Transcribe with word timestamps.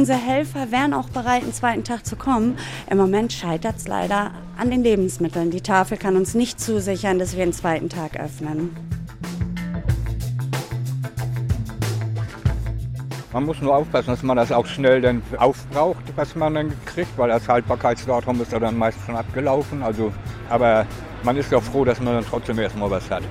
Unsere 0.00 0.16
Helfer 0.16 0.72
wären 0.72 0.94
auch 0.94 1.10
bereit, 1.10 1.42
einen 1.42 1.52
zweiten 1.52 1.84
Tag 1.84 2.06
zu 2.06 2.16
kommen. 2.16 2.56
Im 2.88 2.96
Moment 2.96 3.34
scheitert 3.34 3.76
es 3.76 3.86
leider 3.86 4.30
an 4.56 4.70
den 4.70 4.82
Lebensmitteln. 4.82 5.50
Die 5.50 5.60
Tafel 5.60 5.98
kann 5.98 6.16
uns 6.16 6.32
nicht 6.32 6.58
zusichern, 6.58 7.18
dass 7.18 7.36
wir 7.36 7.42
einen 7.42 7.52
zweiten 7.52 7.90
Tag 7.90 8.18
öffnen. 8.18 8.74
Man 13.34 13.44
muss 13.44 13.60
nur 13.60 13.76
aufpassen, 13.76 14.08
dass 14.08 14.22
man 14.22 14.38
das 14.38 14.50
auch 14.52 14.64
schnell 14.64 15.02
dann 15.02 15.20
aufbraucht, 15.36 16.04
was 16.16 16.34
man 16.34 16.54
dann 16.54 16.72
kriegt, 16.86 17.18
weil 17.18 17.28
das 17.28 17.46
Haltbarkeitsdatum 17.46 18.40
ist 18.40 18.52
ja 18.52 18.58
dann 18.58 18.78
meist 18.78 18.96
schon 19.04 19.16
abgelaufen. 19.16 19.82
Also, 19.82 20.14
aber 20.48 20.86
man 21.24 21.36
ist 21.36 21.52
ja 21.52 21.60
froh, 21.60 21.84
dass 21.84 22.00
man 22.00 22.14
dann 22.14 22.24
trotzdem 22.24 22.58
erstmal 22.58 22.90
was 22.90 23.10
hat. 23.10 23.24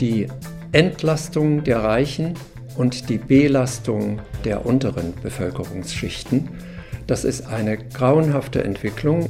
Die 0.00 0.28
Entlastung 0.74 1.62
der 1.62 1.84
Reichen 1.84 2.34
und 2.76 3.08
die 3.08 3.18
Belastung 3.18 4.18
der 4.44 4.66
unteren 4.66 5.14
Bevölkerungsschichten, 5.22 6.48
das 7.06 7.22
ist 7.22 7.46
eine 7.46 7.78
grauenhafte 7.78 8.64
Entwicklung. 8.64 9.28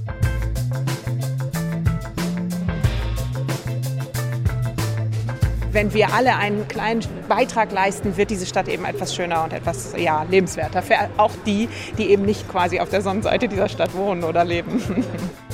wenn 5.72 5.92
wir 5.92 6.14
alle 6.14 6.36
einen 6.36 6.68
kleinen 6.68 7.02
Beitrag 7.28 7.72
leisten, 7.72 8.16
wird 8.16 8.30
diese 8.30 8.46
Stadt 8.46 8.68
eben 8.68 8.84
etwas 8.84 9.12
schöner 9.12 9.42
und 9.42 9.52
etwas 9.52 9.92
ja, 9.98 10.22
lebenswerter. 10.22 10.82
Für 10.82 10.94
auch 11.16 11.32
die, 11.44 11.68
die 11.98 12.10
eben 12.10 12.24
nicht 12.24 12.48
quasi 12.48 12.78
auf 12.78 12.90
der 12.90 13.02
Sonnenseite 13.02 13.48
dieser 13.48 13.68
Stadt 13.68 13.92
wohnen 13.96 14.22
oder 14.22 14.44
leben. 14.44 14.80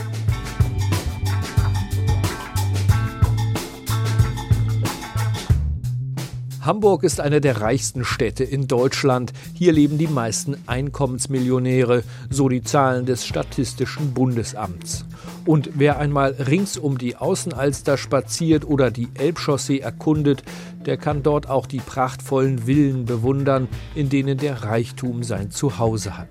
Hamburg 6.60 7.04
ist 7.04 7.20
eine 7.20 7.40
der 7.40 7.62
reichsten 7.62 8.04
Städte 8.04 8.44
in 8.44 8.66
Deutschland. 8.66 9.32
Hier 9.54 9.72
leben 9.72 9.96
die 9.96 10.06
meisten 10.06 10.58
Einkommensmillionäre, 10.66 12.04
so 12.28 12.50
die 12.50 12.62
Zahlen 12.62 13.06
des 13.06 13.24
Statistischen 13.24 14.12
Bundesamts. 14.12 15.06
Und 15.46 15.70
wer 15.76 15.98
einmal 15.98 16.32
rings 16.32 16.76
um 16.76 16.98
die 16.98 17.16
Außenalster 17.16 17.96
spaziert 17.96 18.66
oder 18.66 18.90
die 18.90 19.08
Elbchaussee 19.14 19.78
erkundet, 19.78 20.42
der 20.84 20.98
kann 20.98 21.22
dort 21.22 21.48
auch 21.48 21.66
die 21.66 21.78
prachtvollen 21.78 22.66
Villen 22.66 23.06
bewundern, 23.06 23.66
in 23.94 24.10
denen 24.10 24.36
der 24.36 24.62
Reichtum 24.62 25.22
sein 25.22 25.50
Zuhause 25.50 26.18
hat. 26.18 26.28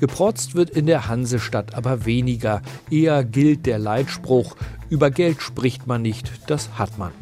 Geprotzt 0.00 0.56
wird 0.56 0.70
in 0.70 0.86
der 0.86 1.06
Hansestadt 1.06 1.74
aber 1.76 2.04
weniger. 2.06 2.60
Eher 2.90 3.22
gilt 3.22 3.66
der 3.66 3.78
Leitspruch, 3.78 4.56
über 4.88 5.12
Geld 5.12 5.40
spricht 5.40 5.86
man 5.86 6.02
nicht, 6.02 6.32
das 6.48 6.70
hat 6.76 6.98
man. 6.98 7.12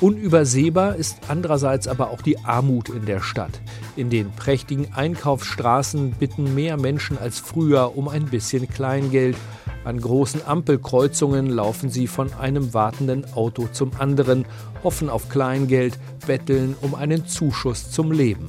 Unübersehbar 0.00 0.96
ist 0.96 1.18
andererseits 1.28 1.88
aber 1.88 2.10
auch 2.10 2.20
die 2.20 2.38
Armut 2.44 2.88
in 2.88 3.06
der 3.06 3.20
Stadt. 3.20 3.60
In 3.96 4.10
den 4.10 4.30
prächtigen 4.30 4.92
Einkaufsstraßen 4.92 6.12
bitten 6.12 6.54
mehr 6.54 6.76
Menschen 6.76 7.18
als 7.18 7.38
früher 7.38 7.96
um 7.96 8.08
ein 8.08 8.26
bisschen 8.26 8.68
Kleingeld. 8.68 9.36
An 9.84 10.00
großen 10.00 10.44
Ampelkreuzungen 10.46 11.48
laufen 11.48 11.90
sie 11.90 12.06
von 12.08 12.32
einem 12.34 12.74
wartenden 12.74 13.24
Auto 13.34 13.68
zum 13.72 13.92
anderen, 13.98 14.44
hoffen 14.82 15.08
auf 15.08 15.28
Kleingeld, 15.28 15.98
betteln 16.26 16.74
um 16.80 16.94
einen 16.94 17.26
Zuschuss 17.26 17.90
zum 17.90 18.12
Leben. 18.12 18.48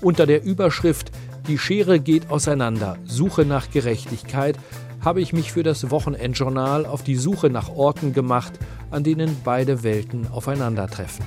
Unter 0.00 0.26
der 0.26 0.42
Überschrift 0.44 1.10
Die 1.46 1.58
Schere 1.58 2.00
geht 2.00 2.30
auseinander, 2.30 2.96
Suche 3.04 3.44
nach 3.44 3.70
Gerechtigkeit 3.70 4.58
habe 5.06 5.20
ich 5.20 5.32
mich 5.32 5.52
für 5.52 5.62
das 5.62 5.92
Wochenendjournal 5.92 6.84
auf 6.84 7.04
die 7.04 7.14
Suche 7.14 7.48
nach 7.48 7.68
Orten 7.68 8.12
gemacht, 8.12 8.54
an 8.90 9.04
denen 9.04 9.36
beide 9.44 9.84
Welten 9.84 10.26
aufeinandertreffen. 10.26 11.24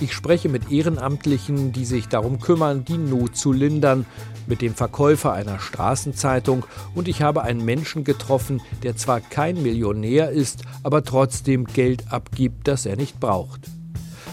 Ich 0.00 0.12
spreche 0.12 0.50
mit 0.50 0.70
Ehrenamtlichen, 0.70 1.72
die 1.72 1.86
sich 1.86 2.08
darum 2.08 2.40
kümmern, 2.40 2.84
die 2.84 2.98
Not 2.98 3.34
zu 3.34 3.52
lindern, 3.52 4.04
mit 4.46 4.60
dem 4.60 4.74
Verkäufer 4.74 5.32
einer 5.32 5.60
Straßenzeitung 5.60 6.66
und 6.94 7.08
ich 7.08 7.22
habe 7.22 7.42
einen 7.42 7.64
Menschen 7.64 8.04
getroffen, 8.04 8.60
der 8.82 8.98
zwar 8.98 9.22
kein 9.22 9.62
Millionär 9.62 10.28
ist, 10.28 10.64
aber 10.82 11.02
trotzdem 11.02 11.64
Geld 11.64 12.12
abgibt, 12.12 12.68
das 12.68 12.84
er 12.84 12.96
nicht 12.96 13.18
braucht. 13.18 13.62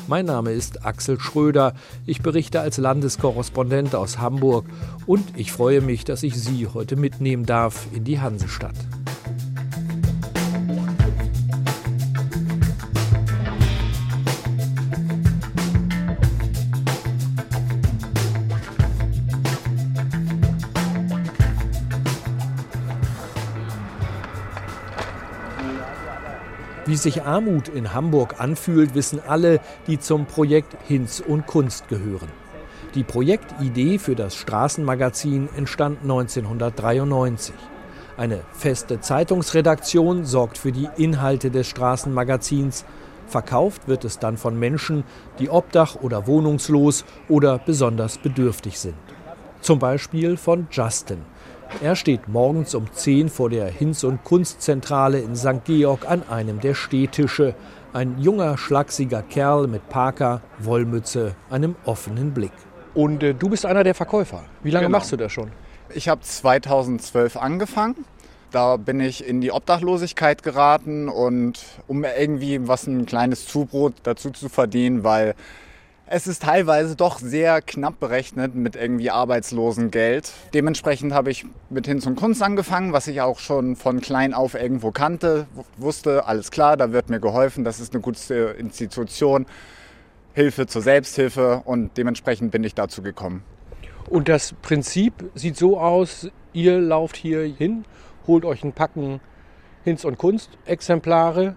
Mein 0.08 0.26
Name 0.26 0.52
ist 0.52 0.86
Axel 0.86 1.20
Schröder. 1.20 1.74
Ich 2.06 2.22
berichte 2.22 2.60
als 2.60 2.78
Landeskorrespondent 2.78 3.96
aus 3.96 4.20
Hamburg 4.20 4.66
und 5.06 5.24
ich 5.38 5.52
freue 5.54 5.80
mich, 5.80 6.04
dass 6.04 6.24
ich 6.24 6.36
Sie 6.36 6.68
heute 6.68 6.98
mitnehmen 6.98 7.46
darf 7.46 7.88
in 7.94 8.04
die 8.04 8.20
Hansestadt. 8.20 8.76
Wie 26.86 26.98
sich 26.98 27.24
Armut 27.24 27.70
in 27.70 27.94
Hamburg 27.94 28.42
anfühlt, 28.42 28.94
wissen 28.94 29.22
alle, 29.26 29.62
die 29.88 30.00
zum 30.00 30.26
Projekt 30.26 30.76
Hinz 30.86 31.24
und 31.26 31.48
Kunst 31.48 31.88
gehören. 31.88 32.28
Die 32.94 33.04
Projektidee 33.04 33.98
für 33.98 34.16
das 34.16 34.36
Straßenmagazin 34.36 35.48
entstand 35.56 36.02
1993. 36.02 37.56
Eine 38.18 38.42
feste 38.52 39.00
Zeitungsredaktion 39.00 40.26
sorgt 40.26 40.58
für 40.58 40.74
die 40.74 40.90
Inhalte 40.98 41.50
des 41.52 41.68
Straßenmagazins. 41.68 42.84
Verkauft 43.28 43.88
wird 43.88 44.04
es 44.04 44.20
dann 44.20 44.36
von 44.36 44.60
Menschen, 44.60 45.06
die 45.40 45.50
obdach- 45.50 45.96
oder 46.02 46.28
wohnungslos 46.28 47.06
oder 47.30 47.60
besonders 47.60 48.18
bedürftig 48.18 48.78
sind. 48.78 48.96
Zum 49.62 49.80
Beispiel 49.80 50.36
von 50.36 50.68
Justin. 50.70 51.22
Er 51.82 51.96
steht 51.96 52.28
morgens 52.28 52.76
um 52.76 52.92
10 52.92 53.30
vor 53.30 53.50
der 53.50 53.68
Hinz- 53.68 54.04
und 54.04 54.24
Kunstzentrale 54.24 55.20
in 55.20 55.36
St. 55.36 55.66
Georg 55.66 56.10
an 56.10 56.24
einem 56.30 56.60
der 56.60 56.76
Stehtische. 56.76 57.56
Ein 57.94 58.20
junger, 58.20 58.58
schlachsiger 58.58 59.22
Kerl 59.22 59.68
mit 59.68 59.90
Parker, 59.90 60.42
Wollmütze, 60.60 61.36
einem 61.50 61.76
offenen 61.86 62.34
Blick. 62.34 62.54
Und 62.94 63.24
äh, 63.24 63.34
du 63.34 63.50
bist 63.50 63.66
einer 63.66 63.84
der 63.84 63.96
Verkäufer. 63.96 64.44
Wie 64.64 64.72
lange 64.72 64.88
genau. 64.88 64.98
machst 64.98 65.12
du 65.12 65.18
das 65.18 65.32
schon? 65.32 65.52
Ich 65.94 66.10
habe 66.10 66.22
2012 66.22 67.38
angefangen. 67.38 68.06
Da 68.52 68.78
bin 68.78 69.00
ich 69.00 69.28
in 69.28 69.42
die 69.42 69.52
Obdachlosigkeit 69.52 70.44
geraten 70.44 71.10
und 71.10 71.60
um 71.88 72.04
irgendwie 72.04 72.68
was 72.68 72.86
ein 72.86 73.08
kleines 73.08 73.48
Zubrot 73.48 73.96
dazu 74.04 74.30
zu 74.30 74.48
verdienen, 74.48 75.04
weil 75.04 75.34
es 76.06 76.28
ist 76.28 76.44
teilweise 76.44 76.96
doch 76.96 77.20
sehr 77.20 77.62
knapp 77.62 78.00
berechnet 78.00 78.56
mit 78.56 78.76
irgendwie 78.76 79.10
Arbeitslosengeld. 79.10 80.32
Dementsprechend 80.54 81.14
habe 81.14 81.32
ich 81.32 81.46
mit 81.70 81.88
Hinz 81.88 82.06
und 82.06 82.16
Kunst 82.16 82.44
angefangen, 82.44 82.94
was 82.94 83.08
ich 83.08 83.22
auch 83.22 83.40
schon 83.40 83.76
von 83.76 84.02
klein 84.02 84.34
auf 84.34 84.54
irgendwo 84.54 84.92
kannte, 84.92 85.48
wusste, 85.78 86.26
alles 86.26 86.52
klar, 86.52 86.78
da 86.78 86.92
wird 86.92 87.10
mir 87.10 87.20
geholfen, 87.20 87.64
das 87.64 87.80
ist 87.80 87.94
eine 87.94 88.02
gute 88.02 88.34
Institution, 88.58 89.46
Hilfe 90.34 90.68
zur 90.68 90.82
Selbsthilfe 90.82 91.62
und 91.66 91.98
dementsprechend 91.98 92.52
bin 92.52 92.64
ich 92.64 92.76
dazu 92.76 93.02
gekommen. 93.02 93.44
Und 94.10 94.28
das 94.28 94.54
Prinzip 94.62 95.14
sieht 95.36 95.58
so 95.58 95.80
aus, 95.80 96.30
ihr 96.52 96.80
lauft 96.82 97.16
hier 97.16 97.44
hin, 97.44 97.86
holt 98.28 98.46
euch 98.46 98.64
ein 98.64 98.74
Packen 98.74 99.22
Hinz 99.84 100.06
und 100.06 100.18
Kunst 100.18 100.50
Exemplare, 100.66 101.56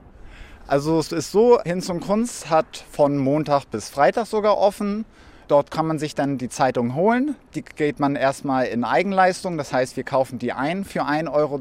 also 0.68 0.98
es 0.98 1.12
ist 1.12 1.30
so, 1.30 1.60
Hinz 1.64 1.88
und 1.90 2.00
Kunst 2.00 2.50
hat 2.50 2.84
von 2.90 3.18
Montag 3.18 3.66
bis 3.70 3.88
Freitag 3.88 4.26
sogar 4.26 4.58
offen. 4.58 5.04
Dort 5.46 5.70
kann 5.70 5.86
man 5.86 6.00
sich 6.00 6.16
dann 6.16 6.38
die 6.38 6.48
Zeitung 6.48 6.96
holen. 6.96 7.36
Die 7.54 7.62
geht 7.62 8.00
man 8.00 8.16
erstmal 8.16 8.66
in 8.66 8.82
Eigenleistung. 8.82 9.58
Das 9.58 9.72
heißt, 9.72 9.96
wir 9.96 10.02
kaufen 10.02 10.40
die 10.40 10.52
ein 10.52 10.84
für 10.84 11.04
1,10 11.04 11.32
Euro, 11.32 11.60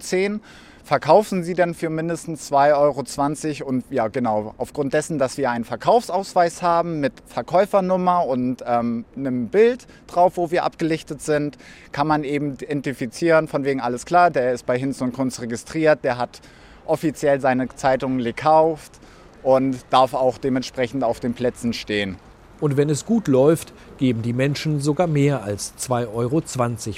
verkaufen 0.83 1.43
sie 1.43 1.53
dann 1.53 1.75
für 1.75 1.91
mindestens 1.91 2.51
2,20 2.51 3.61
Euro. 3.61 3.69
Und 3.69 3.83
ja, 3.91 4.07
genau, 4.07 4.55
aufgrund 4.57 4.95
dessen, 4.95 5.19
dass 5.19 5.37
wir 5.37 5.51
einen 5.51 5.65
Verkaufsausweis 5.65 6.63
haben 6.63 6.99
mit 6.99 7.13
Verkäufernummer 7.27 8.25
und 8.25 8.63
ähm, 8.65 9.05
einem 9.15 9.49
Bild 9.49 9.85
drauf, 10.07 10.37
wo 10.37 10.49
wir 10.49 10.63
abgelichtet 10.63 11.21
sind, 11.21 11.59
kann 11.91 12.07
man 12.07 12.23
eben 12.23 12.53
identifizieren, 12.53 13.47
von 13.47 13.65
wegen 13.65 13.81
alles 13.81 14.07
klar, 14.07 14.31
der 14.31 14.51
ist 14.53 14.65
bei 14.65 14.79
Hinz 14.79 14.99
und 15.01 15.13
Kunst 15.13 15.41
registriert, 15.41 16.03
der 16.03 16.17
hat 16.17 16.41
offiziell 16.85 17.39
seine 17.41 17.67
Zeitung 17.69 18.19
gekauft 18.19 18.99
und 19.43 19.77
darf 19.91 20.13
auch 20.13 20.37
dementsprechend 20.37 21.03
auf 21.03 21.19
den 21.19 21.33
Plätzen 21.33 21.73
stehen. 21.73 22.17
Und 22.61 22.77
wenn 22.77 22.89
es 22.89 23.05
gut 23.05 23.27
läuft, 23.27 23.73
geben 23.97 24.21
die 24.21 24.33
Menschen 24.33 24.79
sogar 24.79 25.07
mehr 25.07 25.43
als 25.43 25.73
2,20 25.77 26.13
Euro 26.13 26.41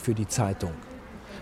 für 0.04 0.13
die 0.13 0.28
Zeitung. 0.28 0.72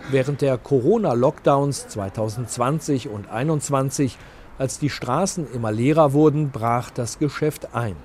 Während 0.10 0.42
der 0.42 0.58
Corona-Lockdowns 0.58 1.88
2020 1.90 3.10
und 3.10 3.26
2021, 3.26 4.18
als 4.58 4.80
die 4.80 4.90
Straßen 4.90 5.52
immer 5.54 5.72
leerer 5.72 6.14
wurden, 6.14 6.52
brach 6.52 6.92
das 6.92 7.20
Geschäft 7.20 7.76
ein. 7.76 7.96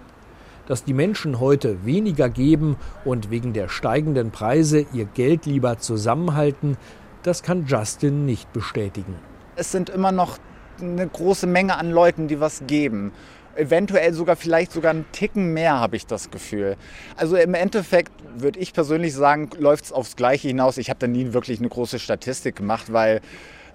Dass 0.67 0.85
die 0.85 0.95
Menschen 0.95 1.41
heute 1.41 1.85
weniger 1.85 2.29
geben 2.29 2.77
und 3.05 3.31
wegen 3.31 3.53
der 3.53 3.69
steigenden 3.69 4.31
Preise 4.31 4.87
ihr 4.93 5.05
Geld 5.05 5.47
lieber 5.47 5.79
zusammenhalten, 5.79 6.77
das 7.23 7.43
kann 7.43 7.67
Justin 7.67 8.25
nicht 8.25 8.53
bestätigen 8.53 9.30
es 9.61 9.71
sind 9.71 9.91
immer 9.91 10.11
noch 10.11 10.39
eine 10.81 11.07
große 11.07 11.47
Menge 11.47 11.77
an 11.77 11.91
Leuten, 11.91 12.29
die 12.29 12.41
was 12.41 12.62
geben. 12.67 13.12
Eventuell 13.55 14.15
sogar 14.15 14.37
vielleicht 14.37 14.73
sogar 14.73 14.93
einen 14.93 15.05
Ticken 15.12 15.53
mehr, 15.53 15.79
habe 15.79 15.97
ich 15.97 16.07
das 16.07 16.31
Gefühl. 16.31 16.77
Also 17.17 17.37
im 17.37 17.53
Endeffekt 17.53 18.11
würde 18.35 18.59
ich 18.59 18.73
persönlich 18.73 19.12
sagen, 19.12 19.51
läuft 19.59 19.85
es 19.85 19.93
aufs 19.93 20.17
Gleiche 20.17 20.49
hinaus. 20.49 20.79
Ich 20.79 20.89
habe 20.89 20.99
da 20.99 21.07
nie 21.07 21.35
wirklich 21.35 21.59
eine 21.59 21.69
große 21.69 21.99
Statistik 21.99 22.57
gemacht, 22.57 22.91
weil 22.91 23.21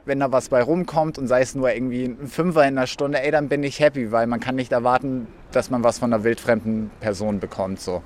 wenn 0.05 0.19
da 0.19 0.31
was 0.31 0.49
bei 0.49 0.63
rumkommt 0.63 1.19
und 1.19 1.27
sei 1.27 1.41
es 1.41 1.53
nur 1.53 1.71
irgendwie 1.71 2.05
ein 2.05 2.27
Fünfer 2.27 2.61
in 2.61 2.77
einer 2.77 2.87
Stunde, 2.87 3.21
ey, 3.21 3.29
dann 3.29 3.47
bin 3.47 3.61
ich 3.61 3.79
happy, 3.79 4.11
weil 4.11 4.25
man 4.25 4.39
kann 4.39 4.55
nicht 4.55 4.71
erwarten, 4.71 5.27
dass 5.51 5.69
man 5.69 5.83
was 5.83 5.99
von 5.99 6.11
einer 6.11 6.23
wildfremden 6.23 6.89
Person 6.99 7.39
bekommt. 7.39 7.79
So. 7.79 8.01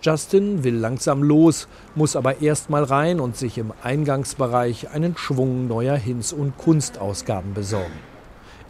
Justin 0.00 0.62
will 0.62 0.76
langsam 0.76 1.22
los, 1.22 1.66
muss 1.94 2.14
aber 2.14 2.40
erst 2.40 2.70
mal 2.70 2.84
rein 2.84 3.18
und 3.18 3.36
sich 3.36 3.58
im 3.58 3.72
Eingangsbereich 3.82 4.90
einen 4.90 5.16
Schwung 5.16 5.66
neuer 5.66 5.96
Hinz- 5.96 6.32
und 6.32 6.56
Kunstausgaben 6.56 7.52
besorgen. 7.52 7.98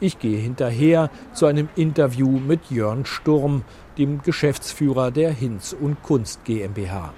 Ich 0.01 0.19
gehe 0.19 0.39
hinterher 0.39 1.11
zu 1.35 1.47
einem 1.47 1.69
Interview 1.77 2.39
mit 2.39 2.71
Jörn 2.71 3.05
Sturm, 3.05 3.65
dem 3.99 4.23
Geschäftsführer 4.23 5.11
der 5.11 5.33
Hinz 5.33 5.77
und 5.79 6.03
Kunst 6.03 6.45
GmbH. 6.45 7.13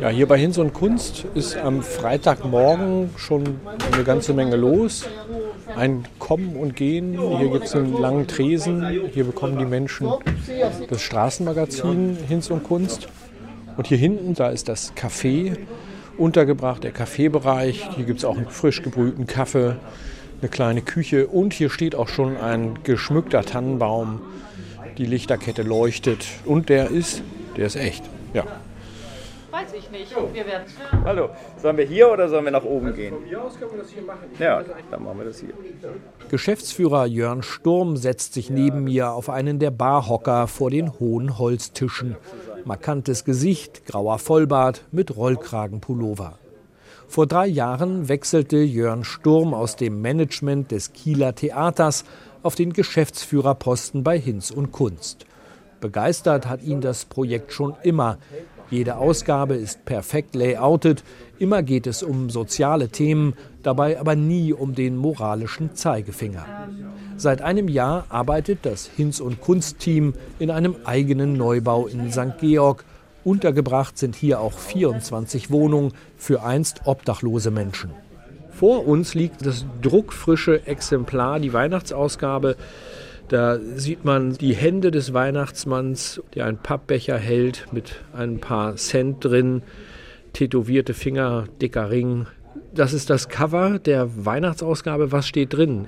Ja, 0.00 0.08
hier 0.08 0.26
bei 0.26 0.38
Hinz 0.38 0.58
und 0.58 0.72
Kunst 0.72 1.24
ist 1.34 1.56
am 1.56 1.82
Freitagmorgen 1.82 3.10
schon 3.16 3.60
eine 3.92 4.02
ganze 4.02 4.34
Menge 4.34 4.56
los. 4.56 5.06
Ein 5.76 6.04
Kommen 6.18 6.56
und 6.56 6.76
Gehen. 6.76 7.18
Hier 7.38 7.48
gibt 7.48 7.64
es 7.64 7.74
einen 7.74 7.98
langen 8.00 8.26
Tresen. 8.26 9.08
Hier 9.12 9.24
bekommen 9.24 9.58
die 9.58 9.64
Menschen 9.64 10.08
das 10.88 11.00
Straßenmagazin 11.02 12.16
Hinz 12.28 12.50
und 12.50 12.62
Kunst. 12.64 13.08
Und 13.76 13.86
hier 13.86 13.98
hinten, 13.98 14.34
da 14.34 14.50
ist 14.50 14.68
das 14.68 14.94
Café 14.94 15.56
untergebracht, 16.16 16.84
der 16.84 16.92
Kaffeebereich. 16.92 17.88
Hier 17.96 18.04
gibt 18.04 18.20
es 18.20 18.24
auch 18.24 18.36
einen 18.36 18.48
frisch 18.48 18.82
gebrühten 18.82 19.26
Kaffee, 19.26 19.76
eine 20.40 20.48
kleine 20.48 20.82
Küche 20.82 21.26
und 21.26 21.52
hier 21.52 21.70
steht 21.70 21.94
auch 21.94 22.08
schon 22.08 22.36
ein 22.36 22.78
geschmückter 22.84 23.42
Tannenbaum. 23.42 24.20
Die 24.98 25.06
Lichterkette 25.06 25.62
leuchtet 25.62 26.24
und 26.44 26.68
der 26.68 26.90
ist, 26.90 27.22
der 27.56 27.66
ist 27.66 27.76
echt. 27.76 28.04
Ja. 28.32 28.44
Weiß 29.54 29.72
ich 29.72 29.88
nicht. 29.92 30.12
Wir 30.32 30.46
werden 30.46 30.64
es 30.66 30.74
Hallo, 31.04 31.28
sollen 31.62 31.76
wir 31.76 31.84
hier 31.84 32.10
oder 32.10 32.28
sollen 32.28 32.44
wir 32.44 32.50
nach 32.50 32.64
oben 32.64 32.92
gehen? 32.92 33.14
Von 33.14 33.24
hier 33.24 33.40
aus 33.40 33.56
können 33.56 33.70
wir 33.70 33.78
das 33.82 33.90
hier 33.90 34.02
machen. 34.02 34.24
Ja, 34.40 34.64
dann 34.90 35.04
machen 35.04 35.18
wir 35.18 35.26
das 35.26 35.38
hier. 35.38 35.50
Geschäftsführer 36.28 37.06
Jörn 37.06 37.44
Sturm 37.44 37.96
setzt 37.96 38.34
sich 38.34 38.50
neben 38.50 38.82
mir 38.82 39.12
auf 39.12 39.30
einen 39.30 39.60
der 39.60 39.70
Barhocker 39.70 40.48
vor 40.48 40.70
den 40.70 40.98
hohen 40.98 41.38
Holztischen. 41.38 42.16
Markantes 42.64 43.24
Gesicht, 43.24 43.86
grauer 43.86 44.18
Vollbart 44.18 44.82
mit 44.90 45.16
Rollkragenpullover. 45.16 46.36
Vor 47.06 47.28
drei 47.28 47.46
Jahren 47.46 48.08
wechselte 48.08 48.56
Jörn 48.56 49.04
Sturm 49.04 49.54
aus 49.54 49.76
dem 49.76 50.00
Management 50.00 50.72
des 50.72 50.92
Kieler 50.94 51.32
Theaters 51.32 52.04
auf 52.42 52.56
den 52.56 52.72
Geschäftsführerposten 52.72 54.02
bei 54.02 54.18
Hinz 54.18 54.50
und 54.50 54.72
Kunst. 54.72 55.26
Begeistert 55.80 56.48
hat 56.48 56.62
ihn 56.62 56.80
das 56.80 57.04
Projekt 57.04 57.52
schon 57.52 57.76
immer. 57.82 58.18
Jede 58.74 58.96
Ausgabe 58.96 59.54
ist 59.54 59.84
perfekt 59.84 60.34
layoutet, 60.34 61.04
immer 61.38 61.62
geht 61.62 61.86
es 61.86 62.02
um 62.02 62.28
soziale 62.28 62.88
Themen, 62.88 63.34
dabei 63.62 64.00
aber 64.00 64.16
nie 64.16 64.52
um 64.52 64.74
den 64.74 64.96
moralischen 64.96 65.76
Zeigefinger. 65.76 66.44
Seit 67.16 67.40
einem 67.40 67.68
Jahr 67.68 68.04
arbeitet 68.08 68.66
das 68.66 68.86
Hinz- 68.86 69.20
und 69.20 69.40
Kunstteam 69.40 70.14
in 70.40 70.50
einem 70.50 70.74
eigenen 70.82 71.34
Neubau 71.34 71.86
in 71.86 72.10
St. 72.10 72.36
Georg. 72.40 72.84
Untergebracht 73.22 73.96
sind 73.96 74.16
hier 74.16 74.40
auch 74.40 74.58
24 74.58 75.52
Wohnungen 75.52 75.92
für 76.16 76.42
einst 76.42 76.80
obdachlose 76.84 77.52
Menschen. 77.52 77.90
Vor 78.50 78.88
uns 78.88 79.14
liegt 79.14 79.46
das 79.46 79.66
druckfrische 79.82 80.66
Exemplar, 80.66 81.38
die 81.38 81.52
Weihnachtsausgabe 81.52 82.56
da 83.28 83.58
sieht 83.76 84.04
man 84.04 84.34
die 84.34 84.54
Hände 84.54 84.90
des 84.90 85.14
Weihnachtsmanns, 85.14 86.22
der 86.34 86.46
einen 86.46 86.58
Pappbecher 86.58 87.16
hält 87.16 87.66
mit 87.72 88.00
ein 88.12 88.38
paar 88.38 88.76
Cent 88.76 89.24
drin, 89.24 89.62
tätowierte 90.32 90.94
Finger, 90.94 91.44
dicker 91.60 91.90
Ring. 91.90 92.26
Das 92.74 92.92
ist 92.92 93.08
das 93.10 93.28
Cover 93.28 93.78
der 93.78 94.24
Weihnachtsausgabe. 94.24 95.12
Was 95.12 95.26
steht 95.26 95.54
drin? 95.54 95.86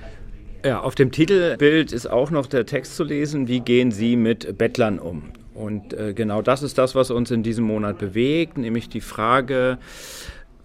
Ja, 0.64 0.80
auf 0.80 0.94
dem 0.94 1.12
Titelbild 1.12 1.92
ist 1.92 2.10
auch 2.10 2.30
noch 2.30 2.46
der 2.46 2.66
Text 2.66 2.96
zu 2.96 3.04
lesen, 3.04 3.48
wie 3.48 3.60
gehen 3.60 3.90
Sie 3.90 4.16
mit 4.16 4.56
Bettlern 4.58 4.98
um? 4.98 5.24
Und 5.54 5.94
äh, 5.94 6.12
genau 6.12 6.42
das 6.42 6.62
ist 6.62 6.76
das, 6.76 6.94
was 6.94 7.10
uns 7.10 7.30
in 7.30 7.42
diesem 7.42 7.64
Monat 7.64 7.98
bewegt, 7.98 8.58
nämlich 8.58 8.88
die 8.88 9.00
Frage, 9.00 9.78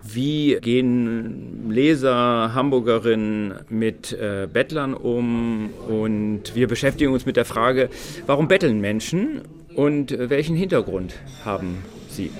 wie 0.04 0.58
gehen 0.62 1.70
Leser, 1.70 2.54
Hamburgerinnen 2.54 3.54
mit 3.70 4.14
äh, 4.14 4.48
Bettlern 4.52 4.94
um? 4.94 5.70
Und 5.88 6.56
wir 6.56 6.68
beschäftigen 6.68 7.14
uns 7.14 7.26
mit 7.26 7.38
der 7.38 7.46
Frage, 7.46 7.90
warum 8.26 8.48
betteln 8.48 8.82
Menschen 8.82 9.42
und 9.76 10.12
äh, 10.12 10.30
welchen 10.30 10.56
Hintergrund 10.56 11.16
haben 11.46 11.84
sie? 12.10 12.32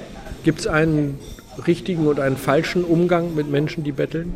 Gibt 0.44 0.62
es 0.62 0.68
einen 0.68 1.20
richtigen 1.68 2.08
und 2.08 2.20
einen 2.20 2.38
falschen 2.38 2.84
Umgang 2.84 3.36
mit 3.36 3.50
Menschen, 3.50 3.84
die 3.84 3.92
betteln? 3.92 4.34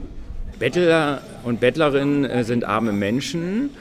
Bettler 0.59 1.21
und 1.43 1.59
Bettlerinnen 1.59 2.25
äh, 2.25 2.43
sind 2.43 2.63
arme 2.63 2.93
Menschen 2.93 3.71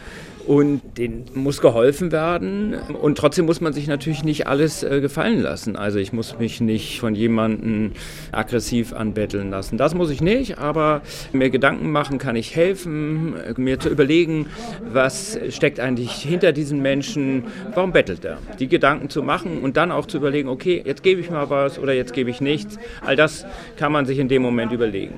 und 0.46 0.80
denen 0.98 1.24
muss 1.34 1.60
geholfen 1.60 2.12
werden. 2.12 2.74
Und 2.74 3.18
trotzdem 3.18 3.46
muss 3.46 3.60
man 3.60 3.72
sich 3.72 3.86
natürlich 3.86 4.24
nicht 4.24 4.46
alles 4.46 4.82
äh, 4.82 5.00
gefallen 5.00 5.40
lassen. 5.40 5.76
Also 5.76 5.98
ich 5.98 6.12
muss 6.12 6.38
mich 6.38 6.60
nicht 6.60 7.00
von 7.00 7.14
jemandem 7.14 7.92
aggressiv 8.32 8.92
anbetteln 8.92 9.50
lassen. 9.50 9.78
Das 9.78 9.94
muss 9.94 10.10
ich 10.10 10.20
nicht, 10.20 10.58
aber 10.58 11.02
mir 11.32 11.50
Gedanken 11.50 11.90
machen 11.90 12.18
kann 12.18 12.36
ich 12.36 12.54
helfen, 12.56 13.34
mir 13.56 13.78
zu 13.78 13.88
überlegen, 13.88 14.46
was 14.92 15.38
steckt 15.50 15.80
eigentlich 15.80 16.12
hinter 16.12 16.52
diesen 16.52 16.80
Menschen, 16.82 17.44
warum 17.74 17.92
bettelt 17.92 18.24
er? 18.24 18.38
Die 18.58 18.68
Gedanken 18.68 19.08
zu 19.10 19.22
machen 19.22 19.60
und 19.60 19.76
dann 19.76 19.92
auch 19.92 20.06
zu 20.06 20.18
überlegen, 20.18 20.48
okay, 20.48 20.82
jetzt 20.84 21.02
gebe 21.02 21.20
ich 21.20 21.30
mal 21.30 21.50
was 21.50 21.78
oder 21.78 21.92
jetzt 21.92 22.12
gebe 22.12 22.30
ich 22.30 22.40
nichts. 22.40 22.78
All 23.04 23.16
das 23.16 23.46
kann 23.76 23.92
man 23.92 24.06
sich 24.06 24.18
in 24.18 24.28
dem 24.28 24.42
Moment 24.42 24.72
überlegen. 24.72 25.14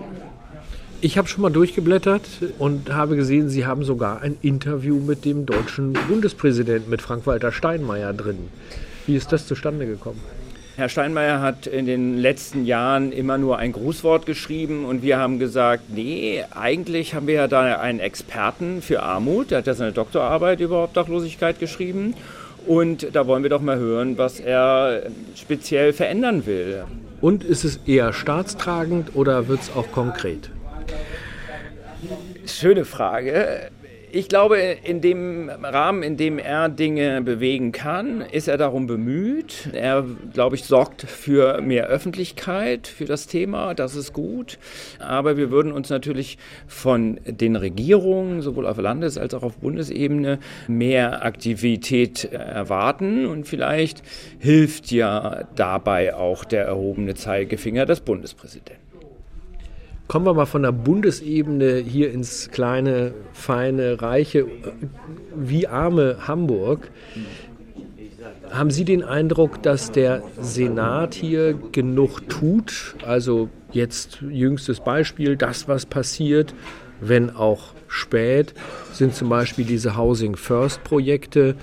Ich 1.07 1.17
habe 1.17 1.29
schon 1.29 1.43
mal 1.43 1.53
durchgeblättert 1.53 2.25
und 2.59 2.93
habe 2.93 3.15
gesehen, 3.15 3.49
Sie 3.49 3.65
haben 3.65 3.85
sogar 3.85 4.23
ein 4.23 4.37
Interview 4.43 4.99
mit 4.99 5.25
dem 5.25 5.47
deutschen 5.47 5.93
Bundespräsidenten, 5.93 6.91
mit 6.91 7.01
Frank-Walter 7.01 7.53
Steinmeier 7.53 8.13
drin. 8.13 8.49
Wie 9.07 9.15
ist 9.15 9.31
das 9.31 9.47
zustande 9.47 9.87
gekommen? 9.87 10.21
Herr 10.75 10.89
Steinmeier 10.89 11.41
hat 11.41 11.69
in 11.69 11.87
den 11.87 12.19
letzten 12.19 12.65
Jahren 12.67 13.13
immer 13.13 13.39
nur 13.39 13.59
ein 13.59 13.71
Grußwort 13.71 14.27
geschrieben 14.27 14.85
und 14.85 15.05
wir 15.05 15.17
haben 15.19 15.39
gesagt, 15.39 15.85
nee, 15.95 16.43
eigentlich 16.51 17.15
haben 17.15 17.29
wir 17.29 17.35
ja 17.35 17.47
da 17.47 17.79
einen 17.79 18.01
Experten 18.01 18.83
für 18.83 19.05
Armut, 19.05 19.53
der 19.53 19.59
hat 19.59 19.69
ja 19.69 19.75
seine 19.75 19.93
Doktorarbeit 19.93 20.59
über 20.59 20.83
Obdachlosigkeit 20.83 21.61
geschrieben 21.61 22.15
und 22.67 23.15
da 23.15 23.29
wollen 23.29 23.45
wir 23.45 23.51
doch 23.51 23.63
mal 23.63 23.79
hören, 23.79 24.19
was 24.19 24.41
er 24.41 25.05
speziell 25.37 25.93
verändern 25.93 26.47
will. 26.47 26.83
Und 27.21 27.45
ist 27.45 27.63
es 27.63 27.79
eher 27.87 28.13
staatstragend 28.13 29.15
oder 29.15 29.47
wird 29.47 29.61
es 29.61 29.71
auch 29.71 29.93
konkret? 29.93 30.51
Schöne 32.47 32.85
Frage. 32.85 33.71
Ich 34.13 34.29
glaube, 34.29 34.59
in 34.59 35.01
dem 35.01 35.51
Rahmen, 35.51 36.03
in 36.03 36.17
dem 36.17 36.39
er 36.39 36.69
Dinge 36.69 37.21
bewegen 37.23 37.73
kann, 37.73 38.23
ist 38.23 38.49
er 38.49 38.57
darum 38.57 38.87
bemüht. 38.87 39.69
Er, 39.75 40.07
glaube 40.33 40.55
ich, 40.57 40.65
sorgt 40.65 41.03
für 41.03 41.61
mehr 41.61 41.89
Öffentlichkeit 41.89 42.87
für 42.87 43.05
das 43.05 43.27
Thema. 43.27 43.75
Das 43.75 43.95
ist 43.95 44.13
gut. 44.13 44.59
Aber 45.01 45.37
wir 45.37 45.51
würden 45.51 45.73
uns 45.73 45.91
natürlich 45.91 46.39
von 46.67 47.21
den 47.27 47.57
Regierungen, 47.57 48.43
sowohl 48.43 48.67
auf 48.67 48.79
Landes- 48.79 49.19
als 49.19 49.35
auch 49.35 49.43
auf 49.43 49.59
Bundesebene, 49.59 50.39
mehr 50.69 51.25
Aktivität 51.25 52.25
erwarten. 52.33 53.27
Und 53.27 53.47
vielleicht 53.47 54.03
hilft 54.39 54.93
ja 54.93 55.47
dabei 55.57 56.15
auch 56.15 56.45
der 56.45 56.65
erhobene 56.65 57.17
Zeigefinger 57.17 57.85
des 57.85 58.01
Bundespräsidenten. 58.01 58.86
Kommen 60.09 60.25
wir 60.25 60.35
mal 60.35 60.47
von 60.47 60.63
der 60.63 60.73
Bundesebene 60.73 61.79
hier 61.79 62.13
ins 62.13 62.51
kleine, 62.51 63.13
feine, 63.33 64.01
reiche, 64.01 64.47
wie 65.35 65.67
arme 65.67 66.29
Hamburg. 66.29 66.91
Haben 68.51 68.71
Sie 68.71 68.85
den 68.85 69.03
Eindruck, 69.03 69.63
dass 69.63 69.91
der 69.91 70.23
Senat 70.41 71.15
hier 71.15 71.55
genug 71.73 72.29
tut? 72.29 72.95
Also 73.05 73.49
jetzt 73.73 74.21
jüngstes 74.23 74.79
Beispiel, 74.79 75.37
das, 75.37 75.67
was 75.67 75.87
passiert, 75.87 76.55
wenn 77.01 77.31
auch 77.31 77.75
spät, 77.89 78.55
sind 78.93 79.15
zum 79.15 79.29
Beispiel 79.29 79.65
diese 79.65 79.97
Housing 79.97 80.37
First 80.37 80.85
Projekte. 80.85 81.57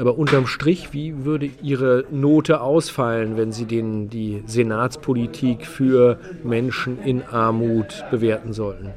Aber 0.00 0.16
unterm 0.16 0.46
Strich, 0.46 0.94
wie 0.94 1.26
würde 1.26 1.50
Ihre 1.62 2.06
Note 2.10 2.62
ausfallen, 2.62 3.36
wenn 3.36 3.52
Sie 3.52 3.66
den, 3.66 4.08
die 4.08 4.42
Senatspolitik 4.46 5.66
für 5.66 6.18
Menschen 6.42 7.02
in 7.04 7.22
Armut 7.22 8.06
bewerten 8.10 8.54
sollten? 8.54 8.94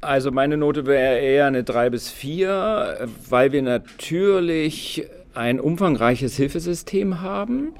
Also 0.00 0.32
meine 0.32 0.56
Note 0.56 0.86
wäre 0.86 1.20
eher 1.20 1.46
eine 1.46 1.62
3 1.62 1.90
bis 1.90 2.10
4, 2.10 3.08
weil 3.30 3.52
wir 3.52 3.62
natürlich 3.62 5.06
ein 5.34 5.60
umfangreiches 5.60 6.36
Hilfesystem 6.36 7.20
haben 7.20 7.74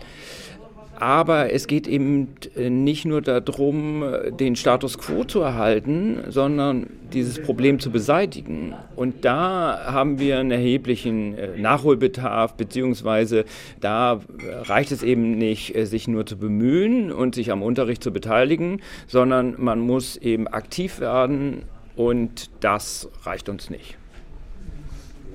Aber 1.03 1.53
es 1.53 1.67
geht 1.67 1.89
eben 1.89 2.29
äh, 2.55 2.71
nicht 2.71 3.05
nur 3.05 3.23
darum, 3.23 4.05
den 4.39 4.55
Status 4.55 4.99
quo 4.99 5.25
zu 5.25 5.41
erhalten, 5.41 6.21
sondern 6.29 6.87
dieses 7.13 7.43
Problem 7.43 7.81
zu 7.81 7.91
beseitigen. 7.91 8.75
Und 8.95 9.25
da 9.25 9.81
haben 9.87 10.21
wir 10.21 10.39
einen 10.39 10.53
erheblichen 10.53 11.37
äh, 11.37 11.59
Nachholbedarf, 11.59 12.55
beziehungsweise 12.55 13.47
da 13.81 14.21
reicht 14.63 14.93
es 14.93 15.03
eben 15.03 15.39
nicht, 15.39 15.75
äh, 15.75 15.87
sich 15.87 16.07
nur 16.07 16.25
zu 16.25 16.37
bemühen 16.37 17.11
und 17.11 17.35
sich 17.35 17.51
am 17.51 17.65
Unterricht 17.65 18.05
zu 18.05 18.13
beteiligen, 18.13 18.81
sondern 19.09 19.57
man 19.59 19.81
muss 19.81 20.17
eben 20.17 20.47
aktiv 20.47 21.01
werden 21.01 21.65
und 21.97 22.49
das 22.61 23.09
reicht 23.25 23.49
uns 23.49 23.71
nicht. 23.71 23.97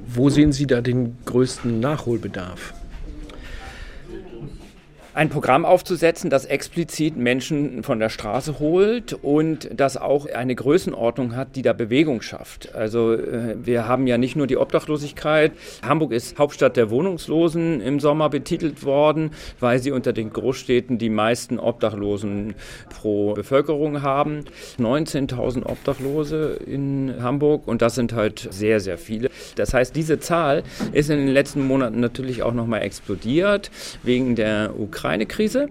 Wo 0.07 0.29
sehen 0.29 0.53
Sie 0.53 0.65
da 0.65 0.79
den 0.79 1.17
größten 1.25 1.81
Nachholbedarf? 1.81 2.73
Ein 5.17 5.29
Programm 5.29 5.65
aufzusetzen, 5.65 6.29
das 6.29 6.45
explizit 6.45 7.17
Menschen 7.17 7.81
von 7.81 7.97
der 7.97 8.09
Straße 8.09 8.59
holt 8.59 9.13
und 9.13 9.67
das 9.75 9.97
auch 9.97 10.27
eine 10.27 10.53
Größenordnung 10.53 11.35
hat, 11.35 11.55
die 11.55 11.63
da 11.63 11.73
Bewegung 11.73 12.21
schafft. 12.21 12.75
Also 12.75 13.13
äh, 13.13 13.55
wir 13.59 13.87
haben 13.87 14.05
ja 14.05 14.19
nicht 14.19 14.35
nur 14.35 14.45
die 14.45 14.57
Obdachlosigkeit. 14.57 15.53
Hamburg 15.81 16.11
ist 16.11 16.37
Hauptstadt 16.37 16.77
der 16.77 16.91
Wohnungslosen 16.91 17.81
im 17.81 17.99
Sommer 17.99 18.29
betitelt 18.29 18.83
worden, 18.83 19.31
weil 19.59 19.79
sie 19.79 19.89
unter 19.89 20.13
den 20.13 20.31
Großstädten 20.31 20.99
die 20.99 21.09
meisten 21.09 21.57
Obdachlosen 21.57 22.53
pro 22.91 23.33
Bevölkerung 23.33 24.03
haben. 24.03 24.45
19.000 24.77 25.65
Obdachlose 25.65 26.59
in 26.67 27.15
Hamburg 27.23 27.67
und 27.67 27.81
das 27.81 27.95
sind 27.95 28.13
halt 28.13 28.47
sehr, 28.51 28.79
sehr 28.79 28.99
viele. 28.99 29.31
Das 29.55 29.73
heißt, 29.73 29.95
diese 29.95 30.19
Zahl 30.19 30.61
ist 30.91 31.09
in 31.09 31.17
den 31.17 31.33
letzten 31.33 31.65
Monaten 31.65 32.01
natürlich 32.01 32.43
auch 32.43 32.53
nochmal 32.53 32.83
explodiert 32.83 33.71
wegen 34.03 34.35
der 34.35 34.79
Ukraine. 34.79 35.06
Ukraine-Krise. 35.07 35.69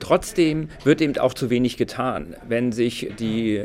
Trotzdem 0.00 0.68
wird 0.84 1.00
eben 1.00 1.16
auch 1.16 1.32
zu 1.32 1.48
wenig 1.48 1.78
getan. 1.78 2.36
Wenn 2.46 2.72
sich 2.72 3.10
die 3.18 3.62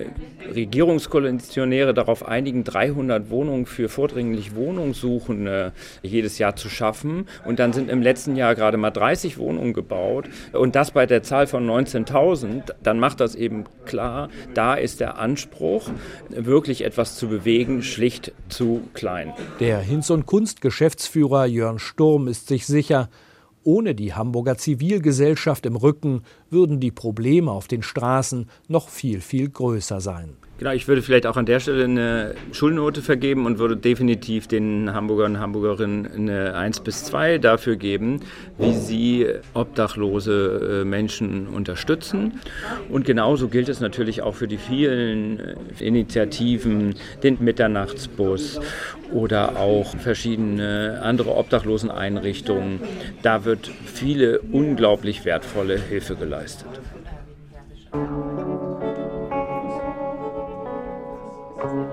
Regierungskoalitionäre 0.56 1.94
darauf 1.94 2.26
einigen, 2.26 2.64
300 2.64 3.30
Wohnungen 3.30 3.66
für 3.66 3.90
vordringlich 3.90 4.56
Wohnungssuchende 4.56 5.74
jedes 6.02 6.38
Jahr 6.38 6.56
zu 6.56 6.70
schaffen 6.70 7.28
und 7.46 7.60
dann 7.60 7.74
sind 7.74 7.90
im 7.90 8.02
letzten 8.02 8.38
Jahr 8.38 8.56
gerade 8.56 8.78
mal 8.78 8.92
30 8.92 9.38
Wohnungen 9.38 9.74
gebaut 9.74 10.30
und 10.54 10.76
das 10.76 10.92
bei 10.92 11.06
der 11.06 11.24
Zahl 11.24 11.46
von 11.46 11.70
19.000, 11.70 12.74
dann 12.82 13.00
macht 13.00 13.20
das 13.20 13.36
eben 13.36 13.66
klar, 13.86 14.30
da 14.54 14.76
ist 14.76 15.02
der 15.02 15.18
Anspruch, 15.18 15.90
wirklich 16.30 16.86
etwas 16.86 17.18
zu 17.18 17.28
bewegen, 17.28 17.84
schlicht 17.84 18.32
zu 18.48 18.82
klein. 18.94 19.34
Der 19.60 19.80
Hinz- 19.80 20.10
und 20.10 20.26
Kunstgeschäftsführer 20.26 21.46
Jörn 21.48 21.80
Sturm 21.80 22.30
ist 22.30 22.48
sich 22.48 22.66
sicher, 22.66 23.10
ohne 23.63 23.96
die 23.96 24.13
Hamburger 24.13 24.58
Zivilgesellschaft 24.58 25.65
im 25.65 25.75
Rücken 25.75 26.24
würden 26.50 26.79
die 26.79 26.91
Probleme 26.91 27.51
auf 27.51 27.67
den 27.67 27.84
Straßen 27.84 28.50
noch 28.67 28.89
viel, 28.89 29.22
viel 29.22 29.50
größer 29.50 30.01
sein. 30.01 30.36
Genau, 30.63 30.75
ich 30.75 30.88
würde 30.88 31.01
vielleicht 31.01 31.27
auch 31.27 31.36
an 31.36 31.46
der 31.46 31.60
Stelle 31.60 31.84
eine 31.84 32.36
Schulnote 32.53 33.01
vergeben 33.01 33.46
und 33.46 33.60
würde 33.60 33.75
definitiv 33.75 34.48
den 34.48 34.93
Hamburgern 34.93 35.34
und 35.34 35.41
Hamburgerinnen 35.41 36.10
eine 36.10 36.55
1 36.55 36.79
bis 36.79 37.03
2 37.03 37.38
dafür 37.39 37.75
geben, 37.75 38.22
wie 38.58 38.72
sie 38.72 39.27
obdachlose 39.53 40.84
äh, 40.84 40.86
Menschen 40.86 41.48
unterstützen. 41.48 42.39
Und 42.88 43.03
genauso 43.03 43.50
gilt 43.50 43.67
es 43.67 43.82
natürlich 43.82 44.22
auch 44.22 44.36
für 44.36 44.48
die 44.48 44.55
vielen 44.55 45.41
äh, 45.41 45.55
Initiativen, 45.79 46.96
den 47.24 47.43
Mitternachtsbus 47.43 48.62
oder 49.12 49.58
auch 49.58 49.98
verschiedene 49.98 51.01
andere 51.03 51.36
Obdachloseneinrichtungen. 51.36 52.79
Da 53.22 53.43
wird 53.43 53.70
viele 53.84 54.39
unglaublich 54.39 55.25
wertvolle 55.25 55.77
Hilfe 55.77 56.15
geleistet. 56.15 56.70
Thank 61.63 61.93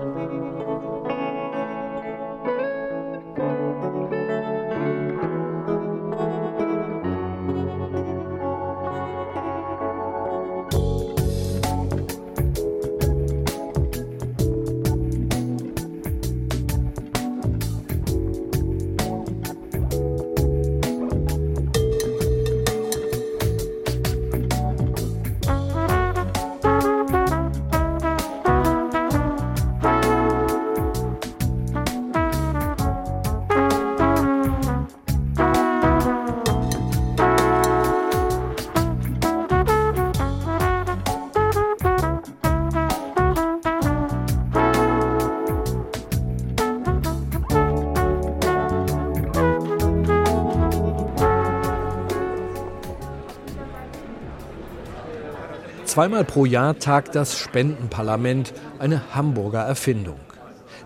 Zweimal 56.01 56.23
pro 56.23 56.45
Jahr 56.45 56.79
tagt 56.79 57.13
das 57.13 57.37
Spendenparlament, 57.37 58.55
eine 58.79 59.13
Hamburger 59.13 59.59
Erfindung. 59.59 60.19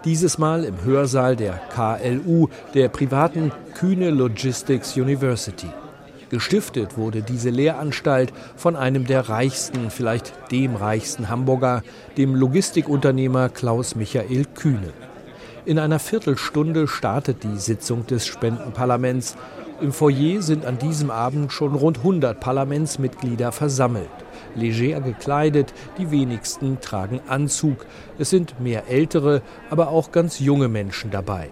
Dieses 0.03 0.37
Mal 0.37 0.65
im 0.65 0.83
Hörsaal 0.83 1.37
der 1.37 1.61
KLU, 1.73 2.49
der 2.73 2.89
privaten 2.89 3.53
Kühne 3.75 4.09
Logistics 4.09 4.97
University. 4.97 5.69
Gestiftet 6.29 6.97
wurde 6.97 7.21
diese 7.21 7.49
Lehranstalt 7.49 8.33
von 8.57 8.75
einem 8.75 9.07
der 9.07 9.29
reichsten, 9.29 9.89
vielleicht 9.89 10.33
dem 10.51 10.75
reichsten 10.75 11.29
Hamburger, 11.29 11.81
dem 12.17 12.35
Logistikunternehmer 12.35 13.47
Klaus 13.47 13.95
Michael 13.95 14.43
Kühne. 14.53 14.91
In 15.63 15.79
einer 15.79 15.99
Viertelstunde 15.99 16.89
startet 16.89 17.41
die 17.45 17.57
Sitzung 17.57 18.05
des 18.05 18.25
Spendenparlaments. 18.25 19.37
Im 19.79 19.93
Foyer 19.93 20.41
sind 20.41 20.65
an 20.65 20.77
diesem 20.77 21.09
Abend 21.09 21.53
schon 21.53 21.73
rund 21.73 21.99
100 21.99 22.37
Parlamentsmitglieder 22.37 23.53
versammelt 23.53 24.09
leger 24.55 25.01
gekleidet, 25.01 25.73
die 25.97 26.11
wenigsten 26.11 26.79
tragen 26.81 27.21
Anzug. 27.27 27.85
Es 28.17 28.29
sind 28.29 28.59
mehr 28.59 28.87
ältere, 28.89 29.41
aber 29.69 29.89
auch 29.89 30.11
ganz 30.11 30.39
junge 30.39 30.67
Menschen 30.67 31.11
dabei. 31.11 31.49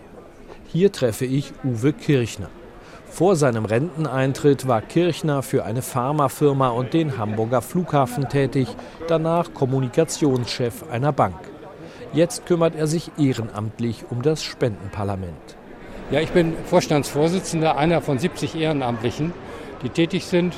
Hier 0.68 0.92
treffe 0.92 1.26
ich 1.26 1.54
Uwe 1.64 1.94
Kirchner. 1.94 2.50
Vor 3.14 3.36
seinem 3.36 3.66
Renteneintritt 3.66 4.68
war 4.68 4.82
Kirchner 4.82 5.44
für 5.44 5.66
eine 5.66 5.84
Pharmafirma 5.84 6.70
und 6.70 6.94
den 6.94 7.20
Hamburger 7.20 7.62
Flughafen 7.62 8.28
tätig, 8.28 8.68
danach 9.08 9.54
Kommunikationschef 9.54 10.86
einer 10.90 11.12
Bank. 11.12 11.36
Jetzt 12.14 12.48
kümmert 12.48 12.76
er 12.76 12.88
sich 12.88 13.12
ehrenamtlich 13.20 14.06
um 14.10 14.24
das 14.24 14.44
Spendenparlament. 14.44 15.58
Ja, 16.10 16.22
ich 16.22 16.32
bin 16.32 16.54
Vorstandsvorsitzender 16.66 17.78
einer 17.78 18.02
von 18.02 18.20
70 18.20 18.56
Ehrenamtlichen, 18.56 19.34
die 19.84 19.90
tätig 19.90 20.26
sind. 20.26 20.54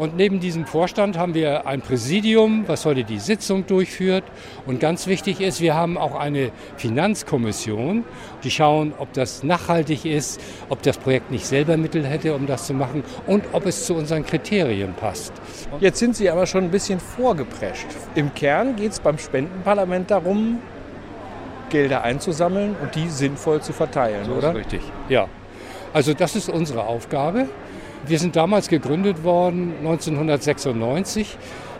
Und 0.00 0.16
neben 0.16 0.40
diesem 0.40 0.64
Vorstand 0.64 1.18
haben 1.18 1.34
wir 1.34 1.66
ein 1.66 1.82
Präsidium, 1.82 2.64
was 2.66 2.86
heute 2.86 3.04
die 3.04 3.18
Sitzung 3.18 3.66
durchführt. 3.66 4.24
Und 4.64 4.80
ganz 4.80 5.06
wichtig 5.06 5.42
ist, 5.42 5.60
wir 5.60 5.74
haben 5.74 5.98
auch 5.98 6.18
eine 6.18 6.52
Finanzkommission, 6.78 8.06
die 8.42 8.50
schauen, 8.50 8.94
ob 8.96 9.12
das 9.12 9.42
nachhaltig 9.42 10.06
ist, 10.06 10.40
ob 10.70 10.80
das 10.80 10.96
Projekt 10.96 11.30
nicht 11.30 11.44
selber 11.44 11.76
Mittel 11.76 12.06
hätte, 12.06 12.34
um 12.34 12.46
das 12.46 12.66
zu 12.66 12.72
machen 12.72 13.04
und 13.26 13.44
ob 13.52 13.66
es 13.66 13.84
zu 13.84 13.92
unseren 13.92 14.24
Kriterien 14.24 14.94
passt. 14.94 15.34
Jetzt 15.80 15.98
sind 15.98 16.16
Sie 16.16 16.30
aber 16.30 16.46
schon 16.46 16.64
ein 16.64 16.70
bisschen 16.70 16.98
vorgeprescht. 16.98 17.88
Im 18.14 18.32
Kern 18.32 18.76
geht 18.76 18.92
es 18.92 19.00
beim 19.00 19.18
Spendenparlament 19.18 20.10
darum, 20.10 20.60
Gelder 21.68 22.04
einzusammeln 22.04 22.74
und 22.80 22.94
die 22.94 23.10
sinnvoll 23.10 23.60
zu 23.60 23.74
verteilen, 23.74 24.24
so 24.24 24.32
oder? 24.32 24.54
richtig, 24.54 24.80
ja. 25.10 25.28
Also 25.92 26.14
das 26.14 26.36
ist 26.36 26.48
unsere 26.48 26.84
Aufgabe. 26.84 27.48
Wir 28.06 28.18
sind 28.18 28.34
damals 28.34 28.68
gegründet 28.68 29.24
worden, 29.24 29.74
1996, 29.80 31.36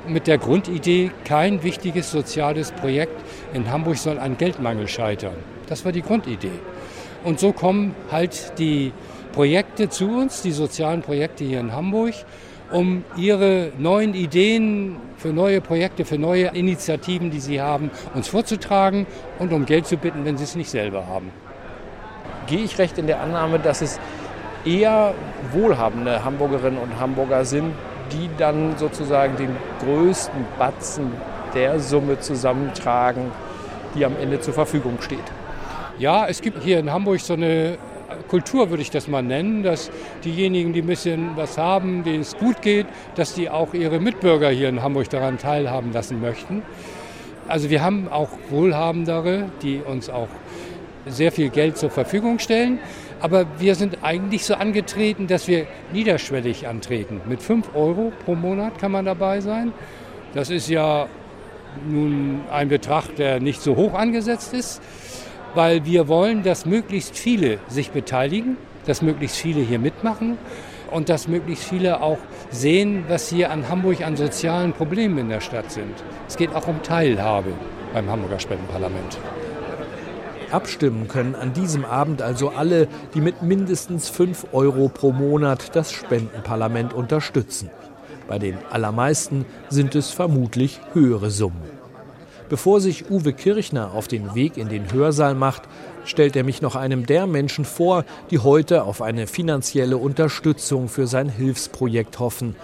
mit 0.07 0.27
der 0.27 0.39
Grundidee, 0.39 1.11
kein 1.25 1.63
wichtiges 1.63 2.11
soziales 2.11 2.73
Projekt 2.73 3.21
in 3.53 3.71
Hamburg 3.71 3.97
soll 3.97 4.19
an 4.19 4.37
Geldmangel 4.37 4.89
scheitern. 4.89 5.35
Das 5.69 5.85
war 5.85 5.93
die 5.93 6.03
Grundidee. 6.03 6.51
Und 7.25 7.39
so 7.41 7.53
kommen 7.53 7.95
halt 8.11 8.59
die 8.59 8.93
Projekte 9.33 9.89
zu 9.89 10.11
uns, 10.11 10.43
die 10.43 10.53
sozialen 10.53 11.03
Projekte 11.03 11.45
hier 11.45 11.61
in 11.61 11.73
Hamburg, 11.73 12.15
um 12.71 13.05
ihre 13.17 13.73
neuen 13.79 14.15
Ideen 14.15 14.97
für 15.17 15.33
neue 15.33 15.61
Projekte, 15.61 16.05
für 16.05 16.19
neue 16.19 16.47
Initiativen, 16.49 17.31
die 17.31 17.41
sie 17.41 17.61
haben, 17.61 17.91
uns 18.15 18.29
vorzutragen 18.29 19.07
und 19.39 19.53
um 19.53 19.67
Geld 19.67 19.87
zu 19.87 19.97
bitten, 19.97 20.25
wenn 20.25 20.37
sie 20.37 20.45
es 20.45 20.55
nicht 20.55 20.71
selber 20.71 21.07
haben. 21.07 21.31
Gehe 22.47 22.61
ich 22.61 22.79
recht 22.79 22.99
in 22.99 23.07
der 23.07 23.21
Annahme, 23.21 23.59
dass 23.59 23.83
es 23.83 24.01
eher 24.65 25.15
wohlhabende 25.53 26.25
Hamburgerinnen 26.25 26.79
und 26.79 26.99
Hamburger 26.99 27.45
sind, 27.45 27.73
die 28.13 28.29
dann 28.39 28.77
sozusagen 28.77 29.37
den 29.37 29.57
größten 29.85 30.45
Batzen 30.59 31.13
der 31.55 31.81
Summe 31.81 32.19
zusammentragen, 32.21 33.31
die 33.95 34.05
am 34.05 34.17
Ende 34.21 34.41
zur 34.41 34.55
Verfügung 34.55 34.99
steht. 35.01 35.19
Ja, 35.99 36.27
es 36.27 36.41
gibt 36.41 36.63
hier 36.63 36.79
in 36.79 36.93
Hamburg 36.93 37.21
so 37.21 37.35
eine 37.35 37.79
Kultur, 38.29 38.71
würde 38.71 38.83
ich 38.83 38.91
das 38.91 39.09
mal 39.09 39.23
nennen, 39.23 39.63
dass 39.63 39.91
diejenigen, 40.25 40.73
die 40.73 40.83
ein 40.83 40.87
bisschen 40.87 41.37
was 41.37 41.59
haben, 41.59 42.05
denen 42.05 42.21
es 42.21 42.37
gut 42.37 42.63
geht, 42.63 42.87
dass 43.15 43.35
die 43.35 43.51
auch 43.51 43.75
ihre 43.75 44.01
Mitbürger 44.01 44.51
hier 44.51 44.69
in 44.69 44.83
Hamburg 44.83 45.11
daran 45.11 45.39
teilhaben 45.39 45.93
lassen 45.93 46.21
möchten. 46.21 46.63
Also 47.49 47.71
wir 47.71 47.83
haben 47.83 48.09
auch 48.11 48.31
Wohlhabendere, 48.51 49.45
die 49.63 49.79
uns 49.79 50.09
auch 50.09 50.29
sehr 51.07 51.33
viel 51.33 51.49
Geld 51.51 51.77
zur 51.77 51.91
Verfügung 51.91 52.39
stellen. 52.39 52.79
Aber 53.21 53.47
wir 53.59 53.75
sind 53.75 53.99
eigentlich 54.03 54.45
so 54.45 54.55
angetreten, 54.55 55.27
dass 55.27 55.47
wir 55.47 55.67
niederschwellig 55.93 56.67
antreten. 56.67 57.21
Mit 57.29 57.43
5 57.43 57.75
Euro 57.75 58.13
pro 58.25 58.35
Monat 58.35 58.79
kann 58.79 58.93
man 58.93 59.05
dabei 59.05 59.41
sein. 59.41 59.73
Das 60.33 60.49
ist 60.51 60.69
ja 60.69 61.07
nun 61.89 62.41
ein 62.51 62.69
Betrag, 62.69 63.15
der 63.17 63.41
nicht 63.41 63.61
so 63.61 63.77
hoch 63.77 63.95
angesetzt 63.95 64.55
ist, 64.55 64.83
weil 65.55 65.85
wir 65.85 66.09
wollen, 66.09 66.43
dass 66.43 66.67
möglichst 66.67 67.19
viele 67.19 67.59
sich 67.69 67.91
beteiligen, 67.91 68.57
dass 68.87 69.03
möglichst 69.03 69.37
viele 69.37 69.61
hier 69.61 69.79
mitmachen 69.79 70.39
und 70.91 71.09
dass 71.09 71.29
möglichst 71.29 71.65
viele 71.65 72.03
auch 72.03 72.19
sehen, 72.51 73.05
was 73.09 73.29
hier 73.29 73.51
an 73.51 73.69
Hamburg 73.69 74.01
an 74.03 74.17
sozialen 74.17 74.73
Problemen 74.73 75.19
in 75.19 75.29
der 75.29 75.41
Stadt 75.41 75.71
sind. 75.71 75.95
Es 76.27 76.37
geht 76.37 76.55
auch 76.55 76.67
um 76.67 76.83
Teilhabe 76.83 77.53
beim 77.93 78.09
Hamburger 78.11 78.39
Spendenparlament. 78.39 79.19
Abstimmen 80.53 81.09
können 81.09 81.35
an 81.35 81.53
diesem 81.53 81.85
Abend 81.85 82.23
also 82.23 82.51
alle, 82.51 82.89
die 83.15 83.21
mit 83.21 83.43
mindestens 83.43 84.09
5 84.09 84.49
Euro 84.53 84.89
pro 84.89 85.13
Monat 85.13 85.77
das 85.77 85.93
Spendenparlament 85.93 86.93
unterstützen. 86.93 87.71
Bei 88.29 88.39
den 88.39 88.59
allermeisten 88.71 89.45
sind 89.69 89.95
es 89.95 90.11
vermutlich 90.11 90.81
höhere 90.93 91.31
Summen. 91.31 91.81
Bevor 92.49 92.81
sich 92.81 93.11
Uwe 93.11 93.33
Kirchner 93.33 93.93
auf 93.95 94.09
den 94.09 94.35
Weg 94.35 94.57
in 94.57 94.69
den 94.69 94.93
Hörsaal 94.93 95.37
macht, 95.37 95.63
stellt 96.05 96.35
er 96.35 96.43
mich 96.43 96.63
noch 96.63 96.75
einem 96.75 97.07
der 97.07 97.29
Menschen 97.29 97.65
vor, 97.65 98.05
die 98.33 98.41
heute 98.41 98.83
auf 98.83 99.03
eine 99.03 99.29
finanzielle 99.29 99.99
Unterstützung 99.99 100.89
für 100.89 101.07
sein 101.07 101.29
Hilfsprojekt 101.29 102.19
hoffen. 102.19 102.57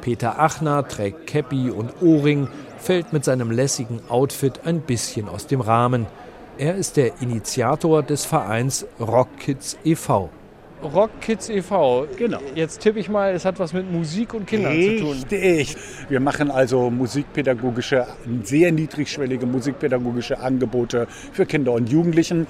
Peter 0.00 0.38
Achner 0.38 0.86
trägt 0.86 1.26
Käppi 1.26 1.70
und 1.70 2.02
Ohrring, 2.02 2.48
fällt 2.78 3.12
mit 3.12 3.24
seinem 3.24 3.50
lässigen 3.50 4.00
Outfit 4.08 4.60
ein 4.64 4.80
bisschen 4.80 5.28
aus 5.28 5.48
dem 5.48 5.60
Rahmen. 5.60 6.06
Er 6.62 6.76
ist 6.76 6.96
der 6.96 7.20
Initiator 7.20 8.04
des 8.04 8.24
Vereins 8.24 8.86
Rock 9.00 9.36
Kids 9.36 9.76
e.V. 9.82 10.30
Rock 10.94 11.10
Kids 11.20 11.48
e.V. 11.48 12.06
Genau. 12.16 12.38
Jetzt 12.54 12.82
tippe 12.82 13.00
ich 13.00 13.08
mal, 13.08 13.34
es 13.34 13.44
hat 13.44 13.58
was 13.58 13.72
mit 13.72 13.90
Musik 13.90 14.32
und 14.32 14.46
Kindern 14.46 14.70
Richtig. 14.70 14.98
zu 14.98 15.04
tun. 15.06 15.24
Richtig. 15.28 15.76
Wir 16.08 16.20
machen 16.20 16.52
also 16.52 16.88
musikpädagogische, 16.88 18.06
sehr 18.44 18.70
niedrigschwellige 18.70 19.44
musikpädagogische 19.44 20.38
Angebote 20.38 21.08
für 21.32 21.46
Kinder 21.46 21.72
und 21.72 21.90
Jugendlichen 21.90 22.46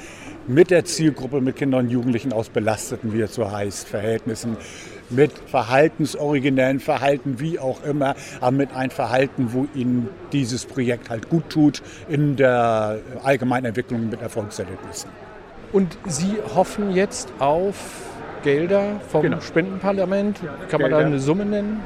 mit 0.47 0.71
der 0.71 0.85
Zielgruppe 0.85 1.41
mit 1.41 1.57
Kindern 1.57 1.87
und 1.87 1.91
Jugendlichen 1.91 2.35
aus 2.35 2.51
belasteten, 2.51 3.15
wie 3.15 3.23
es 3.23 3.35
so 3.35 3.51
heißt, 3.51 3.89
Verhältnissen 3.89 4.59
mit 5.13 5.33
verhaltensoriginellen 5.47 6.81
Verhalten, 6.81 7.39
wie 7.41 7.59
auch 7.59 7.83
immer, 7.85 8.15
aber 8.41 8.51
mit 8.53 8.75
einem 8.75 8.91
Verhalten, 8.91 9.53
wo 9.53 9.67
ihnen 9.75 10.09
dieses 10.33 10.65
Projekt 10.67 11.11
halt 11.11 11.29
gut 11.29 11.49
tut 11.51 11.83
in 12.09 12.37
der 12.37 12.99
allgemeinen 13.23 13.67
Entwicklung 13.67 14.09
mit 14.11 14.21
Erfolgserlebnissen. 14.21 15.11
Und 15.73 15.97
Sie 16.07 16.37
hoffen 16.55 16.93
jetzt 16.93 17.33
auf 17.39 17.77
Gelder 18.43 19.01
vom 19.09 19.23
Genau. 19.23 19.41
Spendenparlament. 19.41 20.41
Kann 20.69 20.81
man 20.81 20.91
da 20.91 20.97
Gelder. 20.99 21.07
eine 21.07 21.19
Summe 21.19 21.45
nennen? 21.47 21.81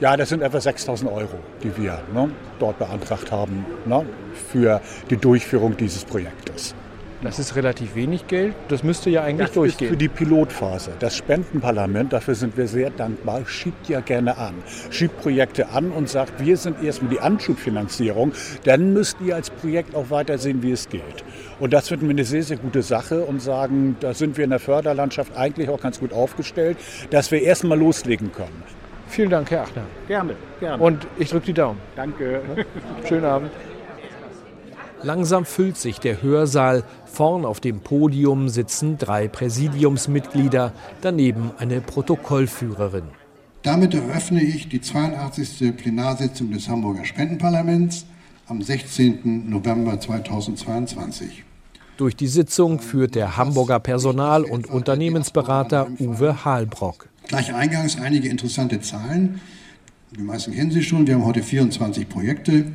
Ja, 0.00 0.16
das 0.16 0.30
sind 0.30 0.42
etwa 0.42 0.60
6000 0.60 1.10
Euro, 1.10 1.38
die 1.62 1.76
wir 1.76 2.00
ne, 2.14 2.30
dort 2.58 2.78
beantragt 2.78 3.30
haben 3.32 3.66
ne, 3.84 4.06
für 4.50 4.80
die 5.10 5.16
Durchführung 5.16 5.76
dieses 5.76 6.04
Projektes. 6.04 6.74
Das 7.22 7.38
ist 7.38 7.54
relativ 7.54 7.94
wenig 7.94 8.26
Geld. 8.28 8.54
Das 8.68 8.82
müsste 8.82 9.10
ja 9.10 9.22
eigentlich 9.22 9.48
Das 9.48 9.54
durchgehen. 9.54 9.88
ist 9.88 9.92
für 9.92 9.96
die 9.98 10.08
Pilotphase. 10.08 10.92
Das 11.00 11.16
Spendenparlament, 11.16 12.14
dafür 12.14 12.34
sind 12.34 12.56
wir 12.56 12.66
sehr 12.66 12.88
dankbar, 12.88 13.42
schiebt 13.46 13.90
ja 13.90 14.00
gerne 14.00 14.38
an. 14.38 14.54
Schiebt 14.90 15.20
Projekte 15.20 15.68
an 15.68 15.90
und 15.90 16.08
sagt, 16.08 16.42
wir 16.42 16.56
sind 16.56 16.82
erstmal 16.82 17.10
die 17.10 17.20
Anschubfinanzierung. 17.20 18.32
Dann 18.64 18.94
müsst 18.94 19.18
ihr 19.20 19.34
als 19.36 19.50
Projekt 19.50 19.94
auch 19.94 20.08
weitersehen, 20.08 20.62
wie 20.62 20.72
es 20.72 20.88
geht. 20.88 21.02
Und 21.58 21.74
das 21.74 21.88
finden 21.88 22.06
wir 22.06 22.14
eine 22.14 22.24
sehr, 22.24 22.42
sehr 22.42 22.56
gute 22.56 22.80
Sache 22.82 23.22
und 23.22 23.42
sagen, 23.42 23.96
da 24.00 24.14
sind 24.14 24.38
wir 24.38 24.44
in 24.44 24.50
der 24.50 24.58
Förderlandschaft 24.60 25.36
eigentlich 25.36 25.68
auch 25.68 25.80
ganz 25.80 26.00
gut 26.00 26.14
aufgestellt, 26.14 26.78
dass 27.10 27.30
wir 27.30 27.42
erstmal 27.42 27.78
loslegen 27.78 28.32
können. 28.32 28.62
Vielen 29.08 29.28
Dank, 29.28 29.50
Herr 29.50 29.62
Achner. 29.62 29.82
Gerne, 30.08 30.36
gerne. 30.58 30.82
Und 30.82 31.06
ich 31.18 31.28
drücke 31.28 31.46
die 31.46 31.52
Daumen. 31.52 31.80
Danke. 31.96 32.40
Schönen 33.06 33.24
Abend. 33.24 33.50
Langsam 35.02 35.46
füllt 35.46 35.78
sich 35.78 35.98
der 35.98 36.22
Hörsaal. 36.22 36.84
Vorn 37.12 37.44
auf 37.44 37.60
dem 37.60 37.80
Podium 37.80 38.48
sitzen 38.48 38.96
drei 38.96 39.26
Präsidiumsmitglieder, 39.26 40.72
daneben 41.00 41.50
eine 41.58 41.80
Protokollführerin. 41.80 43.04
Damit 43.62 43.94
eröffne 43.94 44.40
ich 44.42 44.68
die 44.68 44.80
82. 44.80 45.76
Plenarsitzung 45.76 46.52
des 46.52 46.68
Hamburger 46.68 47.04
Spendenparlaments 47.04 48.06
am 48.46 48.62
16. 48.62 49.50
November 49.50 50.00
2022. 50.00 51.44
Durch 51.96 52.16
die 52.16 52.28
Sitzung 52.28 52.80
führt 52.80 53.14
der 53.14 53.36
Hamburger 53.36 53.80
Personal- 53.80 54.44
und 54.44 54.68
Unternehmensberater 54.68 55.88
Uwe 55.98 56.44
Halbrock. 56.44 57.08
Gleich 57.26 57.52
eingangs 57.52 58.00
einige 58.00 58.28
interessante 58.28 58.80
Zahlen. 58.80 59.40
Die 60.16 60.22
meisten 60.22 60.52
kennen 60.52 60.70
Sie 60.70 60.82
schon. 60.82 61.06
Wir 61.06 61.16
haben 61.16 61.26
heute 61.26 61.42
24 61.42 62.08
Projekte 62.08 62.66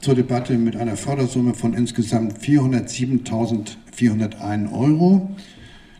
zur 0.00 0.14
Debatte 0.14 0.56
mit 0.56 0.76
einer 0.76 0.96
Fördersumme 0.96 1.52
von 1.54 1.74
insgesamt 1.74 2.38
407.401 2.38 4.72
Euro, 4.72 5.28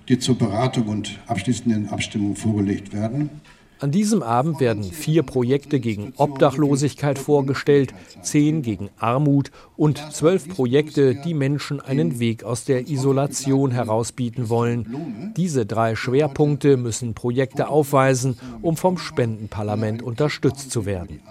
die 0.08 0.18
zur 0.18 0.38
Beratung 0.38 0.88
und 0.88 1.18
abschließenden 1.26 1.90
Abstimmung 1.90 2.34
vorgelegt 2.34 2.94
werden. 2.94 3.28
An 3.78 3.90
diesem 3.90 4.22
Abend 4.22 4.58
werden 4.60 4.84
vier 4.84 5.22
Projekte 5.22 5.80
gegen 5.80 6.12
Obdachlosigkeit 6.16 7.18
vorgestellt, 7.18 7.94
zehn 8.20 8.60
gegen 8.60 8.90
Armut 8.98 9.50
und 9.80 10.12
zwölf 10.12 10.46
Projekte, 10.46 11.14
die 11.14 11.32
Menschen 11.32 11.80
einen 11.80 12.20
Weg 12.20 12.44
aus 12.44 12.66
der 12.66 12.88
Isolation 12.88 13.70
herausbieten 13.70 14.50
wollen. 14.50 15.32
Diese 15.38 15.64
drei 15.64 15.96
Schwerpunkte 15.96 16.76
müssen 16.76 17.14
Projekte 17.14 17.68
aufweisen, 17.68 18.36
um 18.60 18.76
vom 18.76 18.98
Spendenparlament 18.98 20.02
unterstützt 20.02 20.70
zu 20.70 20.84
werden. 20.84 21.22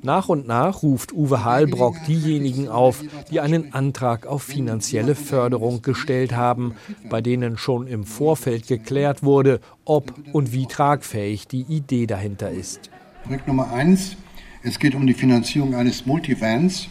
Nach 0.00 0.28
und 0.28 0.46
nach 0.46 0.84
ruft 0.84 1.12
Uwe 1.12 1.42
Halbrock 1.42 1.96
diejenigen 2.06 2.68
auf, 2.68 3.02
die 3.32 3.40
einen 3.40 3.74
Antrag 3.74 4.28
auf 4.28 4.44
finanzielle 4.44 5.16
Förderung 5.16 5.82
gestellt 5.82 6.36
haben, 6.36 6.76
bei 7.10 7.20
denen 7.20 7.58
schon 7.58 7.88
im 7.88 8.04
Vorfeld 8.04 8.68
geklärt 8.68 9.24
wurde, 9.24 9.58
ob 9.84 10.14
und 10.32 10.52
wie 10.52 10.66
tragfähig 10.66 11.48
die 11.48 11.62
Idee 11.62 12.06
dahinter 12.06 12.48
ist. 12.48 12.90
Projekt 13.24 13.48
Nummer 13.48 13.72
eins. 13.72 14.14
Es 14.62 14.78
geht 14.78 14.94
um 14.94 15.04
die 15.04 15.14
Finanzierung 15.14 15.74
eines 15.74 16.06
Multivans 16.06 16.86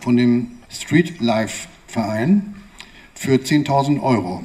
von 0.00 0.16
dem 0.16 0.52
Street 0.70 1.20
Life 1.20 1.68
Verein 1.86 2.54
für 3.14 3.34
10.000 3.34 4.00
Euro. 4.02 4.42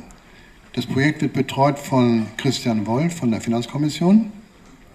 Das 0.73 0.85
Projekt 0.85 1.21
wird 1.21 1.33
betreut 1.33 1.79
von 1.79 2.27
Christian 2.37 2.85
Wolf 2.85 3.15
von 3.17 3.31
der 3.31 3.39
Finanzkommission 3.39 4.31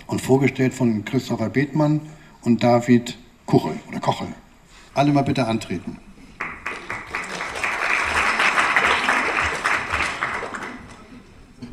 und 0.07 0.21
vorgestellt 0.21 0.75
von 0.75 1.05
Christopher 1.05 1.49
Bethmann 1.49 2.01
und 2.43 2.63
David 2.63 3.17
Kuchel 3.47 3.75
oder 3.89 4.01
Kochel. 4.01 4.29
Alle 4.95 5.13
mal 5.13 5.23
bitte 5.23 5.47
antreten. 5.47 5.99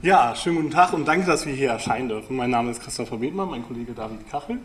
Ja, 0.03 0.35
schönen 0.35 0.57
guten 0.57 0.69
Tag 0.71 0.93
und 0.93 1.07
danke, 1.07 1.25
dass 1.25 1.47
wir 1.47 1.53
hier 1.53 1.69
erscheinen 1.69 2.07
dürfen. 2.07 2.35
Mein 2.35 2.51
Name 2.51 2.69
ist 2.69 2.83
Christopher 2.83 3.17
Bethmann, 3.17 3.49
mein 3.49 3.65
Kollege 3.65 3.93
David 3.93 4.29
Kachel. 4.29 4.59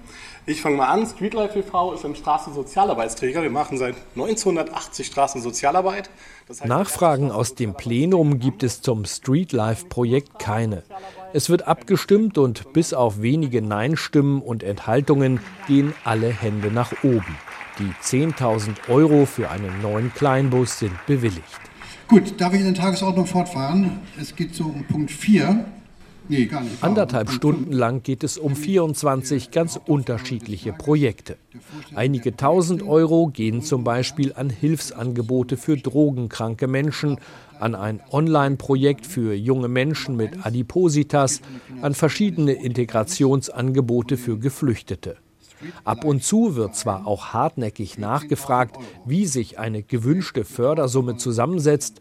Ich 0.45 0.61
fange 0.61 0.77
mal 0.77 0.89
an. 0.89 1.07
Streetlife 1.07 1.59
e.V. 1.59 1.95
ist 1.95 2.05
ein 2.05 2.15
Straßensozialarbeitsträger. 2.15 3.43
Wir 3.43 3.51
machen 3.51 3.79
seit 3.79 3.95
1980 4.15 5.07
Straßensozialarbeit. 5.07 6.11
Das 6.49 6.61
heißt, 6.61 6.69
Nachfragen 6.69 7.31
aus 7.31 7.55
dem 7.55 7.73
Plenum 7.73 8.41
gibt 8.41 8.63
es 8.63 8.83
zum 8.83 9.07
Streetlife-Projekt 9.07 10.39
keine. 10.39 10.83
Es 11.33 11.49
wird 11.49 11.67
abgestimmt 11.67 12.37
und 12.37 12.75
bis 12.75 12.93
auf 12.93 13.23
wenige 13.23 13.63
Nein-Stimmen 13.63 14.43
und 14.43 14.63
Enthaltungen 14.63 15.41
gehen 15.67 15.95
alle 16.05 16.29
Hände 16.29 16.71
nach 16.71 16.93
oben. 17.03 17.39
Die 17.79 17.91
10.000 18.03 18.91
Euro 18.91 19.25
für 19.25 19.49
einen 19.49 19.81
neuen 19.81 20.13
Kleinbus 20.13 20.79
sind 20.79 21.07
bewilligt. 21.07 21.72
Gut, 22.13 22.35
darf 22.39 22.53
ich 22.53 22.61
in 22.61 22.67
der 22.67 22.75
Tagesordnung 22.75 23.25
fortfahren? 23.25 24.01
Es 24.21 24.37
geht 24.37 24.55
so 24.55 24.65
um 24.65 24.85
Punkt 24.85 25.11
4. 25.11 25.65
Nee, 26.29 26.45
gar 26.45 26.61
nicht. 26.61 26.85
Anderthalb 26.85 27.31
Stunden 27.31 27.73
lang 27.73 28.03
geht 28.03 28.23
es 28.23 28.37
um 28.37 28.55
24 28.55 29.51
ganz 29.51 29.81
unterschiedliche 29.83 30.75
Projekte. 30.75 31.39
Einige 31.95 32.37
tausend 32.37 32.83
Euro 32.83 33.29
gehen 33.29 33.63
zum 33.63 33.83
Beispiel 33.83 34.35
an 34.35 34.51
Hilfsangebote 34.51 35.57
für 35.57 35.79
drogenkranke 35.79 36.67
Menschen, 36.67 37.17
an 37.59 37.75
ein 37.75 38.03
Online-Projekt 38.11 39.07
für 39.07 39.33
junge 39.33 39.69
Menschen 39.69 40.15
mit 40.15 40.45
Adipositas, 40.45 41.41
an 41.81 41.95
verschiedene 41.95 42.53
Integrationsangebote 42.53 44.19
für 44.19 44.39
Geflüchtete. 44.39 45.17
Ab 45.85 46.05
und 46.05 46.23
zu 46.23 46.57
wird 46.57 46.75
zwar 46.75 47.07
auch 47.07 47.33
hartnäckig 47.33 47.99
nachgefragt, 47.99 48.77
wie 49.05 49.27
sich 49.27 49.59
eine 49.59 49.83
gewünschte 49.83 50.45
Fördersumme 50.45 51.17
zusammensetzt, 51.17 52.01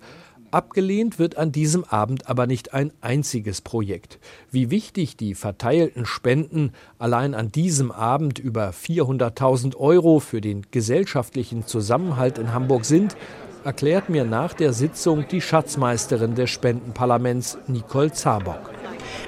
Abgelehnt 0.51 1.17
wird 1.17 1.37
an 1.37 1.53
diesem 1.53 1.85
Abend 1.85 2.27
aber 2.29 2.45
nicht 2.45 2.73
ein 2.73 2.91
einziges 2.99 3.61
Projekt. 3.61 4.19
Wie 4.51 4.69
wichtig 4.69 5.15
die 5.15 5.33
verteilten 5.33 6.05
Spenden 6.05 6.73
allein 6.99 7.33
an 7.35 7.53
diesem 7.53 7.89
Abend 7.89 8.37
über 8.37 8.71
400.000 8.71 9.77
Euro 9.77 10.19
für 10.19 10.41
den 10.41 10.65
gesellschaftlichen 10.69 11.65
Zusammenhalt 11.65 12.37
in 12.37 12.53
Hamburg 12.53 12.83
sind, 12.83 13.15
erklärt 13.63 14.09
mir 14.09 14.25
nach 14.25 14.53
der 14.53 14.73
Sitzung 14.73 15.25
die 15.29 15.39
Schatzmeisterin 15.39 16.35
des 16.35 16.49
Spendenparlaments 16.49 17.57
Nicole 17.67 18.11
Zabock. 18.11 18.80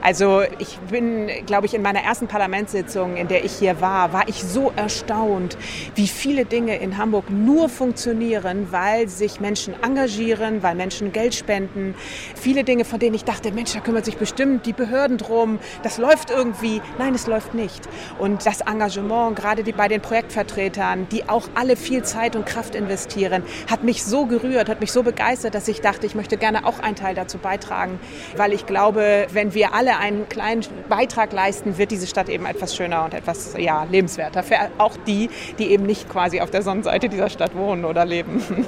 Also 0.04 0.42
ich 0.60 0.78
bin, 0.92 1.30
glaube 1.46 1.66
ich, 1.66 1.74
in 1.74 1.82
meiner 1.82 2.02
ersten 2.02 2.28
Parlamentssitzung, 2.28 3.16
in 3.16 3.30
der 3.30 3.46
ich 3.46 3.54
hier 3.54 3.80
war, 3.80 4.12
war 4.12 4.28
ich 4.28 4.44
so 4.44 4.74
erstaunt, 4.76 5.58
wie 5.96 6.10
viele 6.10 6.44
Dinge 6.44 6.76
in 6.76 6.98
Hamburg 6.98 7.30
nur 7.30 7.70
funktionieren, 7.70 8.68
weil 8.72 9.08
sich 9.08 9.40
Menschen 9.40 9.74
engagieren, 9.82 10.62
weil 10.62 10.76
Menschen 10.76 11.14
Geld 11.14 11.34
spenden. 11.34 11.96
Viele 12.36 12.66
Dinge, 12.66 12.84
von 12.84 13.00
denen 13.00 13.16
ich 13.16 13.24
dachte, 13.24 13.54
Mensch, 13.54 13.72
da 13.72 13.80
kümmert 13.80 14.04
sich 14.04 14.18
bestimmt 14.18 14.66
die 14.66 14.74
Behörden 14.74 15.18
drum, 15.18 15.58
das 15.84 15.98
läuft 15.98 16.32
irgendwie. 16.32 16.82
Nein, 17.00 17.16
es 17.16 17.26
läuft 17.26 17.54
nicht. 17.54 17.88
Und 18.20 18.46
das 18.46 18.60
Engagement, 18.60 19.38
gerade 19.38 19.64
die, 19.64 19.72
bei 19.72 19.88
den 19.88 20.02
Projektvertretern, 20.02 21.08
die 21.14 21.30
auch 21.30 21.48
alle 21.56 21.78
viel 21.78 22.04
Zeit 22.04 22.36
und 22.36 22.46
Kraft 22.46 22.76
investieren, 22.76 23.44
hat 23.72 23.86
mich 23.86 24.04
so 24.04 24.26
gerührt, 24.26 24.68
hat 24.68 24.82
mich 24.82 24.92
so 24.92 25.02
begeistert, 25.02 25.56
dass 25.56 25.70
ich 25.70 25.80
dachte, 25.80 26.06
ich 26.06 26.14
möchte 26.14 26.36
gerne 26.36 26.66
auch 26.66 26.80
einen 26.80 26.98
Teil 26.98 27.16
dazu 27.16 27.38
beitragen, 27.38 28.02
weil 28.36 28.52
ich 28.52 28.66
glaube, 28.66 29.28
wenn 29.32 29.54
wir 29.54 29.74
alle 29.74 29.93
einen 30.00 30.28
kleinen 30.30 30.64
Beitrag 30.90 31.32
leisten, 31.34 31.78
wird 31.78 31.92
diese 31.92 32.08
Stadt 32.08 32.30
eben 32.30 32.46
etwas 32.46 32.76
schöner 32.76 33.06
und 33.06 33.14
etwas 33.14 33.56
ja, 33.58 33.84
lebenswerter. 33.84 34.44
Für 34.44 34.58
auch 34.78 34.98
die, 35.08 35.30
die 35.60 35.72
eben 35.72 35.86
nicht 35.86 36.10
quasi 36.10 36.42
auf 36.42 36.52
der 36.52 36.62
Sonnenseite 36.62 37.10
dieser 37.10 37.30
Stadt 37.30 37.56
wohnen 37.56 37.86
oder 37.86 38.06
leben. 38.06 38.44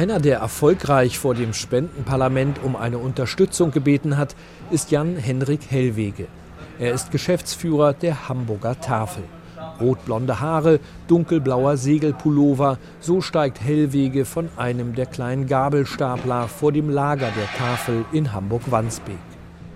Einer, 0.00 0.18
der 0.18 0.38
erfolgreich 0.38 1.18
vor 1.18 1.34
dem 1.34 1.52
Spendenparlament 1.52 2.64
um 2.64 2.74
eine 2.74 2.96
Unterstützung 2.96 3.70
gebeten 3.70 4.16
hat, 4.16 4.34
ist 4.70 4.90
Jan-Henrik 4.90 5.70
Hellwege. 5.70 6.26
Er 6.78 6.94
ist 6.94 7.10
Geschäftsführer 7.10 7.92
der 7.92 8.26
Hamburger 8.26 8.80
Tafel. 8.80 9.24
Rotblonde 9.78 10.40
Haare, 10.40 10.80
dunkelblauer 11.06 11.76
Segelpullover, 11.76 12.78
so 13.00 13.20
steigt 13.20 13.60
Hellwege 13.60 14.24
von 14.24 14.48
einem 14.56 14.94
der 14.94 15.04
kleinen 15.04 15.46
Gabelstapler 15.46 16.48
vor 16.48 16.72
dem 16.72 16.88
Lager 16.88 17.28
der 17.36 17.58
Tafel 17.58 18.06
in 18.10 18.32
Hamburg-Wandsbek. 18.32 19.18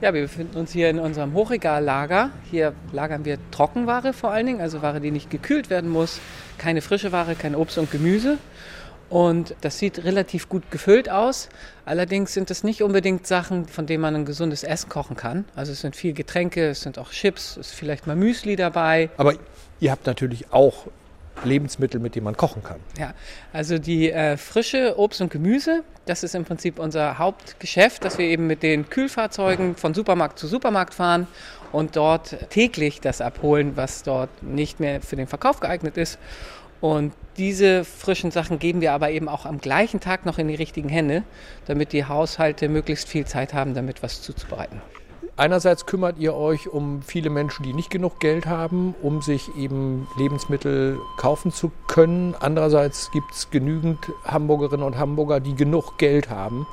Ja, 0.01 0.15
wir 0.15 0.23
befinden 0.23 0.57
uns 0.57 0.73
hier 0.73 0.89
in 0.89 1.01
unserem 1.01 1.35
Hochregallager. 1.35 2.31
Hier 2.51 2.73
lagern 2.93 3.27
wir 3.27 3.37
Trockenware 3.51 4.15
vor 4.15 4.33
allen 4.33 4.47
Dingen, 4.47 4.61
also 4.63 4.81
Ware, 4.81 5.03
die 5.03 5.11
nicht 5.11 5.29
gekühlt 5.29 5.69
werden 5.69 5.91
muss. 5.91 6.19
Keine 6.57 6.81
frische 6.81 7.13
Ware, 7.13 7.35
kein 7.35 7.55
Obst 7.55 7.77
und 7.77 7.91
Gemüse. 7.91 8.39
Und 9.09 9.55
das 9.61 9.79
sieht 9.79 10.05
relativ 10.05 10.49
gut 10.49 10.71
gefüllt 10.71 11.11
aus. 11.11 11.49
Allerdings 11.85 12.33
sind 12.33 12.51
es 12.51 12.65
nicht 12.65 12.83
unbedingt 12.83 13.27
Sachen, 13.27 13.67
von 13.67 13.87
denen 13.87 14.01
man 14.01 14.15
ein 14.15 14.25
gesundes 14.25 14.65
Essen 14.65 14.89
kochen 14.89 15.17
kann. 15.17 15.45
Also 15.55 15.73
es 15.73 15.81
sind 15.81 15.95
viel 15.95 16.15
Getränke, 16.15 16.71
es 16.71 16.81
sind 16.81 16.99
auch 16.99 17.11
Chips, 17.11 17.57
es 17.57 17.69
ist 17.69 17.75
vielleicht 17.75 18.07
mal 18.07 18.17
Müsli 18.17 18.57
dabei. 18.57 19.11
Aber 19.17 19.35
ihr 19.81 19.91
habt 19.91 20.07
natürlich 20.07 20.53
auch 20.53 20.87
Lebensmittel, 21.43 22.01
mit 22.01 22.15
denen 22.15 22.25
man 22.25 22.37
kochen 22.37 22.63
kann. 22.63 22.81
Ja, 22.99 23.13
also 23.53 23.79
die 23.79 24.11
äh, 24.11 24.37
frische 24.37 24.99
Obst 24.99 25.21
und 25.21 25.31
Gemüse, 25.31 25.83
das 26.07 26.23
ist 26.23 26.35
im 26.35 26.45
Prinzip 26.45 26.79
unser 26.79 27.19
Hauptgeschäft, 27.19 28.05
dass 28.05 28.19
wir 28.19 28.27
eben 28.27 28.47
mit 28.47 28.63
den 28.63 28.89
Kühlfahrzeugen 28.89 29.75
von 29.75 29.95
Supermarkt 29.95 30.39
zu 30.39 30.47
Supermarkt 30.47 30.95
fahren 30.95 31.27
und 31.73 31.97
dort 31.97 32.51
täglich 32.51 33.01
das 33.01 33.21
abholen, 33.21 33.73
was 33.75 34.05
dort 34.05 34.43
nicht 34.43 34.81
mehr 34.81 35.01
für 35.01 35.17
den 35.17 35.27
Verkauf 35.27 35.61
geeignet 35.61 35.97
ist. 35.97 36.19
Und 36.85 37.15
diese 37.39 37.83
frischen 37.83 38.31
Sachen 38.31 38.59
geben 38.59 38.83
wir 38.83 38.93
aber 38.93 39.11
eben 39.11 39.27
auch 39.27 39.47
am 39.47 39.57
gleichen 39.57 40.01
Tag 40.01 40.27
noch 40.27 40.37
in 40.37 40.49
die 40.49 40.55
richtigen 40.55 40.91
Hände, 40.91 41.23
damit 41.65 41.95
die 41.95 42.05
Haushalte 42.05 42.69
möglichst 42.69 43.09
viel 43.09 43.25
Zeit 43.25 43.55
haben, 43.55 43.73
damit 43.73 44.03
was 44.03 44.21
zuzubereiten. 44.21 44.83
Einerseits 45.39 45.87
kümmert 45.87 46.19
ihr 46.19 46.35
euch 46.35 46.69
um 46.69 47.01
viele 47.01 47.31
Menschen, 47.31 47.63
die 47.63 47.73
nicht 47.73 47.89
genug 47.89 48.21
Geld 48.21 48.45
haben, 48.45 48.95
um 49.01 49.23
sich 49.23 49.49
eben 49.57 50.07
Lebensmittel 50.19 50.99
kaufen 51.17 51.53
zu 51.53 51.73
können. 51.87 52.35
Andererseits 52.39 53.11
gibt 53.13 53.33
es 53.33 53.49
genügend 53.49 54.01
Hamburgerinnen 54.27 54.85
und 54.85 54.99
Hamburger, 54.99 55.41
die 55.41 55.55
genug 55.55 55.97
Geld 55.97 56.29
haben, 56.29 56.67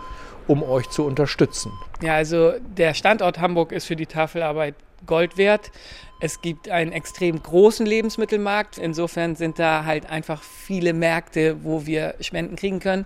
um 0.46 0.62
euch 0.62 0.90
zu 0.90 1.06
unterstützen. 1.06 1.72
Ja, 2.02 2.16
also 2.16 2.52
der 2.60 2.96
Standort 2.96 3.40
Hamburg 3.40 3.72
ist 3.72 3.86
für 3.86 3.96
die 3.96 4.08
Tafelarbeit 4.08 4.76
Gold 5.06 5.38
wert. 5.38 5.72
Es 6.20 6.42
gibt 6.42 6.70
einen 6.70 6.92
extrem 6.92 7.42
großen 7.42 7.86
Lebensmittelmarkt. 7.86 8.78
Insofern 8.78 9.36
sind 9.36 9.58
da 9.58 9.86
halt 9.86 10.10
einfach 10.10 10.44
viele 10.44 10.94
Märkte, 10.94 11.64
wo 11.64 11.86
wir 11.88 12.16
Spenden 12.20 12.56
kriegen 12.56 12.80
können. 12.80 13.06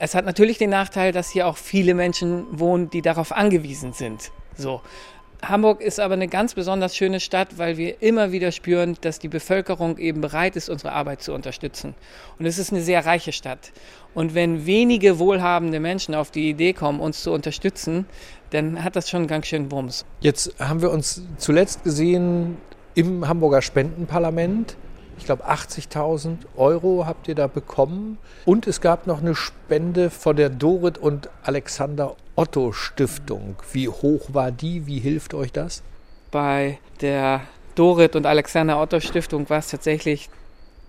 Es 0.00 0.14
hat 0.14 0.24
natürlich 0.24 0.58
den 0.58 0.70
Nachteil, 0.70 1.12
dass 1.12 1.30
hier 1.30 1.46
auch 1.46 1.56
viele 1.56 1.94
Menschen 1.94 2.46
wohnen, 2.50 2.90
die 2.90 3.02
darauf 3.02 3.30
angewiesen 3.30 3.92
sind. 3.92 4.32
So. 4.56 4.80
Hamburg 5.42 5.80
ist 5.80 6.00
aber 6.00 6.14
eine 6.14 6.28
ganz 6.28 6.54
besonders 6.54 6.96
schöne 6.96 7.20
Stadt, 7.20 7.58
weil 7.58 7.76
wir 7.76 8.02
immer 8.02 8.32
wieder 8.32 8.52
spüren, 8.52 8.96
dass 9.00 9.18
die 9.18 9.28
Bevölkerung 9.28 9.98
eben 9.98 10.20
bereit 10.20 10.56
ist, 10.56 10.68
unsere 10.68 10.92
Arbeit 10.92 11.22
zu 11.22 11.32
unterstützen. 11.32 11.94
Und 12.38 12.46
es 12.46 12.58
ist 12.58 12.72
eine 12.72 12.82
sehr 12.82 13.04
reiche 13.04 13.32
Stadt. 13.32 13.72
Und 14.14 14.34
wenn 14.34 14.64
wenige 14.66 15.18
wohlhabende 15.18 15.78
Menschen 15.78 16.14
auf 16.14 16.30
die 16.30 16.48
Idee 16.48 16.72
kommen, 16.72 17.00
uns 17.00 17.22
zu 17.22 17.32
unterstützen, 17.32 18.06
dann 18.50 18.82
hat 18.82 18.96
das 18.96 19.10
schon 19.10 19.26
ganz 19.26 19.46
schön 19.46 19.70
Wumms. 19.70 20.06
Jetzt 20.20 20.54
haben 20.58 20.80
wir 20.80 20.90
uns 20.90 21.22
zuletzt 21.36 21.84
gesehen 21.84 22.56
im 22.94 23.28
Hamburger 23.28 23.60
Spendenparlament. 23.60 24.76
Ich 25.18 25.26
glaube, 25.26 25.48
80.000 25.48 26.38
Euro 26.56 27.06
habt 27.06 27.28
ihr 27.28 27.34
da 27.34 27.46
bekommen. 27.46 28.18
Und 28.44 28.66
es 28.66 28.80
gab 28.80 29.06
noch 29.06 29.20
eine 29.20 29.34
Spende 29.34 30.10
von 30.10 30.36
der 30.36 30.48
Dorit 30.50 30.98
und 30.98 31.28
Alexander 31.42 32.16
Otto 32.38 32.72
Stiftung. 32.72 33.56
Wie 33.72 33.88
hoch 33.88 34.28
war 34.34 34.52
die? 34.52 34.86
Wie 34.86 35.00
hilft 35.00 35.32
euch 35.32 35.52
das? 35.52 35.82
Bei 36.30 36.78
der 37.00 37.40
Dorit 37.76 38.14
und 38.14 38.26
Alexander 38.26 38.78
Otto 38.78 39.00
Stiftung 39.00 39.48
war 39.48 39.58
es 39.58 39.68
tatsächlich 39.68 40.28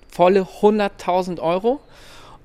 volle 0.10 0.42
100.000 0.42 1.40
Euro. 1.40 1.80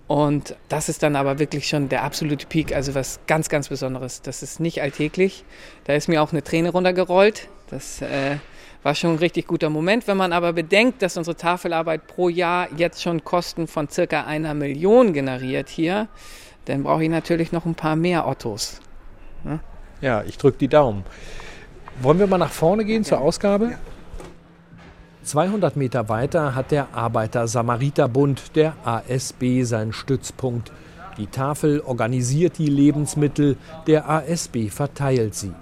Und 0.07 0.55
das 0.69 0.89
ist 0.89 1.03
dann 1.03 1.17
aber 1.17 1.41
wirklich 1.41 1.67
schon 1.67 1.89
der 1.89 2.05
absolute 2.05 2.47
Peak, 2.47 2.73
also 2.77 2.95
was 2.95 3.19
ganz, 3.27 3.49
ganz 3.49 3.71
Besonderes. 3.71 4.23
Das 4.23 4.45
ist 4.45 4.61
nicht 4.61 4.83
alltäglich. 4.83 5.45
Da 5.83 5.95
ist 5.95 6.07
mir 6.07 6.23
auch 6.23 6.31
eine 6.31 6.45
Träne 6.45 6.71
runtergerollt. 6.71 7.49
Das 7.71 8.03
äh, 8.03 8.37
war 8.85 8.95
schon 8.95 9.15
ein 9.15 9.19
richtig 9.19 9.49
guter 9.49 9.69
Moment. 9.69 10.07
Wenn 10.07 10.17
man 10.17 10.33
aber 10.33 10.53
bedenkt, 10.53 11.03
dass 11.03 11.17
unsere 11.17 11.37
Tafelarbeit 11.37 12.07
pro 12.07 12.29
Jahr 12.29 12.69
jetzt 12.77 13.03
schon 13.03 13.25
Kosten 13.25 13.67
von 13.67 13.89
circa 13.89 14.27
einer 14.27 14.55
Million 14.55 15.13
generiert 15.13 15.69
hier, 15.69 16.07
dann 16.67 16.85
brauche 16.85 17.03
ich 17.03 17.11
natürlich 17.11 17.51
noch 17.51 17.65
ein 17.65 17.75
paar 17.75 17.97
mehr 17.97 18.29
Ottos. 18.29 18.81
Ja, 19.45 19.61
ja 20.01 20.23
ich 20.27 20.39
drücke 20.39 20.59
die 20.59 20.69
Daumen. 20.69 21.05
Wollen 22.01 22.19
wir 22.19 22.27
mal 22.27 22.39
nach 22.39 22.51
vorne 22.51 22.85
gehen 22.85 23.05
zur 23.05 23.21
Ausgabe? 23.21 23.73
Ja. 23.73 23.79
200 25.25 25.77
Meter 25.77 26.09
weiter 26.09 26.55
hat 26.55 26.73
der 26.73 26.89
Arbeiter-Samariter-Bund, 26.95 28.57
der 28.57 28.75
ASB, 28.85 29.63
seinen 29.63 29.93
Stützpunkt. 29.93 30.73
Die 31.17 31.27
Tafel 31.27 31.81
organisiert 31.81 32.59
die 32.59 32.67
Lebensmittel, 32.67 33.57
der 33.87 34.09
ASB 34.09 34.69
verteilt 34.71 35.35
sie. 35.35 35.53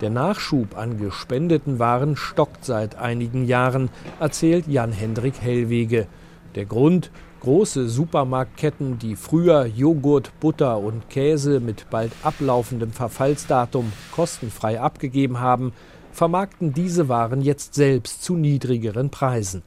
Der 0.00 0.10
Nachschub 0.10 0.76
an 0.76 0.98
gespendeten 0.98 1.78
Waren 1.78 2.16
stockt 2.16 2.64
seit 2.64 2.96
einigen 2.96 3.46
Jahren, 3.46 3.90
erzählt 4.18 4.66
Jan-Hendrik 4.66 5.40
Hellwege. 5.40 6.06
Der 6.54 6.64
Grund, 6.64 7.10
große 7.40 7.88
Supermarktketten, 7.88 8.98
die 8.98 9.16
früher 9.16 9.64
Joghurt, 9.64 10.30
Butter 10.40 10.78
und 10.78 11.08
Käse 11.08 11.60
mit 11.60 11.88
bald 11.90 12.12
ablaufendem 12.22 12.92
Verfallsdatum 12.92 13.92
kostenfrei 14.12 14.80
abgegeben 14.80 15.40
haben, 15.40 15.72
vermarkten 16.12 16.72
diese 16.72 17.08
Waren 17.08 17.40
jetzt 17.40 17.74
selbst 17.74 18.22
zu 18.22 18.34
niedrigeren 18.34 19.10
Preisen. 19.10 19.62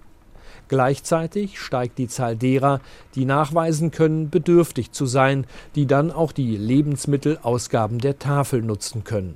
Gleichzeitig 0.68 1.60
steigt 1.60 1.98
die 1.98 2.08
Zahl 2.08 2.36
derer, 2.36 2.80
die 3.16 3.26
nachweisen 3.26 3.92
können, 3.92 4.30
bedürftig 4.30 4.92
zu 4.92 5.06
sein, 5.06 5.46
die 5.76 5.88
dann 5.88 6.12
auch 6.12 6.32
die 6.32 6.56
Lebensmittelausgaben 6.56 8.00
der 8.00 8.20
Tafel 8.20 8.62
nutzen 8.62 9.04
können. 9.04 9.36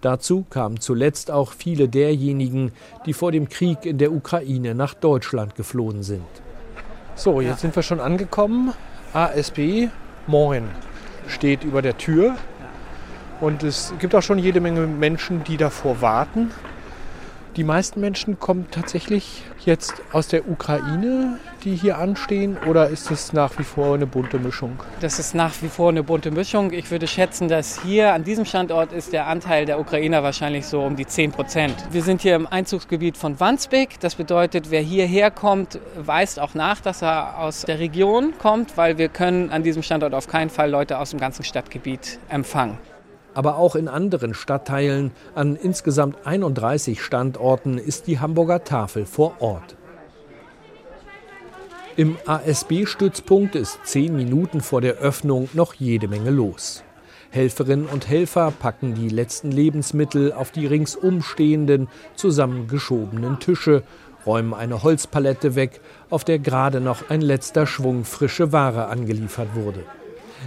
Dazu 0.00 0.44
kamen 0.48 0.80
zuletzt 0.80 1.30
auch 1.30 1.52
viele 1.52 1.88
derjenigen, 1.88 2.72
die 3.06 3.12
vor 3.12 3.32
dem 3.32 3.48
Krieg 3.48 3.84
in 3.84 3.98
der 3.98 4.12
Ukraine 4.12 4.74
nach 4.74 4.94
Deutschland 4.94 5.54
geflohen 5.54 6.02
sind. 6.02 6.43
So, 7.16 7.40
jetzt 7.40 7.60
sind 7.60 7.76
wir 7.76 7.84
schon 7.84 8.00
angekommen. 8.00 8.74
ASB, 9.12 9.88
moin, 10.26 10.68
steht 11.28 11.62
über 11.62 11.80
der 11.80 11.96
Tür. 11.96 12.34
Und 13.40 13.62
es 13.62 13.94
gibt 14.00 14.14
auch 14.16 14.22
schon 14.22 14.38
jede 14.38 14.60
Menge 14.60 14.86
Menschen, 14.86 15.44
die 15.44 15.56
davor 15.56 16.00
warten. 16.00 16.50
Die 17.56 17.62
meisten 17.62 18.00
Menschen 18.00 18.40
kommen 18.40 18.66
tatsächlich 18.72 19.42
jetzt 19.64 20.02
aus 20.10 20.26
der 20.26 20.48
Ukraine, 20.48 21.38
die 21.62 21.76
hier 21.76 21.98
anstehen, 21.98 22.56
oder 22.68 22.88
ist 22.88 23.12
es 23.12 23.32
nach 23.32 23.56
wie 23.60 23.62
vor 23.62 23.94
eine 23.94 24.06
bunte 24.06 24.40
Mischung? 24.40 24.80
Das 24.98 25.20
ist 25.20 25.36
nach 25.36 25.52
wie 25.62 25.68
vor 25.68 25.90
eine 25.90 26.02
bunte 26.02 26.32
Mischung. 26.32 26.72
Ich 26.72 26.90
würde 26.90 27.06
schätzen, 27.06 27.46
dass 27.46 27.80
hier 27.80 28.12
an 28.12 28.24
diesem 28.24 28.44
Standort 28.44 28.92
ist 28.92 29.12
der 29.12 29.28
Anteil 29.28 29.66
der 29.66 29.78
Ukrainer 29.78 30.24
wahrscheinlich 30.24 30.66
so 30.66 30.82
um 30.82 30.96
die 30.96 31.06
10 31.06 31.30
Prozent. 31.30 31.76
Wir 31.92 32.02
sind 32.02 32.22
hier 32.22 32.34
im 32.34 32.48
Einzugsgebiet 32.48 33.16
von 33.16 33.38
Wandsbek. 33.38 34.00
Das 34.00 34.16
bedeutet, 34.16 34.72
wer 34.72 34.80
hierher 34.80 35.30
kommt, 35.30 35.78
weist 35.96 36.40
auch 36.40 36.54
nach, 36.54 36.80
dass 36.80 37.02
er 37.02 37.38
aus 37.38 37.62
der 37.62 37.78
Region 37.78 38.32
kommt, 38.36 38.76
weil 38.76 38.98
wir 38.98 39.08
können 39.08 39.50
an 39.50 39.62
diesem 39.62 39.84
Standort 39.84 40.12
auf 40.12 40.26
keinen 40.26 40.50
Fall 40.50 40.70
Leute 40.70 40.98
aus 40.98 41.10
dem 41.10 41.20
ganzen 41.20 41.44
Stadtgebiet 41.44 42.18
empfangen 42.28 42.78
aber 43.34 43.58
auch 43.58 43.76
in 43.76 43.88
anderen 43.88 44.34
Stadtteilen 44.34 45.12
an 45.34 45.56
insgesamt 45.56 46.26
31 46.26 47.02
Standorten 47.02 47.78
ist 47.78 48.06
die 48.06 48.20
Hamburger 48.20 48.64
Tafel 48.64 49.04
vor 49.04 49.34
Ort. 49.40 49.76
Im 51.96 52.16
ASB-Stützpunkt 52.26 53.54
ist 53.54 53.78
zehn 53.84 54.16
Minuten 54.16 54.60
vor 54.60 54.80
der 54.80 54.94
Öffnung 54.94 55.48
noch 55.52 55.74
jede 55.74 56.08
Menge 56.08 56.30
los. 56.30 56.82
Helferinnen 57.30 57.86
und 57.86 58.08
Helfer 58.08 58.52
packen 58.52 58.94
die 58.94 59.08
letzten 59.08 59.50
Lebensmittel 59.50 60.32
auf 60.32 60.50
die 60.50 60.66
ringsum 60.66 61.22
stehenden, 61.22 61.88
zusammengeschobenen 62.14 63.38
Tische, 63.38 63.82
räumen 64.26 64.54
eine 64.54 64.82
Holzpalette 64.82 65.54
weg, 65.54 65.80
auf 66.10 66.24
der 66.24 66.38
gerade 66.38 66.80
noch 66.80 67.10
ein 67.10 67.20
letzter 67.20 67.66
Schwung 67.66 68.04
frische 68.04 68.52
Ware 68.52 68.86
angeliefert 68.86 69.48
wurde. 69.54 69.84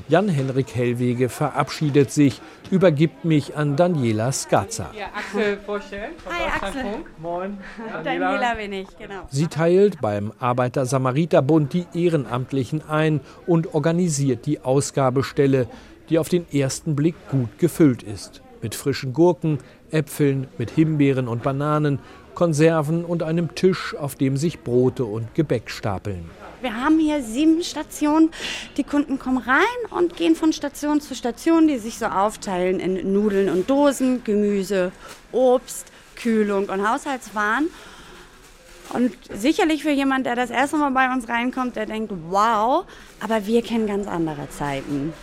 Jan-Henrik 0.09 0.75
Hellwege 0.75 1.29
verabschiedet 1.29 2.11
sich, 2.11 2.41
übergibt 2.71 3.25
mich 3.25 3.55
an 3.55 3.75
Daniela 3.75 4.31
Skazza. 4.31 4.91
Ja, 4.97 5.07
Axel 5.15 5.57
vorstellen. 5.57 6.11
Hi 6.29 6.67
Axel. 6.67 6.83
Moin. 7.17 7.57
Daniela. 8.03 8.31
Daniela 8.31 8.53
bin 8.55 8.73
ich, 8.73 8.87
genau. 8.97 9.27
Sie 9.29 9.47
teilt 9.47 10.01
beim 10.01 10.33
Arbeiter-Samariter-Bund 10.39 11.73
die 11.73 11.87
Ehrenamtlichen 11.93 12.87
ein 12.87 13.21
und 13.45 13.73
organisiert 13.73 14.45
die 14.45 14.61
Ausgabestelle, 14.61 15.67
die 16.09 16.19
auf 16.19 16.29
den 16.29 16.45
ersten 16.51 16.95
Blick 16.95 17.15
gut 17.29 17.59
gefüllt 17.59 18.03
ist. 18.03 18.41
Mit 18.61 18.75
frischen 18.75 19.13
Gurken, 19.13 19.59
Äpfeln, 19.91 20.47
mit 20.57 20.71
Himbeeren 20.71 21.27
und 21.27 21.43
Bananen, 21.43 21.99
Konserven 22.33 23.03
und 23.03 23.23
einem 23.23 23.55
Tisch, 23.55 23.95
auf 23.95 24.15
dem 24.15 24.37
sich 24.37 24.59
Brote 24.59 25.05
und 25.05 25.33
Gebäck 25.35 25.69
stapeln. 25.69 26.29
Wir 26.59 26.75
haben 26.75 26.97
hier 26.97 27.21
sieben 27.21 27.63
Stationen. 27.63 28.31
Die 28.77 28.83
Kunden 28.83 29.19
kommen 29.19 29.37
rein 29.37 29.61
und 29.91 30.15
gehen 30.15 30.35
von 30.35 30.53
Station 30.53 31.01
zu 31.01 31.13
Station, 31.13 31.67
die 31.67 31.77
sich 31.77 31.99
so 31.99 32.07
aufteilen 32.07 32.79
in 32.79 33.13
Nudeln 33.13 33.49
und 33.49 33.69
Dosen, 33.69 34.23
Gemüse, 34.23 34.91
Obst, 35.31 35.91
Kühlung 36.15 36.69
und 36.69 36.89
Haushaltswaren. 36.89 37.69
Und 38.93 39.13
sicherlich 39.33 39.83
für 39.83 39.91
jemanden, 39.91 40.23
der 40.23 40.35
das 40.35 40.49
erste 40.49 40.77
Mal 40.77 40.91
bei 40.91 41.13
uns 41.13 41.29
reinkommt, 41.29 41.75
der 41.75 41.85
denkt, 41.85 42.11
wow, 42.29 42.85
aber 43.19 43.45
wir 43.45 43.61
kennen 43.61 43.85
ganz 43.85 44.07
andere 44.07 44.49
Zeiten. 44.49 45.13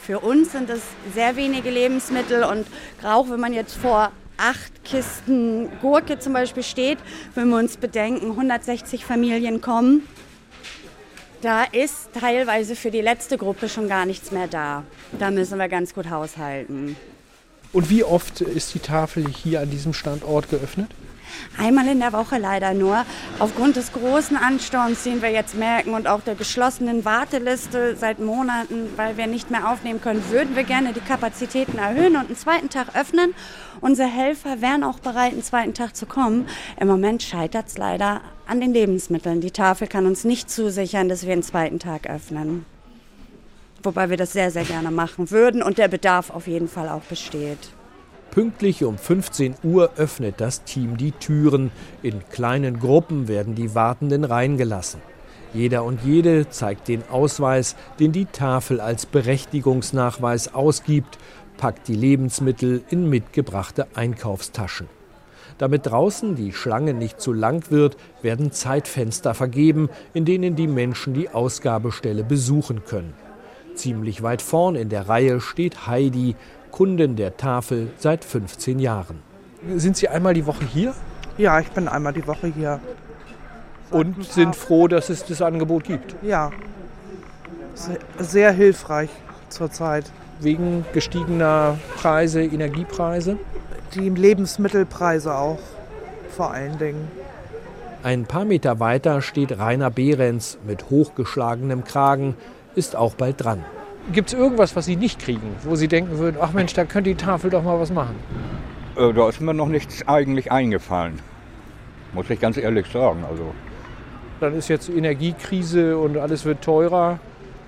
Für 0.00 0.20
uns 0.20 0.52
sind 0.52 0.70
es 0.70 0.80
sehr 1.14 1.36
wenige 1.36 1.68
Lebensmittel 1.68 2.44
und 2.44 2.66
auch 3.04 3.28
wenn 3.28 3.40
man 3.40 3.52
jetzt 3.52 3.74
vor 3.74 4.10
acht 4.38 4.84
Kisten 4.84 5.68
Gurke 5.82 6.18
zum 6.18 6.32
Beispiel 6.32 6.62
steht, 6.62 6.98
wenn 7.34 7.50
wir 7.50 7.58
uns 7.58 7.76
bedenken, 7.76 8.30
160 8.30 9.04
Familien 9.04 9.60
kommen, 9.60 10.08
da 11.40 11.64
ist 11.64 12.10
teilweise 12.18 12.76
für 12.76 12.90
die 12.90 13.00
letzte 13.00 13.38
Gruppe 13.38 13.68
schon 13.68 13.88
gar 13.88 14.06
nichts 14.06 14.30
mehr 14.32 14.48
da. 14.48 14.84
Da 15.18 15.30
müssen 15.30 15.58
wir 15.58 15.68
ganz 15.68 15.94
gut 15.94 16.10
haushalten. 16.10 16.96
Und 17.72 17.90
wie 17.90 18.02
oft 18.02 18.40
ist 18.40 18.74
die 18.74 18.78
Tafel 18.78 19.26
hier 19.28 19.60
an 19.60 19.70
diesem 19.70 19.92
Standort 19.92 20.48
geöffnet? 20.48 20.90
Einmal 21.56 21.88
in 21.88 22.00
der 22.00 22.12
Woche 22.12 22.38
leider 22.38 22.74
nur. 22.74 23.04
Aufgrund 23.38 23.76
des 23.76 23.92
großen 23.92 24.36
Ansturms, 24.36 25.02
den 25.02 25.22
wir 25.22 25.30
jetzt 25.30 25.54
merken 25.54 25.94
und 25.94 26.06
auch 26.06 26.20
der 26.20 26.34
geschlossenen 26.34 27.04
Warteliste 27.04 27.96
seit 27.96 28.18
Monaten, 28.18 28.90
weil 28.96 29.16
wir 29.16 29.26
nicht 29.26 29.50
mehr 29.50 29.70
aufnehmen 29.70 30.00
können, 30.00 30.22
würden 30.30 30.56
wir 30.56 30.64
gerne 30.64 30.92
die 30.92 31.00
Kapazitäten 31.00 31.78
erhöhen 31.78 32.16
und 32.16 32.26
einen 32.26 32.36
zweiten 32.36 32.68
Tag 32.68 32.96
öffnen. 32.96 33.34
Unsere 33.80 34.08
Helfer 34.08 34.60
wären 34.60 34.82
auch 34.82 34.98
bereit, 34.98 35.32
einen 35.32 35.42
zweiten 35.42 35.74
Tag 35.74 35.94
zu 35.94 36.06
kommen. 36.06 36.46
Im 36.80 36.88
Moment 36.88 37.22
scheitert 37.22 37.68
es 37.68 37.78
leider 37.78 38.20
an 38.46 38.60
den 38.60 38.72
Lebensmitteln. 38.72 39.40
Die 39.40 39.50
Tafel 39.50 39.86
kann 39.86 40.06
uns 40.06 40.24
nicht 40.24 40.50
zusichern, 40.50 41.08
dass 41.08 41.24
wir 41.24 41.32
einen 41.32 41.42
zweiten 41.42 41.78
Tag 41.78 42.08
öffnen. 42.08 42.64
Wobei 43.82 44.10
wir 44.10 44.16
das 44.16 44.32
sehr, 44.32 44.50
sehr 44.50 44.64
gerne 44.64 44.90
machen 44.90 45.30
würden 45.30 45.62
und 45.62 45.78
der 45.78 45.88
Bedarf 45.88 46.30
auf 46.30 46.46
jeden 46.48 46.68
Fall 46.68 46.88
auch 46.88 47.02
besteht. 47.02 47.70
Pünktlich 48.30 48.84
um 48.84 48.98
15 48.98 49.54
Uhr 49.62 49.90
öffnet 49.96 50.34
das 50.38 50.62
Team 50.64 50.96
die 50.96 51.12
Türen. 51.12 51.70
In 52.02 52.22
kleinen 52.30 52.78
Gruppen 52.78 53.26
werden 53.26 53.54
die 53.54 53.74
Wartenden 53.74 54.24
reingelassen. 54.24 55.00
Jeder 55.54 55.82
und 55.82 56.02
jede 56.04 56.50
zeigt 56.50 56.88
den 56.88 57.02
Ausweis, 57.10 57.74
den 57.98 58.12
die 58.12 58.26
Tafel 58.26 58.80
als 58.80 59.06
Berechtigungsnachweis 59.06 60.54
ausgibt, 60.54 61.18
packt 61.56 61.88
die 61.88 61.94
Lebensmittel 61.94 62.82
in 62.90 63.08
mitgebrachte 63.08 63.86
Einkaufstaschen. 63.94 64.88
Damit 65.56 65.86
draußen 65.86 66.36
die 66.36 66.52
Schlange 66.52 66.92
nicht 66.92 67.20
zu 67.20 67.32
lang 67.32 67.70
wird, 67.70 67.96
werden 68.20 68.52
Zeitfenster 68.52 69.32
vergeben, 69.34 69.88
in 70.12 70.26
denen 70.26 70.54
die 70.54 70.68
Menschen 70.68 71.14
die 71.14 71.30
Ausgabestelle 71.30 72.24
besuchen 72.24 72.84
können. 72.84 73.14
Ziemlich 73.74 74.22
weit 74.22 74.42
vorn 74.42 74.74
in 74.74 74.88
der 74.88 75.08
Reihe 75.08 75.40
steht 75.40 75.86
Heidi, 75.86 76.36
Kundin 76.70 77.16
der 77.16 77.36
Tafel 77.36 77.90
seit 77.98 78.24
15 78.24 78.78
Jahren. 78.78 79.22
Sind 79.76 79.96
Sie 79.96 80.08
einmal 80.08 80.34
die 80.34 80.46
Woche 80.46 80.64
hier? 80.64 80.94
Ja, 81.36 81.60
ich 81.60 81.70
bin 81.70 81.88
einmal 81.88 82.12
die 82.12 82.26
Woche 82.26 82.48
hier. 82.48 82.80
Und 83.90 84.24
sind 84.24 84.54
froh, 84.54 84.88
dass 84.88 85.08
es 85.08 85.24
das 85.24 85.40
Angebot 85.40 85.84
gibt? 85.84 86.14
Ja. 86.22 86.50
Sehr 88.18 88.52
hilfreich 88.52 89.10
zurzeit. 89.48 90.10
Wegen 90.40 90.84
gestiegener 90.92 91.78
Preise, 91.96 92.42
Energiepreise? 92.42 93.38
Die 93.94 94.08
Lebensmittelpreise 94.10 95.34
auch, 95.34 95.58
vor 96.30 96.52
allen 96.52 96.78
Dingen. 96.78 97.08
Ein 98.02 98.26
paar 98.26 98.44
Meter 98.44 98.78
weiter 98.78 99.22
steht 99.22 99.58
Rainer 99.58 99.90
Behrens 99.90 100.58
mit 100.64 100.90
hochgeschlagenem 100.90 101.84
Kragen, 101.84 102.36
ist 102.74 102.94
auch 102.94 103.14
bald 103.14 103.42
dran. 103.42 103.64
Gibt 104.12 104.28
es 104.28 104.34
irgendwas, 104.34 104.74
was 104.74 104.86
Sie 104.86 104.96
nicht 104.96 105.18
kriegen, 105.18 105.54
wo 105.64 105.76
Sie 105.76 105.86
denken 105.86 106.18
würden, 106.18 106.38
ach 106.40 106.52
Mensch, 106.52 106.72
da 106.72 106.84
könnte 106.84 107.10
die 107.10 107.16
Tafel 107.16 107.50
doch 107.50 107.62
mal 107.62 107.78
was 107.78 107.92
machen? 107.92 108.16
Äh, 108.96 109.12
da 109.12 109.28
ist 109.28 109.40
mir 109.40 109.52
noch 109.52 109.68
nichts 109.68 110.06
eigentlich 110.08 110.50
eingefallen. 110.50 111.20
Muss 112.14 112.30
ich 112.30 112.40
ganz 112.40 112.56
ehrlich 112.56 112.86
sagen. 112.86 113.24
Also. 113.28 113.52
Dann 114.40 114.54
ist 114.54 114.68
jetzt 114.68 114.88
Energiekrise 114.88 115.98
und 115.98 116.16
alles 116.16 116.46
wird 116.46 116.62
teurer. 116.62 117.18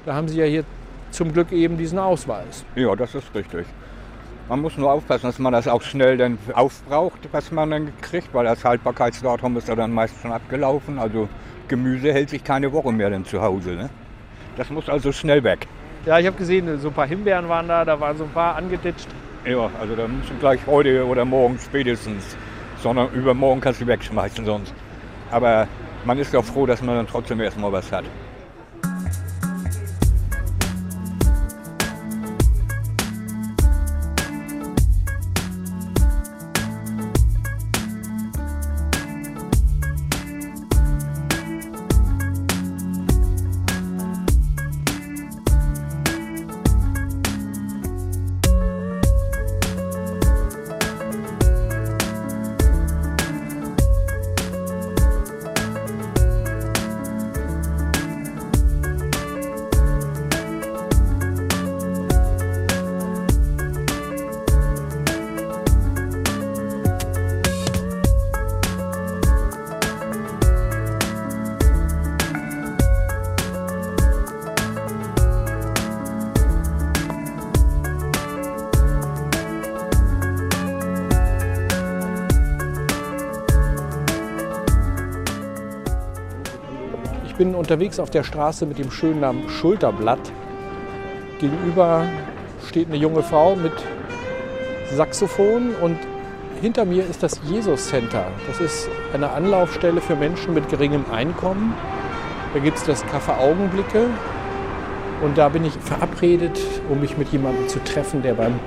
Da 0.06 0.14
haben 0.14 0.28
Sie 0.28 0.38
ja 0.38 0.46
hier 0.46 0.64
zum 1.10 1.32
Glück 1.32 1.52
eben 1.52 1.76
diesen 1.76 1.98
Ausweis. 1.98 2.64
Ja, 2.74 2.96
das 2.96 3.14
ist 3.14 3.34
richtig. 3.34 3.66
Man 4.48 4.62
muss 4.62 4.78
nur 4.78 4.90
aufpassen, 4.90 5.26
dass 5.26 5.38
man 5.38 5.52
das 5.52 5.68
auch 5.68 5.82
schnell 5.82 6.16
dann 6.16 6.38
aufbraucht, 6.54 7.28
was 7.32 7.52
man 7.52 7.70
dann 7.70 7.92
kriegt, 8.00 8.32
weil 8.32 8.46
das 8.46 8.64
Haltbarkeitsdatum 8.64 9.56
ist 9.58 9.68
ja 9.68 9.76
dann 9.76 9.92
meist 9.92 10.14
schon 10.22 10.32
abgelaufen. 10.32 10.98
Also 10.98 11.28
Gemüse 11.68 12.12
hält 12.12 12.30
sich 12.30 12.42
keine 12.42 12.72
Woche 12.72 12.92
mehr 12.92 13.10
dann 13.10 13.26
zu 13.26 13.42
Hause. 13.42 13.70
Ne? 13.72 13.90
Das 14.56 14.70
muss 14.70 14.88
also 14.88 15.12
schnell 15.12 15.44
weg. 15.44 15.68
Ja, 16.06 16.18
ich 16.18 16.26
habe 16.26 16.36
gesehen, 16.36 16.78
so 16.78 16.88
ein 16.88 16.94
paar 16.94 17.06
Himbeeren 17.06 17.48
waren 17.48 17.68
da, 17.68 17.84
da 17.84 18.00
waren 18.00 18.16
so 18.16 18.24
ein 18.24 18.30
paar 18.30 18.56
angeditscht. 18.56 19.08
Ja, 19.44 19.70
also 19.78 19.94
da 19.94 20.08
müssen 20.08 20.38
gleich 20.38 20.60
heute 20.66 21.04
oder 21.06 21.26
morgen 21.26 21.58
spätestens, 21.58 22.36
sondern 22.78 23.10
übermorgen 23.12 23.60
kannst 23.60 23.82
du 23.82 23.86
wegschmeißen 23.86 24.44
sonst. 24.46 24.72
Aber 25.30 25.68
man 26.04 26.18
ist 26.18 26.32
doch 26.32 26.44
froh, 26.44 26.64
dass 26.64 26.82
man 26.82 26.96
dann 26.96 27.06
trotzdem 27.06 27.40
erstmal 27.40 27.70
was 27.70 27.92
hat. 27.92 28.04
Bin 87.40 87.54
unterwegs 87.54 87.98
auf 87.98 88.10
der 88.10 88.22
Straße 88.22 88.66
mit 88.66 88.78
dem 88.78 88.90
schönen 88.90 89.20
Namen 89.20 89.48
Schulterblatt. 89.48 90.20
Gegenüber 91.40 92.04
steht 92.68 92.88
eine 92.88 92.98
junge 92.98 93.22
Frau 93.22 93.56
mit 93.56 93.72
Saxophon 94.94 95.70
und 95.80 95.96
hinter 96.60 96.84
mir 96.84 97.02
ist 97.08 97.22
das 97.22 97.40
Jesus 97.48 97.88
Center. 97.88 98.26
Das 98.46 98.60
ist 98.60 98.90
eine 99.14 99.30
Anlaufstelle 99.30 100.02
für 100.02 100.16
Menschen 100.16 100.52
mit 100.52 100.68
geringem 100.68 101.06
Einkommen. 101.10 101.72
Da 102.52 102.60
gibt 102.60 102.76
es 102.76 102.84
das 102.84 103.02
Café 103.06 103.38
Augenblicke 103.38 104.08
und 105.24 105.38
da 105.38 105.48
bin 105.48 105.64
ich 105.64 105.72
verabredet, 105.72 106.60
um 106.90 107.00
mich 107.00 107.16
mit 107.16 107.28
jemandem 107.28 107.68
zu 107.68 107.82
treffen, 107.84 108.20
der 108.20 108.34
beim 108.34 108.60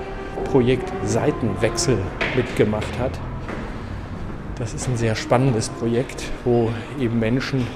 Projekt 0.45 0.91
Seitenwechsel 1.05 1.99
mitgemacht 2.36 2.97
hat. 2.97 3.12
Das 4.55 4.73
ist 4.73 4.88
ein 4.89 4.97
sehr 4.97 5.13
spannendes 5.13 5.69
Projekt, 5.69 6.23
wo 6.43 6.71
eben 6.99 7.19
Menschen 7.19 7.67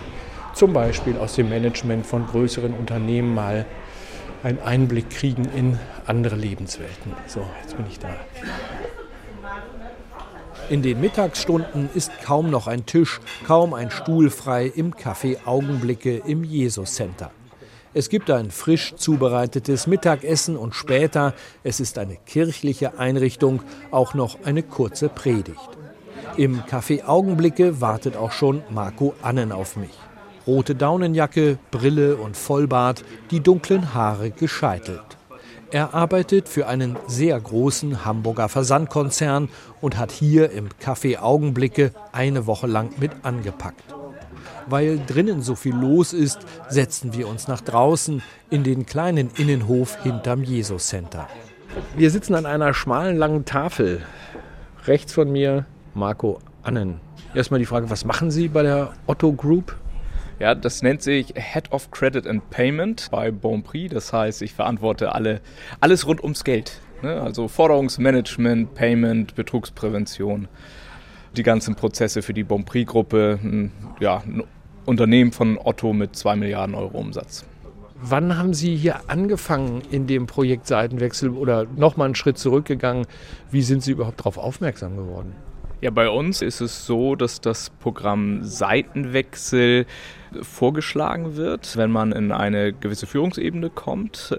zum 0.57 0.73
Beispiel 0.73 1.17
aus 1.17 1.35
dem 1.35 1.49
Management 1.49 2.05
von 2.05 2.25
größeren 2.25 2.73
Unternehmen 2.73 3.35
mal 3.35 3.65
einen 4.41 4.59
Einblick 4.59 5.09
kriegen 5.11 5.45
in 5.55 5.77
andere 6.07 6.35
Lebenswelten. 6.35 7.13
So, 7.27 7.45
jetzt 7.61 7.77
bin 7.77 7.85
ich 7.89 7.99
da. 7.99 8.09
In 10.69 10.81
den 10.81 10.99
Mittagsstunden 10.99 11.89
ist 11.93 12.11
kaum 12.23 12.49
noch 12.49 12.67
ein 12.67 12.85
Tisch, 12.85 13.21
kaum 13.45 13.73
ein 13.73 13.91
Stuhl 13.91 14.29
frei 14.31 14.65
im 14.65 14.93
Café 14.93 15.37
Augenblicke 15.45 16.17
im 16.25 16.43
Jesus 16.43 16.95
Center. 16.95 17.31
Es 17.93 18.09
gibt 18.09 18.29
ein 18.31 18.51
frisch 18.51 18.95
zubereitetes 18.95 19.85
Mittagessen 19.85 20.57
und 20.57 20.75
später, 20.75 21.33
es 21.63 21.79
ist 21.79 21.97
eine 21.97 22.17
kirchliche 22.25 22.99
Einrichtung, 22.99 23.61
auch 23.91 24.13
noch 24.13 24.43
eine 24.43 24.63
kurze 24.63 25.07
Predigt. 25.07 25.69
Im 26.35 26.61
Café 26.63 27.05
Augenblicke 27.05 27.79
wartet 27.79 28.17
auch 28.17 28.31
schon 28.31 28.63
Marco 28.69 29.13
Annen 29.21 29.51
auf 29.51 29.77
mich. 29.77 29.97
Rote 30.47 30.75
Daunenjacke, 30.75 31.59
Brille 31.71 32.15
und 32.15 32.37
Vollbart, 32.37 33.03
die 33.31 33.41
dunklen 33.41 33.93
Haare 33.93 34.31
gescheitelt. 34.31 35.17
Er 35.69 35.93
arbeitet 35.93 36.47
für 36.47 36.67
einen 36.67 36.95
sehr 37.07 37.37
großen 37.37 38.05
Hamburger 38.05 38.47
Versandkonzern 38.47 39.49
und 39.81 39.97
hat 39.97 40.13
hier 40.13 40.51
im 40.51 40.69
Café 40.81 41.19
Augenblicke 41.19 41.91
eine 42.13 42.47
Woche 42.47 42.67
lang 42.67 42.91
mit 42.97 43.11
angepackt. 43.23 43.83
Weil 44.67 44.99
drinnen 45.05 45.41
so 45.41 45.55
viel 45.55 45.75
los 45.75 46.13
ist, 46.13 46.39
setzen 46.69 47.13
wir 47.13 47.27
uns 47.27 47.49
nach 47.49 47.59
draußen 47.59 48.23
in 48.49 48.63
den 48.63 48.85
kleinen 48.85 49.29
Innenhof 49.35 50.01
hinterm 50.03 50.43
Jesus 50.43 50.87
Center. 50.87 51.27
Wir 51.97 52.11
sitzen 52.11 52.35
an 52.35 52.45
einer 52.45 52.73
schmalen, 52.73 53.17
langen 53.17 53.43
Tafel. 53.43 54.01
Rechts 54.85 55.13
von 55.13 55.29
mir 55.29 55.65
Marco 55.93 56.39
Annen. 56.63 57.01
Erstmal 57.33 57.59
die 57.59 57.65
Frage, 57.65 57.89
was 57.89 58.05
machen 58.05 58.31
Sie 58.31 58.47
bei 58.47 58.63
der 58.63 58.93
Otto 59.05 59.33
Group? 59.33 59.75
Ja, 60.39 60.53
das 60.53 60.83
nennt 60.83 61.01
sich 61.01 61.33
Head 61.35 61.71
of 61.71 61.89
Credit 61.89 62.27
and 62.27 62.47
Payment 62.51 63.07
bei 63.09 63.31
Bonprix. 63.31 63.93
Das 63.93 64.13
heißt, 64.13 64.43
ich 64.43 64.53
verantworte 64.53 65.13
alle, 65.13 65.41
alles 65.79 66.05
rund 66.05 66.21
ums 66.21 66.43
Geld. 66.43 66.79
Ne? 67.01 67.19
Also 67.19 67.47
Forderungsmanagement, 67.47 68.75
Payment, 68.75 69.33
Betrugsprävention, 69.33 70.47
die 71.35 71.43
ganzen 71.43 71.75
Prozesse 71.75 72.21
für 72.21 72.33
die 72.33 72.43
Bonprix-Gruppe. 72.43 73.71
Ja, 73.99 74.17
ein 74.17 74.43
Unternehmen 74.85 75.31
von 75.31 75.57
Otto 75.57 75.91
mit 75.93 76.15
2 76.15 76.35
Milliarden 76.35 76.75
Euro 76.75 76.99
Umsatz. 76.99 77.43
Wann 77.99 78.37
haben 78.37 78.53
Sie 78.53 78.75
hier 78.75 79.09
angefangen 79.09 79.81
in 79.89 80.05
dem 80.05 80.27
Projekt 80.27 80.67
Seitenwechsel 80.67 81.31
oder 81.31 81.65
nochmal 81.65 82.05
einen 82.05 82.15
Schritt 82.15 82.37
zurückgegangen? 82.37 83.07
Wie 83.49 83.63
sind 83.63 83.81
Sie 83.81 83.91
überhaupt 83.91 84.19
darauf 84.19 84.37
aufmerksam 84.37 84.95
geworden? 84.97 85.33
Ja, 85.79 85.91
bei 85.91 86.09
uns 86.09 86.41
ist 86.41 86.59
es 86.59 86.87
so, 86.87 87.15
dass 87.15 87.39
das 87.39 87.69
Programm 87.69 88.43
Seitenwechsel 88.43 89.85
vorgeschlagen 90.41 91.35
wird, 91.35 91.77
wenn 91.77 91.91
man 91.91 92.11
in 92.11 92.31
eine 92.31 92.73
gewisse 92.73 93.05
Führungsebene 93.05 93.69
kommt 93.69 94.35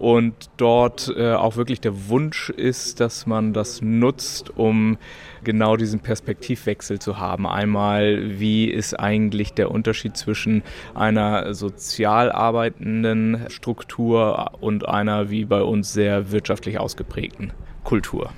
und 0.00 0.34
dort 0.56 1.12
äh, 1.16 1.34
auch 1.34 1.54
wirklich 1.56 1.80
der 1.80 2.08
Wunsch 2.08 2.50
ist, 2.50 2.98
dass 2.98 3.24
man 3.24 3.52
das 3.52 3.82
nutzt, 3.82 4.50
um 4.56 4.98
genau 5.44 5.76
diesen 5.76 6.00
Perspektivwechsel 6.00 6.98
zu 6.98 7.18
haben. 7.18 7.46
Einmal, 7.46 8.40
wie 8.40 8.64
ist 8.64 8.98
eigentlich 8.98 9.52
der 9.54 9.70
Unterschied 9.70 10.16
zwischen 10.16 10.64
einer 10.94 11.54
sozial 11.54 12.32
arbeitenden 12.32 13.46
Struktur 13.48 14.54
und 14.60 14.88
einer 14.88 15.30
wie 15.30 15.44
bei 15.44 15.62
uns 15.62 15.92
sehr 15.92 16.32
wirtschaftlich 16.32 16.80
ausgeprägten 16.80 17.52
Kultur. 17.84 18.32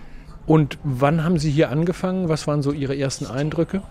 Und 0.47 0.79
wann 0.83 1.25
haben 1.25 1.39
Sie 1.39 1.51
hier 1.51 1.71
angefangen? 1.71 2.29
Was 2.29 2.47
waren 2.47 2.63
so 2.63 2.73
Ihre 2.73 2.97
ersten 2.97 3.27
Eindrücke? 3.27 3.83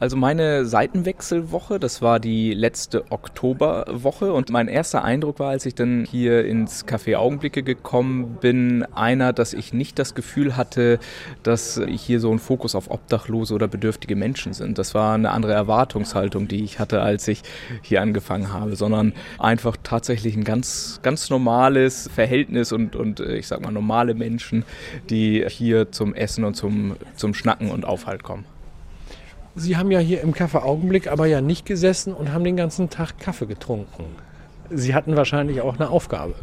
Also 0.00 0.16
meine 0.16 0.64
Seitenwechselwoche, 0.64 1.80
das 1.80 2.02
war 2.02 2.20
die 2.20 2.54
letzte 2.54 3.10
Oktoberwoche 3.10 4.32
und 4.32 4.48
mein 4.48 4.68
erster 4.68 5.02
Eindruck 5.02 5.40
war, 5.40 5.50
als 5.50 5.66
ich 5.66 5.74
dann 5.74 6.04
hier 6.08 6.44
ins 6.44 6.86
Café 6.86 7.16
Augenblicke 7.16 7.64
gekommen 7.64 8.38
bin, 8.40 8.86
einer, 8.94 9.32
dass 9.32 9.54
ich 9.54 9.72
nicht 9.72 9.98
das 9.98 10.14
Gefühl 10.14 10.56
hatte, 10.56 11.00
dass 11.42 11.80
hier 11.88 12.20
so 12.20 12.30
ein 12.30 12.38
Fokus 12.38 12.76
auf 12.76 12.92
obdachlose 12.92 13.52
oder 13.52 13.66
bedürftige 13.66 14.14
Menschen 14.14 14.52
sind. 14.52 14.78
Das 14.78 14.94
war 14.94 15.14
eine 15.14 15.32
andere 15.32 15.54
Erwartungshaltung, 15.54 16.46
die 16.46 16.62
ich 16.62 16.78
hatte, 16.78 17.02
als 17.02 17.26
ich 17.26 17.42
hier 17.82 18.00
angefangen 18.00 18.52
habe, 18.52 18.76
sondern 18.76 19.14
einfach 19.40 19.76
tatsächlich 19.82 20.36
ein 20.36 20.44
ganz, 20.44 21.00
ganz 21.02 21.28
normales 21.28 22.08
Verhältnis 22.14 22.70
und, 22.70 22.94
und 22.94 23.18
ich 23.18 23.48
sag 23.48 23.62
mal 23.62 23.72
normale 23.72 24.14
Menschen, 24.14 24.64
die 25.10 25.44
hier 25.48 25.90
zum 25.90 26.14
Essen 26.14 26.44
und 26.44 26.54
zum, 26.54 26.94
zum 27.16 27.34
Schnacken 27.34 27.72
und 27.72 27.84
Aufhalt 27.84 28.22
kommen. 28.22 28.44
Sie 29.58 29.76
haben 29.76 29.90
ja 29.90 29.98
hier 29.98 30.20
im 30.20 30.32
Kaffee 30.32 30.62
Augenblick 30.62 31.10
aber 31.10 31.26
ja 31.26 31.40
nicht 31.40 31.66
gesessen 31.66 32.14
und 32.14 32.32
haben 32.32 32.44
den 32.44 32.56
ganzen 32.56 32.90
Tag 32.90 33.18
Kaffee 33.18 33.46
getrunken. 33.46 34.04
Sie 34.70 34.94
hatten 34.94 35.16
wahrscheinlich 35.16 35.60
auch 35.60 35.74
eine 35.74 35.90
Aufgabe. 35.90 36.34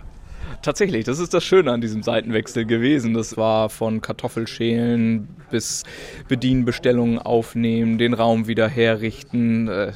Tatsächlich, 0.61 1.05
das 1.05 1.19
ist 1.19 1.33
das 1.33 1.43
Schöne 1.43 1.71
an 1.71 1.79
diesem 1.79 2.03
Seitenwechsel 2.03 2.65
gewesen. 2.65 3.13
Das 3.13 3.37
war 3.37 3.69
von 3.69 4.01
Kartoffelschälen 4.01 5.27
bis 5.49 5.83
Bedienbestellungen 6.27 7.19
aufnehmen, 7.19 7.97
den 7.97 8.13
Raum 8.13 8.47
wieder 8.47 8.67
herrichten. 8.67 9.67
Äh, 9.67 9.91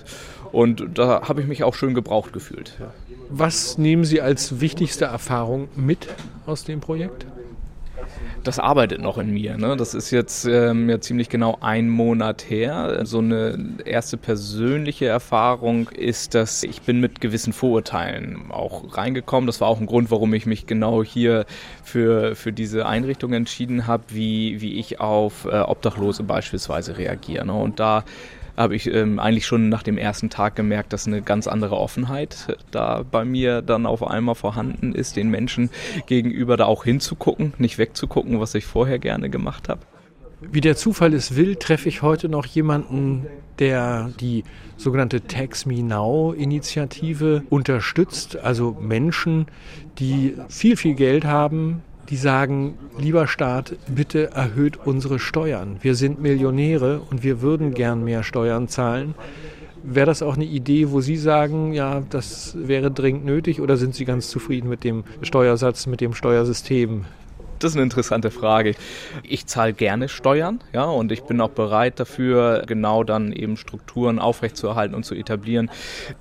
und 0.52 0.98
da 0.98 1.28
habe 1.28 1.42
ich 1.42 1.48
mich 1.48 1.64
auch 1.64 1.76
schön 1.76 1.94
gebraucht 1.94 2.32
gefühlt. 2.34 2.78
Was 3.30 3.78
nehmen 3.78 4.06
Sie 4.06 4.22
als 4.22 4.62
wichtigste 4.62 5.06
Erfahrung 5.06 5.68
mit 5.76 6.08
aus 6.46 6.64
dem 6.64 6.80
Projekt? 6.80 7.26
Das 8.50 8.58
arbeitet 8.58 9.00
noch 9.00 9.20
in 9.20 9.30
mir. 9.32 9.58
Ne? 9.58 9.78
Das 9.78 9.94
ist 9.94 10.10
jetzt 10.10 10.46
ähm, 10.46 10.90
ja 10.90 11.00
ziemlich 11.00 11.30
genau 11.30 11.60
ein 11.62 11.88
Monat 11.88 12.50
her. 12.50 13.02
So 13.06 13.20
eine 13.20 13.76
erste 13.86 14.18
persönliche 14.18 15.06
Erfahrung 15.06 15.88
ist, 15.90 16.34
dass 16.34 16.64
ich 16.64 16.82
bin 16.82 17.00
mit 17.00 17.22
gewissen 17.22 17.54
Vorurteilen 17.54 18.50
auch 18.50 18.98
reingekommen. 18.98 19.46
Das 19.46 19.62
war 19.62 19.68
auch 19.68 19.80
ein 19.80 19.86
Grund, 19.86 20.10
warum 20.10 20.34
ich 20.34 20.48
mich 20.48 20.66
genau 20.66 21.04
hier 21.04 21.46
für, 21.84 22.36
für 22.36 22.52
diese 22.52 22.88
Einrichtung 22.88 23.34
entschieden 23.34 23.86
habe, 23.86 24.06
wie, 24.08 24.62
wie 24.62 24.80
ich 24.80 25.00
auf 25.00 25.46
äh, 25.46 25.60
Obdachlose 25.60 26.24
beispielsweise 26.24 26.98
reagiere. 26.98 27.46
Ne? 27.46 27.54
Und 27.54 27.80
da 27.80 28.04
habe 28.60 28.76
ich 28.76 28.94
ähm, 28.94 29.20
eigentlich 29.20 29.48
schon 29.48 29.70
nach 29.70 29.84
dem 29.84 29.98
ersten 29.98 30.30
Tag 30.30 30.56
gemerkt, 30.58 30.92
dass 30.92 31.08
eine 31.08 31.22
ganz 31.22 31.48
andere 31.48 31.78
Offenheit 31.78 32.58
da 32.72 33.04
bei 33.10 33.24
mir 33.24 33.62
dann 33.62 33.86
auf 33.86 34.06
einmal 34.06 34.36
vorhanden 34.36 34.94
ist, 34.94 35.16
den 35.16 35.30
Menschen 35.30 35.70
gegenüber 36.08 36.58
da 36.58 36.66
auch 36.66 36.84
hinzugucken, 36.84 37.54
nicht 37.58 37.78
wegzugucken, 37.78 38.42
was 38.42 38.54
ich 38.56 38.66
vorher 38.66 39.00
gerne 39.00 39.30
gemacht 39.30 39.70
habe. 39.70 39.82
Wie 40.42 40.62
der 40.62 40.76
Zufall 40.76 41.14
es 41.14 41.38
will, 41.38 41.56
treffe 41.56 41.88
ich 41.88 42.02
heute 42.02 42.28
noch 42.28 42.46
jemanden, 42.46 43.28
der 43.60 44.12
die 44.20 44.44
sogenannte 44.76 45.22
Tax 45.22 45.66
Me 45.66 45.82
Now 45.82 46.34
Initiative 46.34 47.44
unterstützt. 47.50 48.38
Also 48.38 48.76
Menschen, 48.80 49.48
die 50.00 50.36
viel, 50.50 50.76
viel 50.76 50.96
Geld 50.96 51.24
haben, 51.24 51.82
die 52.10 52.16
sagen, 52.16 52.78
lieber 52.98 53.28
Staat, 53.28 53.76
bitte 53.88 54.32
erhöht 54.32 54.80
unsere 54.84 55.20
Steuern. 55.20 55.78
Wir 55.82 55.96
sind 55.96 56.20
Millionäre 56.22 57.02
und 57.10 57.24
wir 57.24 57.42
würden 57.42 57.74
gern 57.74 58.04
mehr 58.04 58.24
Steuern 58.24 58.68
zahlen. 58.68 59.14
Wäre 59.84 60.08
das 60.08 60.24
auch 60.24 60.36
eine 60.36 60.46
Idee, 60.46 60.90
wo 60.92 61.02
Sie 61.02 61.16
sagen, 61.16 61.72
ja, 61.74 62.02
das 62.10 62.58
wäre 62.60 62.92
dringend 62.92 63.26
nötig 63.26 63.62
oder 63.62 63.78
sind 63.78 63.96
Sie 63.96 64.06
ganz 64.06 64.30
zufrieden 64.30 64.70
mit 64.70 64.84
dem 64.84 65.04
Steuersatz, 65.22 65.88
mit 65.88 66.02
dem 66.02 66.14
Steuersystem, 66.14 67.06
das 67.60 67.72
ist 67.72 67.76
eine 67.76 67.84
interessante 67.84 68.32
Frage. 68.32 68.76
Ich 69.24 69.46
zahle 69.46 69.74
gerne 69.74 70.08
Steuern, 70.08 70.60
ja, 70.74 70.86
und 70.86 71.12
ich 71.12 71.24
bin 71.24 71.42
auch 71.42 71.50
bereit 71.50 72.00
dafür, 72.00 72.64
genau 72.66 73.04
dann 73.04 73.34
eben 73.34 73.58
Strukturen 73.58 74.20
aufrechtzuerhalten 74.20 74.96
und 74.96 75.04
zu 75.04 75.14
etablieren, 75.14 75.70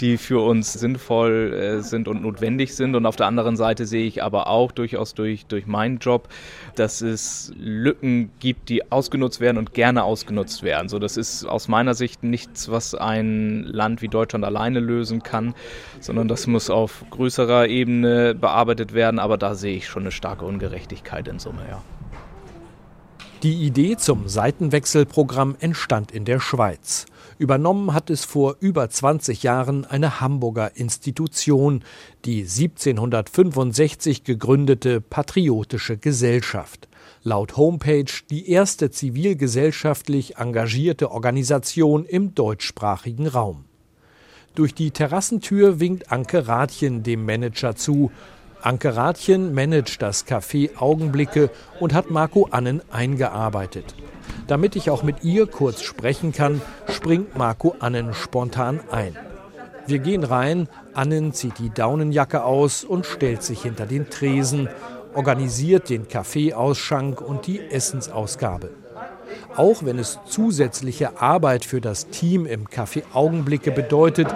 die 0.01 0.17
für 0.17 0.45
uns 0.45 0.73
sinnvoll 0.73 1.53
äh, 1.53 1.83
sind 1.83 2.09
und 2.09 2.23
notwendig 2.23 2.75
sind. 2.75 2.97
Und 2.97 3.07
auf 3.07 3.17
der 3.17 3.27
anderen 3.27 3.57
Seite 3.57 3.87
sehe 3.87 4.07
ich 4.07 4.23
aber 4.23 4.49
auch 4.49 4.73
durchaus 4.73 5.15
durch, 5.15 5.47
durch 5.47 5.67
meinen 5.67 5.99
Job, 5.99 6.29
dass 6.75 7.01
es 7.01 7.53
Lücken 7.57 8.31
gibt, 8.41 8.69
die 8.69 8.91
ausgenutzt 8.91 9.41
werden 9.41 9.59
und 9.59 9.75
gerne 9.75 10.05
ausgenutzt 10.05 10.63
werden. 10.63 10.89
So, 10.89 10.99
das 10.99 11.17
ist 11.17 11.45
aus 11.45 11.69
meiner 11.69 11.95
Sicht 11.95 12.25
nichts, 12.25 12.69
was 12.71 12.95
ein 12.95 13.63
Land 13.63 14.03
wie 14.03 14.09
Deutschland 14.09 14.45
alleine 14.45 14.81
lösen 14.81 15.23
kann, 15.23 15.55
sondern 16.01 16.27
das 16.27 16.47
muss 16.47 16.69
auf 16.69 17.05
größerer 17.11 17.69
Ebene 17.69 18.35
bearbeitet 18.35 18.93
werden. 18.93 19.21
Aber 19.21 19.39
da 19.39 19.55
sehe 19.55 19.77
ich 19.77 19.87
schon 19.87 20.03
eine 20.03 20.11
starke 20.11 20.45
Ungerechtigkeit 20.45 21.28
in 21.29 21.39
Summe, 21.39 21.63
ja. 21.69 21.83
Die 23.45 23.55
Idee 23.55 23.97
zum 23.97 24.29
Seitenwechselprogramm 24.29 25.55
entstand 25.61 26.11
in 26.11 26.25
der 26.25 26.41
Schweiz. 26.41 27.07
Übernommen 27.39 27.95
hat 27.95 28.11
es 28.11 28.25
vor 28.25 28.57
über 28.59 28.91
20 28.91 29.45
Jahren 29.45 29.85
eine 29.85 30.21
Hamburger 30.21 30.77
Institution, 30.77 31.85
die 32.25 32.41
1765 32.41 34.25
gegründete 34.25 35.01
Patriotische 35.01 35.99
Gesellschaft. 35.99 36.89
Laut 37.23 37.57
Homepage 37.57 38.11
die 38.29 38.51
erste 38.51 38.91
zivilgesellschaftlich 38.91 40.37
engagierte 40.39 41.13
Organisation 41.13 42.07
im 42.07 42.35
deutschsprachigen 42.35 43.29
Raum. 43.29 43.67
Durch 44.57 44.75
die 44.75 44.91
Terrassentür 44.91 45.79
winkt 45.79 46.11
Anke 46.11 46.49
Rathjen 46.49 47.05
dem 47.05 47.25
Manager 47.25 47.77
zu 47.77 48.11
Anke 48.61 48.97
Rathjen 48.97 49.55
managt 49.55 50.03
das 50.03 50.27
Café 50.27 50.77
Augenblicke 50.79 51.51
und 51.79 51.95
hat 51.95 52.11
Marco 52.11 52.49
Annen 52.51 52.83
eingearbeitet. 52.91 53.95
Damit 54.49 54.75
ich 54.75 54.91
auch 54.91 55.03
mit 55.05 55.23
ihr 55.23 55.47
kurz 55.47 55.83
sprechen 55.83 56.33
kann, 56.33 56.61
springt 56.89 57.37
Marco 57.37 57.77
Annen 57.79 58.15
spontan 58.15 58.81
ein. 58.91 59.17
Wir 59.87 60.01
gehen 60.01 60.25
rein, 60.25 60.69
Annen 60.93 61.33
zieht 61.33 61.59
die 61.59 61.71
Daunenjacke 61.71 62.43
aus 62.43 62.85
und 62.85 63.07
stellt 63.07 63.43
sich 63.43 63.63
hinter 63.63 63.87
den 63.87 64.11
Tresen, 64.11 64.69
organisiert 65.15 65.89
den 65.89 66.09
Kaffeeausschank 66.09 67.21
und 67.21 67.47
die 67.47 67.61
Essensausgabe. 67.61 68.71
Auch 69.57 69.85
wenn 69.85 69.99
es 69.99 70.19
zusätzliche 70.27 71.21
Arbeit 71.21 71.65
für 71.65 71.81
das 71.81 72.09
Team 72.09 72.45
im 72.45 72.67
Café 72.67 73.03
Augenblicke 73.15 73.71
bedeutet, 73.71 74.29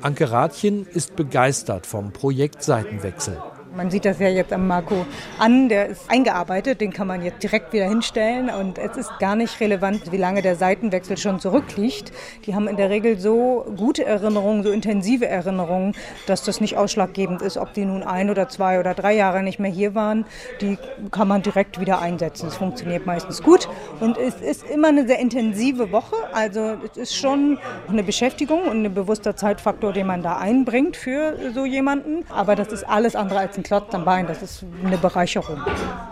Anke 0.00 0.30
Rathjen 0.30 0.86
ist 0.86 1.16
begeistert 1.16 1.86
vom 1.86 2.12
Projekt 2.12 2.62
Seitenwechsel. 2.62 3.42
Man 3.76 3.90
sieht 3.90 4.04
das 4.04 4.20
ja 4.20 4.28
jetzt 4.28 4.52
am 4.52 4.68
Marco 4.68 5.04
an, 5.38 5.68
der 5.68 5.86
ist 5.86 6.08
eingearbeitet, 6.08 6.80
den 6.80 6.92
kann 6.92 7.08
man 7.08 7.22
jetzt 7.22 7.42
direkt 7.42 7.72
wieder 7.72 7.88
hinstellen 7.88 8.48
und 8.48 8.78
es 8.78 8.96
ist 8.96 9.18
gar 9.18 9.34
nicht 9.34 9.58
relevant, 9.60 10.12
wie 10.12 10.16
lange 10.16 10.42
der 10.42 10.54
Seitenwechsel 10.54 11.16
schon 11.16 11.40
zurückliegt. 11.40 12.12
Die 12.46 12.54
haben 12.54 12.68
in 12.68 12.76
der 12.76 12.88
Regel 12.90 13.18
so 13.18 13.66
gute 13.76 14.04
Erinnerungen, 14.04 14.62
so 14.62 14.70
intensive 14.70 15.26
Erinnerungen, 15.26 15.96
dass 16.26 16.44
das 16.44 16.60
nicht 16.60 16.76
ausschlaggebend 16.76 17.42
ist, 17.42 17.56
ob 17.56 17.72
die 17.74 17.84
nun 17.84 18.04
ein 18.04 18.30
oder 18.30 18.48
zwei 18.48 18.78
oder 18.78 18.94
drei 18.94 19.14
Jahre 19.14 19.42
nicht 19.42 19.58
mehr 19.58 19.72
hier 19.72 19.96
waren. 19.96 20.24
Die 20.60 20.78
kann 21.10 21.26
man 21.26 21.42
direkt 21.42 21.80
wieder 21.80 22.00
einsetzen. 22.00 22.46
Es 22.46 22.56
funktioniert 22.56 23.06
meistens 23.06 23.42
gut 23.42 23.68
und 24.00 24.18
es 24.18 24.36
ist 24.40 24.68
immer 24.68 24.88
eine 24.88 25.06
sehr 25.06 25.18
intensive 25.18 25.92
Woche. 25.92 26.16
Also 26.32 26.76
es 26.90 26.96
ist 26.96 27.16
schon 27.16 27.58
eine 27.88 28.02
Beschäftigung 28.02 28.62
und 28.62 28.84
ein 28.84 28.94
bewusster 28.94 29.36
Zeitfaktor, 29.36 29.92
den 29.92 30.06
man 30.06 30.22
da 30.22 30.38
einbringt 30.38 30.96
für 30.96 31.36
so 31.54 31.64
jemanden. 31.64 32.24
Aber 32.30 32.56
das 32.56 32.68
ist 32.68 32.84
alles 32.84 33.16
andere 33.16 33.40
als 33.40 33.56
ein 33.56 33.62
Klotz 33.62 33.94
am 33.94 34.04
Bein. 34.04 34.26
Das 34.26 34.42
ist 34.42 34.64
eine 34.84 34.98
Bereicherung. 34.98 35.60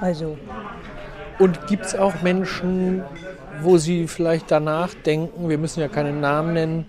Also. 0.01 0.39
Und 1.39 1.67
gibt 1.67 1.87
es 1.87 1.95
auch 1.95 2.23
Menschen, 2.23 3.03
wo 3.63 3.79
Sie 3.79 4.07
vielleicht 4.07 4.51
danach 4.51 4.95
denken, 4.95 5.49
wir 5.49 5.59
müssen 5.59 5.81
ja 5.81 5.89
keinen 5.89 6.21
Namen 6.21 6.55
nennen, 6.55 6.87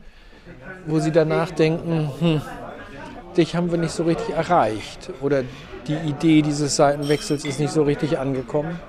wo 0.86 1.00
Sie 1.00 1.12
danach 1.12 1.52
denken, 1.52 2.12
hm, 2.20 2.41
dich 3.38 3.56
haben 3.56 3.72
wir 3.72 3.78
nicht 3.78 3.94
so 3.94 4.04
richtig 4.04 4.36
erreicht 4.36 5.12
oder 5.22 5.44
die 5.88 5.96
Idee 5.96 6.41
dieses 6.41 6.76
Seitenwechsels 6.76 7.46
ist 7.46 7.60
nicht 7.60 7.74
so 7.74 7.84
richtig 7.84 8.20
angekommen? 8.20 8.80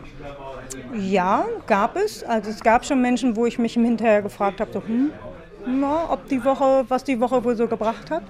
Ja, 0.97 1.45
gab 1.67 1.97
es. 1.97 2.23
Also 2.25 2.51
es 2.51 2.63
gab 2.63 2.85
schon 2.85 3.01
Menschen, 3.03 3.37
wo 3.37 3.47
ich 3.47 3.59
mich 3.59 3.75
Hinterher 3.75 4.23
gefragt 4.23 4.61
habe, 4.61 4.73
so, 4.73 4.83
hm, 4.83 5.11
na, 5.67 6.11
ob 6.11 6.29
die 6.29 6.45
Woche, 6.45 6.85
was 6.89 7.05
die 7.05 7.21
Woche 7.21 7.43
wohl 7.45 7.57
so 7.57 7.67
gebracht 7.67 8.11
hat. 8.11 8.23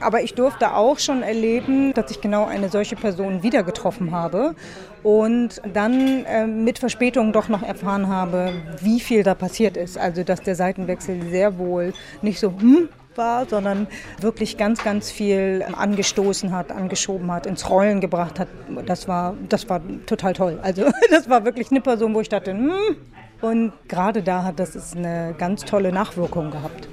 Aber 0.00 0.20
ich 0.22 0.34
durfte 0.34 0.74
auch 0.74 0.98
schon 0.98 1.22
erleben, 1.22 1.94
dass 1.94 2.10
ich 2.10 2.20
genau 2.20 2.44
eine 2.44 2.68
solche 2.68 2.96
Person 2.96 3.42
wieder 3.42 3.62
getroffen 3.62 4.10
habe 4.10 4.54
und 5.02 5.62
dann 5.72 6.24
äh, 6.26 6.46
mit 6.46 6.78
Verspätung 6.78 7.32
doch 7.32 7.48
noch 7.48 7.62
erfahren 7.62 8.08
habe, 8.08 8.52
wie 8.82 9.00
viel 9.00 9.22
da 9.22 9.34
passiert 9.34 9.76
ist. 9.76 9.96
Also 9.96 10.22
dass 10.22 10.42
der 10.42 10.54
Seitenwechsel 10.54 11.22
sehr 11.30 11.56
wohl 11.58 11.94
nicht 12.20 12.40
so 12.40 12.52
hm 12.60 12.88
war, 13.18 13.46
sondern 13.48 13.86
wirklich 14.20 14.56
ganz, 14.56 14.82
ganz 14.82 15.10
viel 15.10 15.64
angestoßen 15.72 16.52
hat, 16.52 16.72
angeschoben 16.72 17.30
hat, 17.30 17.46
ins 17.46 17.68
Rollen 17.68 18.00
gebracht 18.00 18.38
hat. 18.40 18.48
Das 18.86 19.08
war, 19.08 19.34
das 19.48 19.68
war 19.68 19.80
total 20.06 20.32
toll. 20.32 20.58
Also 20.62 20.84
das 21.10 21.28
war 21.28 21.44
wirklich 21.44 21.70
eine 21.70 21.80
Person, 21.80 22.14
wo 22.14 22.20
ich 22.20 22.28
dachte, 22.28 22.52
hm. 22.52 22.96
Und 23.42 23.72
gerade 23.86 24.22
da 24.22 24.44
hat 24.44 24.58
das 24.58 24.96
eine 24.96 25.34
ganz 25.36 25.64
tolle 25.64 25.92
Nachwirkung 25.92 26.50
gehabt. 26.50 26.88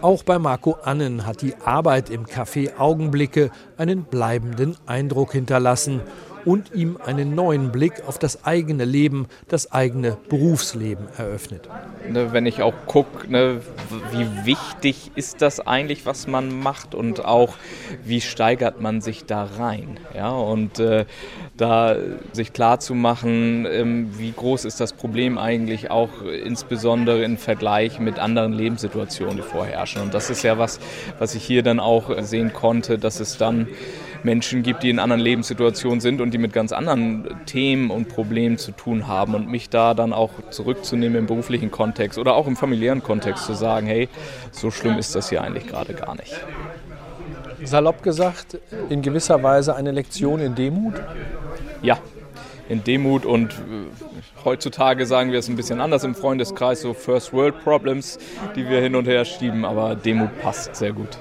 Auch 0.00 0.22
bei 0.22 0.38
Marco 0.38 0.76
Annen 0.84 1.26
hat 1.26 1.42
die 1.42 1.56
Arbeit 1.64 2.08
im 2.08 2.24
Café 2.24 2.78
Augenblicke 2.78 3.50
einen 3.76 4.04
bleibenden 4.04 4.76
Eindruck 4.86 5.32
hinterlassen 5.32 6.02
und 6.48 6.74
ihm 6.74 6.96
einen 7.04 7.34
neuen 7.34 7.70
Blick 7.72 8.02
auf 8.06 8.18
das 8.18 8.46
eigene 8.46 8.86
Leben, 8.86 9.26
das 9.48 9.70
eigene 9.70 10.16
Berufsleben 10.30 11.06
eröffnet. 11.18 11.68
Ne, 12.10 12.32
wenn 12.32 12.46
ich 12.46 12.62
auch 12.62 12.72
gucke, 12.86 13.30
ne, 13.30 13.60
wie 14.12 14.46
wichtig 14.46 15.10
ist 15.14 15.42
das 15.42 15.60
eigentlich, 15.60 16.06
was 16.06 16.26
man 16.26 16.58
macht 16.58 16.94
und 16.94 17.22
auch 17.22 17.56
wie 18.02 18.22
steigert 18.22 18.80
man 18.80 19.02
sich 19.02 19.26
da 19.26 19.46
rein. 19.58 20.00
Ja? 20.14 20.30
Und 20.30 20.78
äh, 20.78 21.04
da 21.58 21.96
sich 22.32 22.54
klar 22.54 22.80
zu 22.80 22.94
machen, 22.94 23.66
ähm, 23.70 24.18
wie 24.18 24.32
groß 24.32 24.64
ist 24.64 24.80
das 24.80 24.94
Problem 24.94 25.36
eigentlich 25.36 25.90
auch 25.90 26.22
insbesondere 26.22 27.24
im 27.24 27.36
Vergleich 27.36 28.00
mit 28.00 28.18
anderen 28.18 28.54
Lebenssituationen, 28.54 29.36
die 29.36 29.42
vorherrschen. 29.42 30.00
Und 30.00 30.14
das 30.14 30.30
ist 30.30 30.42
ja 30.44 30.56
was, 30.56 30.80
was 31.18 31.34
ich 31.34 31.44
hier 31.44 31.62
dann 31.62 31.78
auch 31.78 32.10
sehen 32.22 32.54
konnte, 32.54 32.96
dass 32.98 33.20
es 33.20 33.36
dann 33.36 33.68
Menschen 34.22 34.62
gibt, 34.62 34.82
die 34.82 34.90
in 34.90 34.98
anderen 34.98 35.20
Lebenssituationen 35.20 36.00
sind 36.00 36.20
und 36.20 36.32
die 36.32 36.38
mit 36.38 36.52
ganz 36.52 36.72
anderen 36.72 37.28
Themen 37.46 37.90
und 37.90 38.08
Problemen 38.08 38.58
zu 38.58 38.72
tun 38.72 39.06
haben 39.06 39.34
und 39.34 39.48
mich 39.48 39.70
da 39.70 39.94
dann 39.94 40.12
auch 40.12 40.30
zurückzunehmen 40.50 41.18
im 41.18 41.26
beruflichen 41.26 41.70
Kontext 41.70 42.18
oder 42.18 42.34
auch 42.34 42.46
im 42.46 42.56
familiären 42.56 43.02
Kontext 43.02 43.44
zu 43.44 43.54
sagen, 43.54 43.86
hey, 43.86 44.08
so 44.50 44.70
schlimm 44.70 44.98
ist 44.98 45.14
das 45.14 45.28
hier 45.28 45.42
eigentlich 45.42 45.66
gerade 45.66 45.94
gar 45.94 46.14
nicht. 46.16 46.34
Salopp 47.64 48.02
gesagt, 48.02 48.58
in 48.88 49.02
gewisser 49.02 49.42
Weise 49.42 49.74
eine 49.74 49.90
Lektion 49.90 50.40
in 50.40 50.54
Demut? 50.54 50.94
Ja, 51.82 51.98
in 52.68 52.84
Demut 52.84 53.24
und 53.24 53.52
äh, 53.52 53.54
heutzutage 54.44 55.06
sagen 55.06 55.32
wir 55.32 55.38
es 55.38 55.48
ein 55.48 55.56
bisschen 55.56 55.80
anders 55.80 56.04
im 56.04 56.14
Freundeskreis, 56.14 56.82
so 56.82 56.94
First 56.94 57.32
World 57.32 57.62
Problems, 57.64 58.18
die 58.54 58.68
wir 58.68 58.80
hin 58.80 58.94
und 58.94 59.06
her 59.06 59.24
schieben, 59.24 59.64
aber 59.64 59.96
Demut 59.96 60.38
passt 60.40 60.76
sehr 60.76 60.92
gut. 60.92 61.18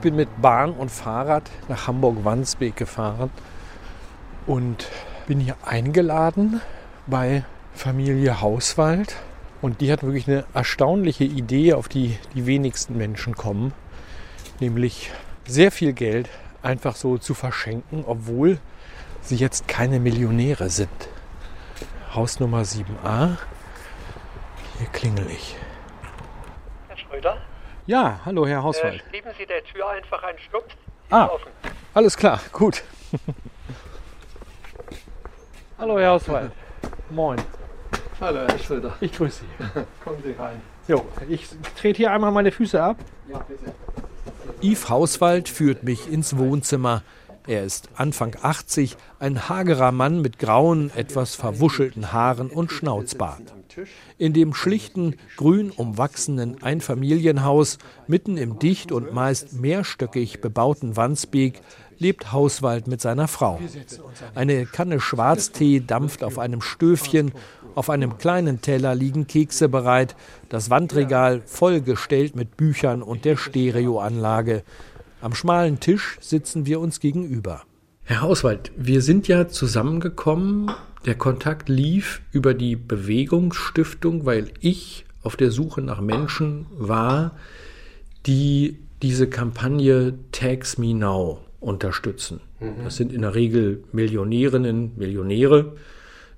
Ich 0.00 0.02
bin 0.02 0.16
mit 0.16 0.40
Bahn 0.40 0.72
und 0.72 0.90
Fahrrad 0.90 1.50
nach 1.68 1.86
Hamburg-Wandsbek 1.86 2.74
gefahren 2.74 3.30
und 4.46 4.88
bin 5.26 5.40
hier 5.40 5.58
eingeladen 5.62 6.62
bei 7.06 7.44
Familie 7.74 8.40
Hauswald. 8.40 9.16
Und 9.60 9.82
die 9.82 9.92
hat 9.92 10.02
wirklich 10.02 10.26
eine 10.26 10.46
erstaunliche 10.54 11.24
Idee, 11.24 11.74
auf 11.74 11.86
die 11.86 12.16
die 12.34 12.46
wenigsten 12.46 12.96
Menschen 12.96 13.34
kommen, 13.34 13.74
nämlich 14.58 15.10
sehr 15.46 15.70
viel 15.70 15.92
Geld 15.92 16.30
einfach 16.62 16.96
so 16.96 17.18
zu 17.18 17.34
verschenken, 17.34 18.02
obwohl 18.06 18.58
sie 19.20 19.36
jetzt 19.36 19.68
keine 19.68 20.00
Millionäre 20.00 20.70
sind. 20.70 20.88
Haus 22.14 22.40
Nummer 22.40 22.62
7a. 22.62 23.36
Hier 24.78 24.88
klingel 24.94 25.26
ich. 25.30 25.56
Herr 26.88 26.96
Schröder? 26.96 27.49
Ja, 27.90 28.20
hallo 28.24 28.46
Herr 28.46 28.62
Hauswald. 28.62 29.02
Äh, 29.08 29.10
geben 29.10 29.30
Sie 29.36 29.44
der 29.44 29.64
Tür 29.64 29.90
einfach 29.90 30.22
einen 30.22 30.38
Schluck. 30.38 30.66
ah, 31.10 31.26
offen. 31.26 31.50
alles 31.92 32.16
klar, 32.16 32.40
gut. 32.52 32.84
hallo 35.78 35.98
Herr 35.98 36.10
Hauswald. 36.10 36.52
Moin. 37.10 37.42
Hallo 38.20 38.46
Herr 38.46 38.58
Schröder. 38.60 38.94
Ich 39.00 39.10
grüße 39.10 39.40
Sie. 39.40 39.80
Kommen 40.04 40.22
Sie 40.22 40.36
rein. 40.38 40.62
Jo, 40.86 41.04
ich 41.28 41.48
trete 41.76 41.96
hier 41.96 42.12
einmal 42.12 42.30
meine 42.30 42.52
Füße 42.52 42.80
ab. 42.80 42.96
Ja, 43.26 43.38
bitte. 43.38 43.74
Yves 44.62 44.88
Hauswald 44.88 45.48
führt 45.48 45.82
mich 45.82 46.08
ins 46.08 46.38
Wohnzimmer. 46.38 47.02
Er 47.46 47.64
ist 47.64 47.88
Anfang 47.94 48.36
80, 48.40 48.96
ein 49.18 49.48
hagerer 49.48 49.92
Mann 49.92 50.20
mit 50.20 50.38
grauen, 50.38 50.90
etwas 50.94 51.34
verwuschelten 51.34 52.12
Haaren 52.12 52.50
und 52.50 52.70
Schnauzbart. 52.70 53.54
In 54.18 54.32
dem 54.32 54.52
schlichten, 54.52 55.16
grün 55.36 55.70
umwachsenen 55.70 56.62
Einfamilienhaus, 56.62 57.78
mitten 58.06 58.36
im 58.36 58.58
dicht 58.58 58.92
und 58.92 59.12
meist 59.12 59.54
mehrstöckig 59.54 60.40
bebauten 60.40 60.96
Wandsbek, 60.96 61.62
lebt 61.98 62.32
Hauswald 62.32 62.88
mit 62.88 63.00
seiner 63.00 63.28
Frau. 63.28 63.60
Eine 64.34 64.66
Kanne 64.66 65.00
Schwarztee 65.00 65.80
dampft 65.86 66.24
auf 66.24 66.38
einem 66.38 66.62
Stöfchen, 66.62 67.32
auf 67.74 67.88
einem 67.88 68.18
kleinen 68.18 68.60
Teller 68.60 68.94
liegen 68.94 69.26
Kekse 69.26 69.68
bereit, 69.68 70.16
das 70.48 70.70
Wandregal 70.70 71.40
vollgestellt 71.46 72.34
mit 72.34 72.56
Büchern 72.56 73.02
und 73.02 73.24
der 73.24 73.36
Stereoanlage. 73.36 74.64
Am 75.22 75.34
schmalen 75.34 75.80
Tisch 75.80 76.16
sitzen 76.20 76.64
wir 76.64 76.80
uns 76.80 76.98
gegenüber. 76.98 77.62
Herr 78.04 78.22
Hauswald, 78.22 78.72
wir 78.76 79.02
sind 79.02 79.28
ja 79.28 79.48
zusammengekommen. 79.48 80.70
Der 81.04 81.14
Kontakt 81.14 81.68
lief 81.68 82.22
über 82.32 82.54
die 82.54 82.74
Bewegungsstiftung, 82.74 84.24
weil 84.24 84.50
ich 84.60 85.04
auf 85.22 85.36
der 85.36 85.50
Suche 85.50 85.82
nach 85.82 86.00
Menschen 86.00 86.66
war, 86.72 87.36
die 88.26 88.78
diese 89.02 89.28
Kampagne 89.28 90.14
Tags 90.32 90.78
Me 90.78 90.94
Now 90.94 91.40
unterstützen. 91.60 92.40
Mhm. 92.58 92.84
Das 92.84 92.96
sind 92.96 93.12
in 93.12 93.22
der 93.22 93.34
Regel 93.34 93.84
Millionärinnen, 93.92 94.92
Millionäre, 94.96 95.76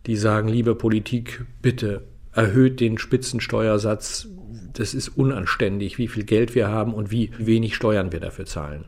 die 0.06 0.16
sagen, 0.16 0.48
liebe 0.48 0.74
Politik, 0.74 1.44
bitte 1.60 2.02
erhöht 2.32 2.80
den 2.80 2.98
Spitzensteuersatz. 2.98 4.28
Das 4.72 4.94
ist 4.94 5.08
unanständig, 5.10 5.98
wie 5.98 6.08
viel 6.08 6.24
Geld 6.24 6.54
wir 6.54 6.68
haben 6.68 6.94
und 6.94 7.10
wie 7.10 7.30
wenig 7.38 7.76
Steuern 7.76 8.12
wir 8.12 8.20
dafür 8.20 8.46
zahlen. 8.46 8.84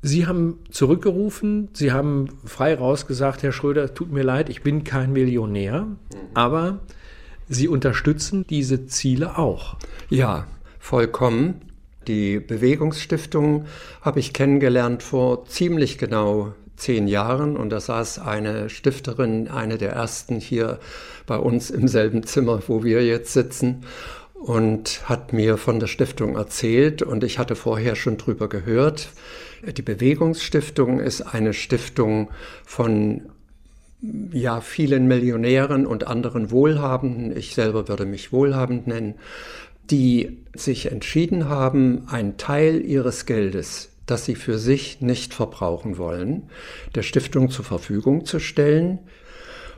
Sie 0.00 0.26
haben 0.26 0.58
zurückgerufen, 0.70 1.68
Sie 1.74 1.92
haben 1.92 2.28
frei 2.44 2.74
rausgesagt, 2.74 3.44
Herr 3.44 3.52
Schröder, 3.52 3.94
tut 3.94 4.10
mir 4.10 4.24
leid, 4.24 4.48
ich 4.48 4.62
bin 4.62 4.82
kein 4.82 5.12
Millionär, 5.12 5.86
aber 6.34 6.80
Sie 7.48 7.68
unterstützen 7.68 8.44
diese 8.48 8.86
Ziele 8.86 9.38
auch. 9.38 9.76
Ja, 10.10 10.46
vollkommen. 10.80 11.60
Die 12.08 12.40
Bewegungsstiftung 12.40 13.66
habe 14.00 14.18
ich 14.18 14.32
kennengelernt 14.32 15.04
vor 15.04 15.44
ziemlich 15.46 15.98
genau 15.98 16.52
zehn 16.82 17.06
Jahren 17.06 17.56
und 17.56 17.70
da 17.70 17.80
saß 17.80 18.18
eine 18.18 18.68
Stifterin, 18.68 19.48
eine 19.48 19.78
der 19.78 19.92
ersten 19.92 20.40
hier 20.40 20.80
bei 21.26 21.36
uns 21.36 21.70
im 21.70 21.86
selben 21.86 22.24
Zimmer, 22.24 22.60
wo 22.66 22.82
wir 22.82 23.04
jetzt 23.04 23.32
sitzen 23.32 23.84
und 24.34 25.08
hat 25.08 25.32
mir 25.32 25.56
von 25.56 25.78
der 25.78 25.86
Stiftung 25.86 26.34
erzählt 26.34 27.00
und 27.02 27.22
ich 27.22 27.38
hatte 27.38 27.54
vorher 27.54 27.94
schon 27.94 28.16
drüber 28.16 28.48
gehört. 28.48 29.10
Die 29.64 29.82
Bewegungsstiftung 29.82 30.98
ist 30.98 31.22
eine 31.22 31.54
Stiftung 31.54 32.30
von 32.64 33.22
ja, 34.32 34.60
vielen 34.60 35.06
Millionären 35.06 35.86
und 35.86 36.08
anderen 36.08 36.50
Wohlhabenden, 36.50 37.36
ich 37.36 37.54
selber 37.54 37.86
würde 37.86 38.04
mich 38.04 38.32
wohlhabend 38.32 38.88
nennen, 38.88 39.14
die 39.88 40.38
sich 40.56 40.90
entschieden 40.90 41.48
haben, 41.48 42.08
einen 42.08 42.36
Teil 42.36 42.80
ihres 42.84 43.26
Geldes 43.26 43.91
das 44.06 44.24
sie 44.24 44.34
für 44.34 44.58
sich 44.58 45.00
nicht 45.00 45.34
verbrauchen 45.34 45.98
wollen, 45.98 46.50
der 46.94 47.02
Stiftung 47.02 47.50
zur 47.50 47.64
Verfügung 47.64 48.24
zu 48.24 48.38
stellen. 48.38 48.98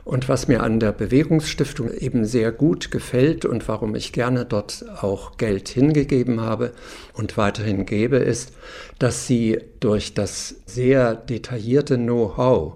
Und 0.03 0.29
was 0.29 0.47
mir 0.47 0.61
an 0.61 0.79
der 0.79 0.91
Bewegungsstiftung 0.91 1.91
eben 1.91 2.25
sehr 2.25 2.51
gut 2.51 2.91
gefällt 2.91 3.43
und 3.43 3.67
warum 3.67 3.95
ich 3.95 4.13
gerne 4.13 4.45
dort 4.45 4.85
auch 5.01 5.37
Geld 5.37 5.67
hingegeben 5.67 6.41
habe 6.41 6.73
und 7.13 7.37
weiterhin 7.37 7.87
gebe, 7.87 8.17
ist, 8.17 8.53
dass 8.99 9.25
sie 9.25 9.57
durch 9.79 10.13
das 10.13 10.57
sehr 10.67 11.15
detaillierte 11.15 11.97
Know-how 11.97 12.73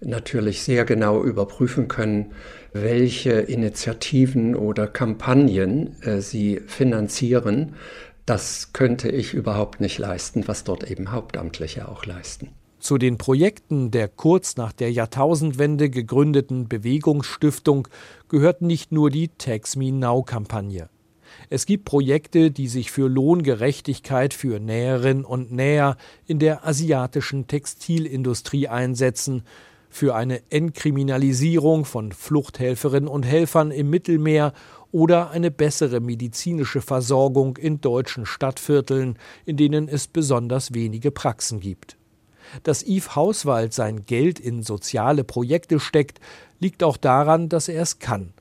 natürlich 0.00 0.62
sehr 0.62 0.86
genau 0.86 1.22
überprüfen 1.22 1.88
können, 1.88 2.32
welche 2.72 3.32
Initiativen 3.32 4.54
oder 4.54 4.86
Kampagnen 4.86 6.00
äh, 6.02 6.20
sie 6.20 6.60
finanzieren, 6.66 7.74
das 8.30 8.72
könnte 8.72 9.08
ich 9.08 9.34
überhaupt 9.34 9.80
nicht 9.80 9.98
leisten, 9.98 10.46
was 10.46 10.62
dort 10.62 10.88
eben 10.88 11.10
Hauptamtliche 11.10 11.88
auch 11.88 12.06
leisten. 12.06 12.50
Zu 12.78 12.96
den 12.96 13.18
Projekten 13.18 13.90
der 13.90 14.06
kurz 14.06 14.56
nach 14.56 14.72
der 14.72 14.92
Jahrtausendwende 14.92 15.90
gegründeten 15.90 16.68
Bewegungsstiftung 16.68 17.88
gehört 18.28 18.62
nicht 18.62 18.92
nur 18.92 19.10
die 19.10 19.30
Tax 19.36 19.74
Me 19.74 19.90
Now 19.90 20.22
Kampagne. 20.22 20.88
Es 21.48 21.66
gibt 21.66 21.84
Projekte, 21.84 22.52
die 22.52 22.68
sich 22.68 22.92
für 22.92 23.08
Lohngerechtigkeit 23.08 24.32
für 24.32 24.60
Näherinnen 24.60 25.24
und 25.24 25.50
Näher 25.50 25.96
in 26.24 26.38
der 26.38 26.64
asiatischen 26.64 27.48
Textilindustrie 27.48 28.68
einsetzen, 28.68 29.42
für 29.92 30.14
eine 30.14 30.40
Entkriminalisierung 30.50 31.84
von 31.84 32.12
Fluchthelferinnen 32.12 33.08
und 33.08 33.24
Helfern 33.24 33.72
im 33.72 33.90
Mittelmeer 33.90 34.52
oder 34.92 35.30
eine 35.30 35.50
bessere 35.50 36.00
medizinische 36.00 36.80
Versorgung 36.80 37.56
in 37.56 37.80
deutschen 37.80 38.26
Stadtvierteln, 38.26 39.18
in 39.44 39.56
denen 39.56 39.88
es 39.88 40.06
besonders 40.06 40.74
wenige 40.74 41.10
Praxen 41.10 41.60
gibt. 41.60 41.96
Dass 42.64 42.82
Yves 42.82 43.14
Hauswald 43.14 43.72
sein 43.72 44.06
Geld 44.06 44.40
in 44.40 44.62
soziale 44.62 45.24
Projekte 45.24 45.78
steckt, 45.78 46.20
liegt 46.58 46.82
auch 46.82 46.96
daran, 46.96 47.48
dass 47.48 47.68
er 47.68 47.82
es 47.82 48.00
kann, 48.00 48.32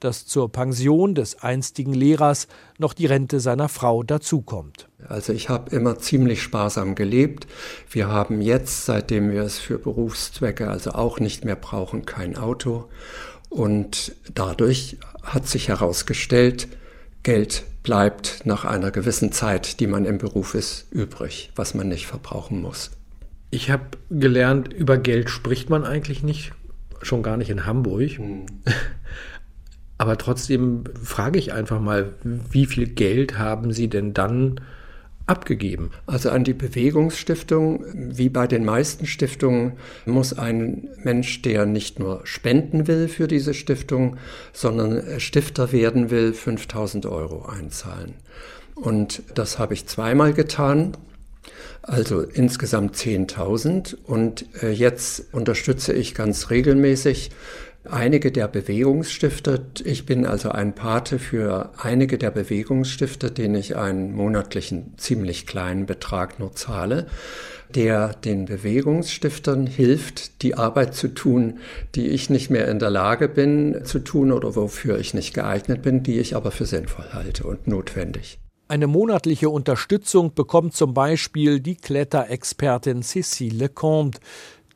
dass 0.00 0.26
zur 0.26 0.50
Pension 0.50 1.14
des 1.14 1.42
einstigen 1.42 1.92
Lehrers 1.92 2.48
noch 2.78 2.94
die 2.94 3.06
Rente 3.06 3.40
seiner 3.40 3.68
Frau 3.68 4.02
dazukommt. 4.02 4.88
Also 5.06 5.32
ich 5.32 5.48
habe 5.48 5.74
immer 5.74 5.98
ziemlich 5.98 6.42
sparsam 6.42 6.94
gelebt. 6.94 7.46
Wir 7.90 8.08
haben 8.08 8.40
jetzt, 8.40 8.86
seitdem 8.86 9.30
wir 9.30 9.42
es 9.42 9.58
für 9.58 9.78
Berufszwecke 9.78 10.68
also 10.68 10.92
auch 10.92 11.20
nicht 11.20 11.44
mehr 11.44 11.56
brauchen, 11.56 12.06
kein 12.06 12.36
Auto. 12.36 12.88
Und 13.48 14.12
dadurch 14.34 14.98
hat 15.22 15.46
sich 15.46 15.68
herausgestellt, 15.68 16.68
Geld 17.22 17.64
bleibt 17.82 18.42
nach 18.44 18.64
einer 18.64 18.90
gewissen 18.90 19.32
Zeit, 19.32 19.80
die 19.80 19.86
man 19.86 20.04
im 20.04 20.18
Beruf 20.18 20.54
ist, 20.54 20.86
übrig, 20.90 21.50
was 21.56 21.74
man 21.74 21.88
nicht 21.88 22.06
verbrauchen 22.06 22.60
muss. 22.60 22.90
Ich 23.50 23.70
habe 23.70 23.84
gelernt, 24.10 24.72
über 24.72 24.98
Geld 24.98 25.30
spricht 25.30 25.70
man 25.70 25.84
eigentlich 25.84 26.22
nicht, 26.22 26.52
schon 27.02 27.22
gar 27.22 27.36
nicht 27.36 27.50
in 27.50 27.64
Hamburg. 27.64 28.18
Hm. 28.18 28.46
Aber 29.98 30.16
trotzdem 30.16 30.84
frage 31.02 31.38
ich 31.38 31.52
einfach 31.52 31.80
mal, 31.80 32.12
wie 32.22 32.66
viel 32.66 32.86
Geld 32.86 33.38
haben 33.38 33.72
Sie 33.72 33.88
denn 33.88 34.14
dann 34.14 34.60
abgegeben? 35.28 35.90
Also 36.06 36.30
an 36.30 36.44
die 36.44 36.54
Bewegungsstiftung, 36.54 37.84
wie 37.94 38.28
bei 38.28 38.46
den 38.46 38.64
meisten 38.64 39.06
Stiftungen, 39.06 39.74
muss 40.06 40.32
ein 40.32 40.88
Mensch, 41.02 41.42
der 41.42 41.66
nicht 41.66 41.98
nur 41.98 42.20
spenden 42.24 42.86
will 42.86 43.08
für 43.08 43.28
diese 43.28 43.54
Stiftung, 43.54 44.16
sondern 44.52 45.20
Stifter 45.20 45.72
werden 45.72 46.10
will, 46.10 46.32
5000 46.32 47.06
Euro 47.06 47.46
einzahlen. 47.46 48.14
Und 48.74 49.22
das 49.34 49.58
habe 49.58 49.74
ich 49.74 49.86
zweimal 49.86 50.32
getan. 50.32 50.96
Also 51.82 52.20
insgesamt 52.20 52.96
10.000 52.96 53.96
und 54.04 54.46
äh, 54.62 54.70
jetzt 54.70 55.32
unterstütze 55.32 55.92
ich 55.92 56.14
ganz 56.14 56.50
regelmäßig 56.50 57.30
einige 57.84 58.32
der 58.32 58.48
Bewegungsstifter. 58.48 59.60
Ich 59.84 60.06
bin 60.06 60.26
also 60.26 60.50
ein 60.50 60.74
Pate 60.74 61.18
für 61.18 61.70
einige 61.78 62.18
der 62.18 62.30
Bewegungsstifter, 62.30 63.30
denen 63.30 63.54
ich 63.54 63.76
einen 63.76 64.14
monatlichen 64.14 64.94
ziemlich 64.96 65.46
kleinen 65.46 65.86
Betrag 65.86 66.38
nur 66.38 66.54
zahle, 66.54 67.06
der 67.74 68.14
den 68.14 68.46
Bewegungsstiftern 68.46 69.66
hilft, 69.66 70.42
die 70.42 70.54
Arbeit 70.54 70.94
zu 70.94 71.08
tun, 71.08 71.58
die 71.94 72.08
ich 72.08 72.30
nicht 72.30 72.50
mehr 72.50 72.68
in 72.68 72.78
der 72.78 72.90
Lage 72.90 73.28
bin 73.28 73.84
zu 73.84 73.98
tun 73.98 74.32
oder 74.32 74.56
wofür 74.56 74.98
ich 74.98 75.14
nicht 75.14 75.34
geeignet 75.34 75.82
bin, 75.82 76.02
die 76.02 76.18
ich 76.18 76.34
aber 76.34 76.50
für 76.50 76.66
sinnvoll 76.66 77.06
halte 77.12 77.44
und 77.44 77.66
notwendig. 77.66 78.38
Eine 78.70 78.86
monatliche 78.86 79.48
Unterstützung 79.48 80.34
bekommt 80.34 80.74
zum 80.74 80.92
Beispiel 80.92 81.58
die 81.58 81.76
Kletterexpertin 81.76 83.02
Cécile 83.02 83.54
Lecomte. 83.54 84.20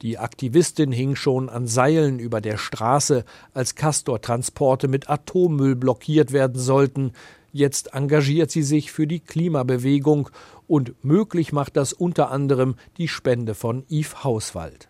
Die 0.00 0.16
Aktivistin 0.16 0.92
hing 0.92 1.14
schon 1.14 1.50
an 1.50 1.66
Seilen 1.66 2.18
über 2.18 2.40
der 2.40 2.56
Straße, 2.56 3.26
als 3.52 3.74
Castortransporte 3.74 4.88
mit 4.88 5.10
Atommüll 5.10 5.76
blockiert 5.76 6.32
werden 6.32 6.58
sollten. 6.58 7.12
Jetzt 7.52 7.92
engagiert 7.92 8.50
sie 8.50 8.62
sich 8.62 8.90
für 8.92 9.06
die 9.06 9.20
Klimabewegung 9.20 10.30
und 10.66 10.94
möglich 11.04 11.52
macht 11.52 11.76
das 11.76 11.92
unter 11.92 12.30
anderem 12.30 12.76
die 12.96 13.08
Spende 13.08 13.54
von 13.54 13.84
Yves 13.90 14.24
Hauswald. 14.24 14.88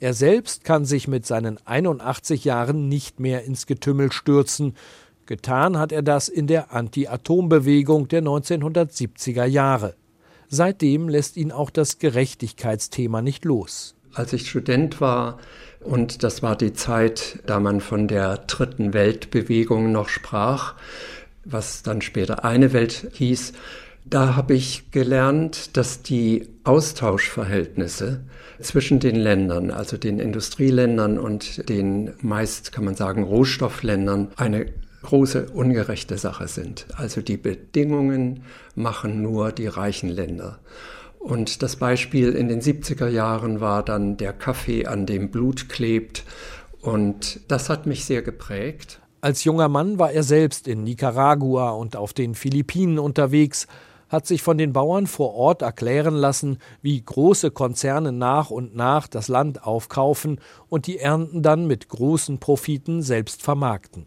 Er 0.00 0.12
selbst 0.12 0.64
kann 0.64 0.84
sich 0.84 1.08
mit 1.08 1.24
seinen 1.24 1.58
81 1.66 2.44
Jahren 2.44 2.88
nicht 2.88 3.20
mehr 3.20 3.44
ins 3.44 3.66
Getümmel 3.66 4.12
stürzen. 4.12 4.74
Getan 5.26 5.78
hat 5.78 5.90
er 5.90 6.02
das 6.02 6.28
in 6.28 6.46
der 6.46 6.72
Anti-Atom-Bewegung 6.72 8.08
der 8.08 8.22
1970er 8.22 9.44
Jahre. 9.44 9.94
Seitdem 10.48 11.08
lässt 11.08 11.36
ihn 11.36 11.50
auch 11.50 11.70
das 11.70 11.98
Gerechtigkeitsthema 11.98 13.22
nicht 13.22 13.44
los. 13.44 13.94
Als 14.12 14.32
ich 14.32 14.48
Student 14.48 15.00
war, 15.00 15.38
und 15.80 16.22
das 16.22 16.42
war 16.42 16.56
die 16.56 16.74
Zeit, 16.74 17.40
da 17.46 17.58
man 17.58 17.80
von 17.80 18.06
der 18.06 18.38
dritten 18.38 18.92
Weltbewegung 18.92 19.92
noch 19.92 20.08
sprach, 20.08 20.74
was 21.44 21.82
dann 21.82 22.02
später 22.02 22.44
eine 22.44 22.72
Welt 22.72 23.08
hieß, 23.14 23.54
da 24.04 24.36
habe 24.36 24.54
ich 24.54 24.90
gelernt, 24.90 25.76
dass 25.78 26.02
die 26.02 26.48
Austauschverhältnisse 26.64 28.20
zwischen 28.60 29.00
den 29.00 29.16
Ländern, 29.16 29.70
also 29.70 29.96
den 29.96 30.20
Industrieländern 30.20 31.18
und 31.18 31.68
den 31.68 32.12
meist, 32.20 32.72
kann 32.72 32.84
man 32.84 32.94
sagen, 32.94 33.22
Rohstoffländern, 33.22 34.28
eine 34.36 34.66
große 35.04 35.46
ungerechte 35.50 36.18
Sache 36.18 36.48
sind. 36.48 36.86
Also 36.96 37.22
die 37.22 37.36
Bedingungen 37.36 38.42
machen 38.74 39.22
nur 39.22 39.52
die 39.52 39.68
reichen 39.68 40.08
Länder. 40.08 40.58
Und 41.20 41.62
das 41.62 41.76
Beispiel 41.76 42.32
in 42.32 42.48
den 42.48 42.60
70er 42.60 43.08
Jahren 43.08 43.60
war 43.60 43.82
dann 43.82 44.16
der 44.16 44.32
Kaffee, 44.32 44.86
an 44.86 45.06
dem 45.06 45.30
Blut 45.30 45.68
klebt. 45.68 46.24
Und 46.82 47.40
das 47.48 47.70
hat 47.70 47.86
mich 47.86 48.04
sehr 48.04 48.20
geprägt. 48.20 49.00
Als 49.22 49.44
junger 49.44 49.70
Mann 49.70 49.98
war 49.98 50.12
er 50.12 50.22
selbst 50.22 50.68
in 50.68 50.84
Nicaragua 50.84 51.70
und 51.70 51.96
auf 51.96 52.12
den 52.12 52.34
Philippinen 52.34 52.98
unterwegs, 52.98 53.66
hat 54.10 54.26
sich 54.26 54.42
von 54.42 54.58
den 54.58 54.74
Bauern 54.74 55.06
vor 55.06 55.34
Ort 55.34 55.62
erklären 55.62 56.14
lassen, 56.14 56.58
wie 56.82 57.02
große 57.02 57.50
Konzerne 57.50 58.12
nach 58.12 58.50
und 58.50 58.76
nach 58.76 59.06
das 59.08 59.28
Land 59.28 59.64
aufkaufen 59.64 60.40
und 60.68 60.86
die 60.86 60.98
Ernten 60.98 61.42
dann 61.42 61.66
mit 61.66 61.88
großen 61.88 62.38
Profiten 62.38 63.00
selbst 63.00 63.42
vermarkten. 63.42 64.06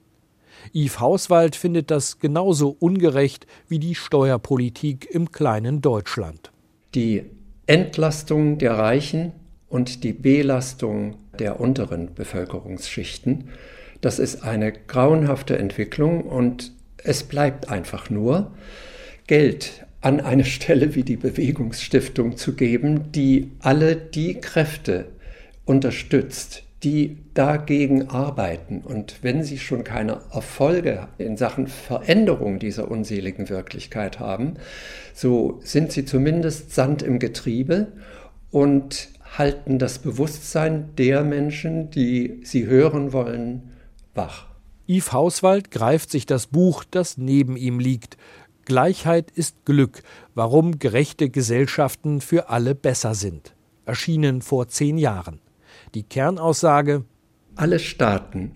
Yves 0.74 1.00
Hauswald 1.00 1.56
findet 1.56 1.92
das 1.92 2.20
genauso 2.20 2.76
ungerecht 2.80 3.48
wie 3.68 3.80
die 3.80 3.96
Steuerpolitik 3.96 5.08
im 5.10 5.32
kleinen 5.32 5.82
Deutschland. 5.82 6.52
Die 6.96 7.24
Entlastung 7.66 8.58
der 8.58 8.78
Reichen 8.78 9.34
und 9.70 10.04
die 10.04 10.14
Belastung 10.14 11.18
der 11.40 11.60
unteren 11.60 12.14
Bevölkerungsschichten, 12.14 13.50
das 14.02 14.20
ist 14.20 14.44
eine 14.44 14.72
grauenhafte 14.72 15.58
Entwicklung 15.58 16.24
und 16.24 16.72
es 17.04 17.24
bleibt 17.24 17.70
einfach 17.70 18.10
nur, 18.10 18.52
Geld 19.28 19.86
an 20.02 20.22
eine 20.22 20.46
Stelle 20.56 20.96
wie 20.96 21.04
die 21.04 21.18
Bewegungsstiftung 21.18 22.38
zu 22.38 22.54
geben, 22.54 23.12
die 23.12 23.52
alle 23.60 23.96
die 23.96 24.36
Kräfte 24.36 25.10
unterstützt, 25.66 26.64
die 26.84 27.18
dagegen 27.34 28.10
arbeiten. 28.10 28.82
Und 28.82 29.24
wenn 29.24 29.44
sie 29.44 29.58
schon 29.58 29.84
keine 29.84 30.20
Erfolge 30.32 31.08
in 31.18 31.38
Sachen 31.38 31.68
Veränderung 31.68 32.60
dieser 32.60 32.92
unseligen 32.92 33.50
Wirklichkeit 33.50 34.20
haben, 34.20 34.56
so 35.14 35.60
sind 35.64 35.92
sie 35.92 36.06
zumindest 36.06 36.74
Sand 36.74 37.02
im 37.02 37.20
Getriebe 37.20 37.88
und 38.52 39.10
halten 39.38 39.80
das 39.80 40.00
Bewusstsein 40.00 40.90
der 40.98 41.24
Menschen, 41.24 41.90
die 41.90 42.42
sie 42.44 42.66
hören 42.68 43.12
wollen, 43.12 43.72
wach. 44.14 44.46
Yves 44.88 45.12
Hauswald 45.12 45.72
greift 45.72 46.12
sich 46.12 46.26
das 46.26 46.48
Buch, 46.48 46.84
das 46.90 47.18
neben 47.18 47.58
ihm 47.58 47.80
liegt. 47.80 48.18
Gleichheit 48.66 49.32
ist 49.32 49.66
Glück, 49.66 50.04
warum 50.34 50.80
gerechte 50.80 51.30
Gesellschaften 51.30 52.22
für 52.22 52.50
alle 52.50 52.76
besser 52.76 53.16
sind. 53.16 53.54
Erschienen 53.86 54.42
vor 54.42 54.68
zehn 54.68 54.98
Jahren. 54.98 55.40
Die 55.94 56.04
Kernaussage 56.04 57.04
Alle 57.56 57.80
Staaten, 57.80 58.52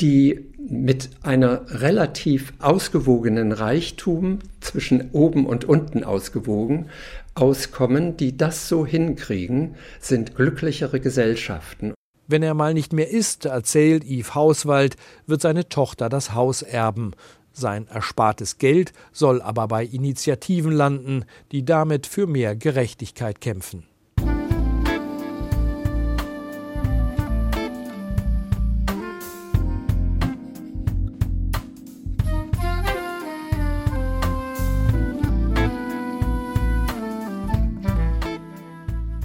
die 0.00 0.46
mit 0.58 1.10
einer 1.22 1.80
relativ 1.80 2.52
ausgewogenen 2.58 3.52
Reichtum 3.52 4.40
zwischen 4.60 5.10
oben 5.12 5.46
und 5.46 5.64
unten 5.64 6.04
ausgewogen 6.04 6.90
auskommen, 7.34 8.16
die 8.16 8.36
das 8.36 8.68
so 8.68 8.86
hinkriegen, 8.86 9.76
sind 10.00 10.34
glücklichere 10.34 11.00
Gesellschaften. 11.00 11.94
Wenn 12.26 12.42
er 12.42 12.54
mal 12.54 12.74
nicht 12.74 12.92
mehr 12.92 13.08
ist, 13.08 13.44
erzählt 13.44 14.04
Yves 14.04 14.34
Hauswald, 14.34 14.96
wird 15.26 15.40
seine 15.40 15.68
Tochter 15.68 16.08
das 16.08 16.34
Haus 16.34 16.62
erben. 16.62 17.12
Sein 17.52 17.86
erspartes 17.86 18.58
Geld 18.58 18.92
soll 19.12 19.40
aber 19.40 19.68
bei 19.68 19.84
Initiativen 19.84 20.72
landen, 20.72 21.24
die 21.52 21.64
damit 21.64 22.06
für 22.06 22.26
mehr 22.26 22.56
Gerechtigkeit 22.56 23.40
kämpfen. 23.40 23.84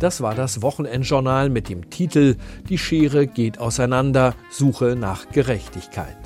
Das 0.02 0.20
war 0.20 0.36
das 0.36 0.62
Wochenendjournal 0.62 1.50
mit 1.50 1.70
dem 1.70 1.90
Titel 1.90 2.36
Die 2.68 2.78
Schere 2.78 3.28
geht 3.28 3.60
auseinander, 3.60 4.36
Suche 4.50 4.98
nach 5.00 5.30
Gerechtigkeit 5.30 6.18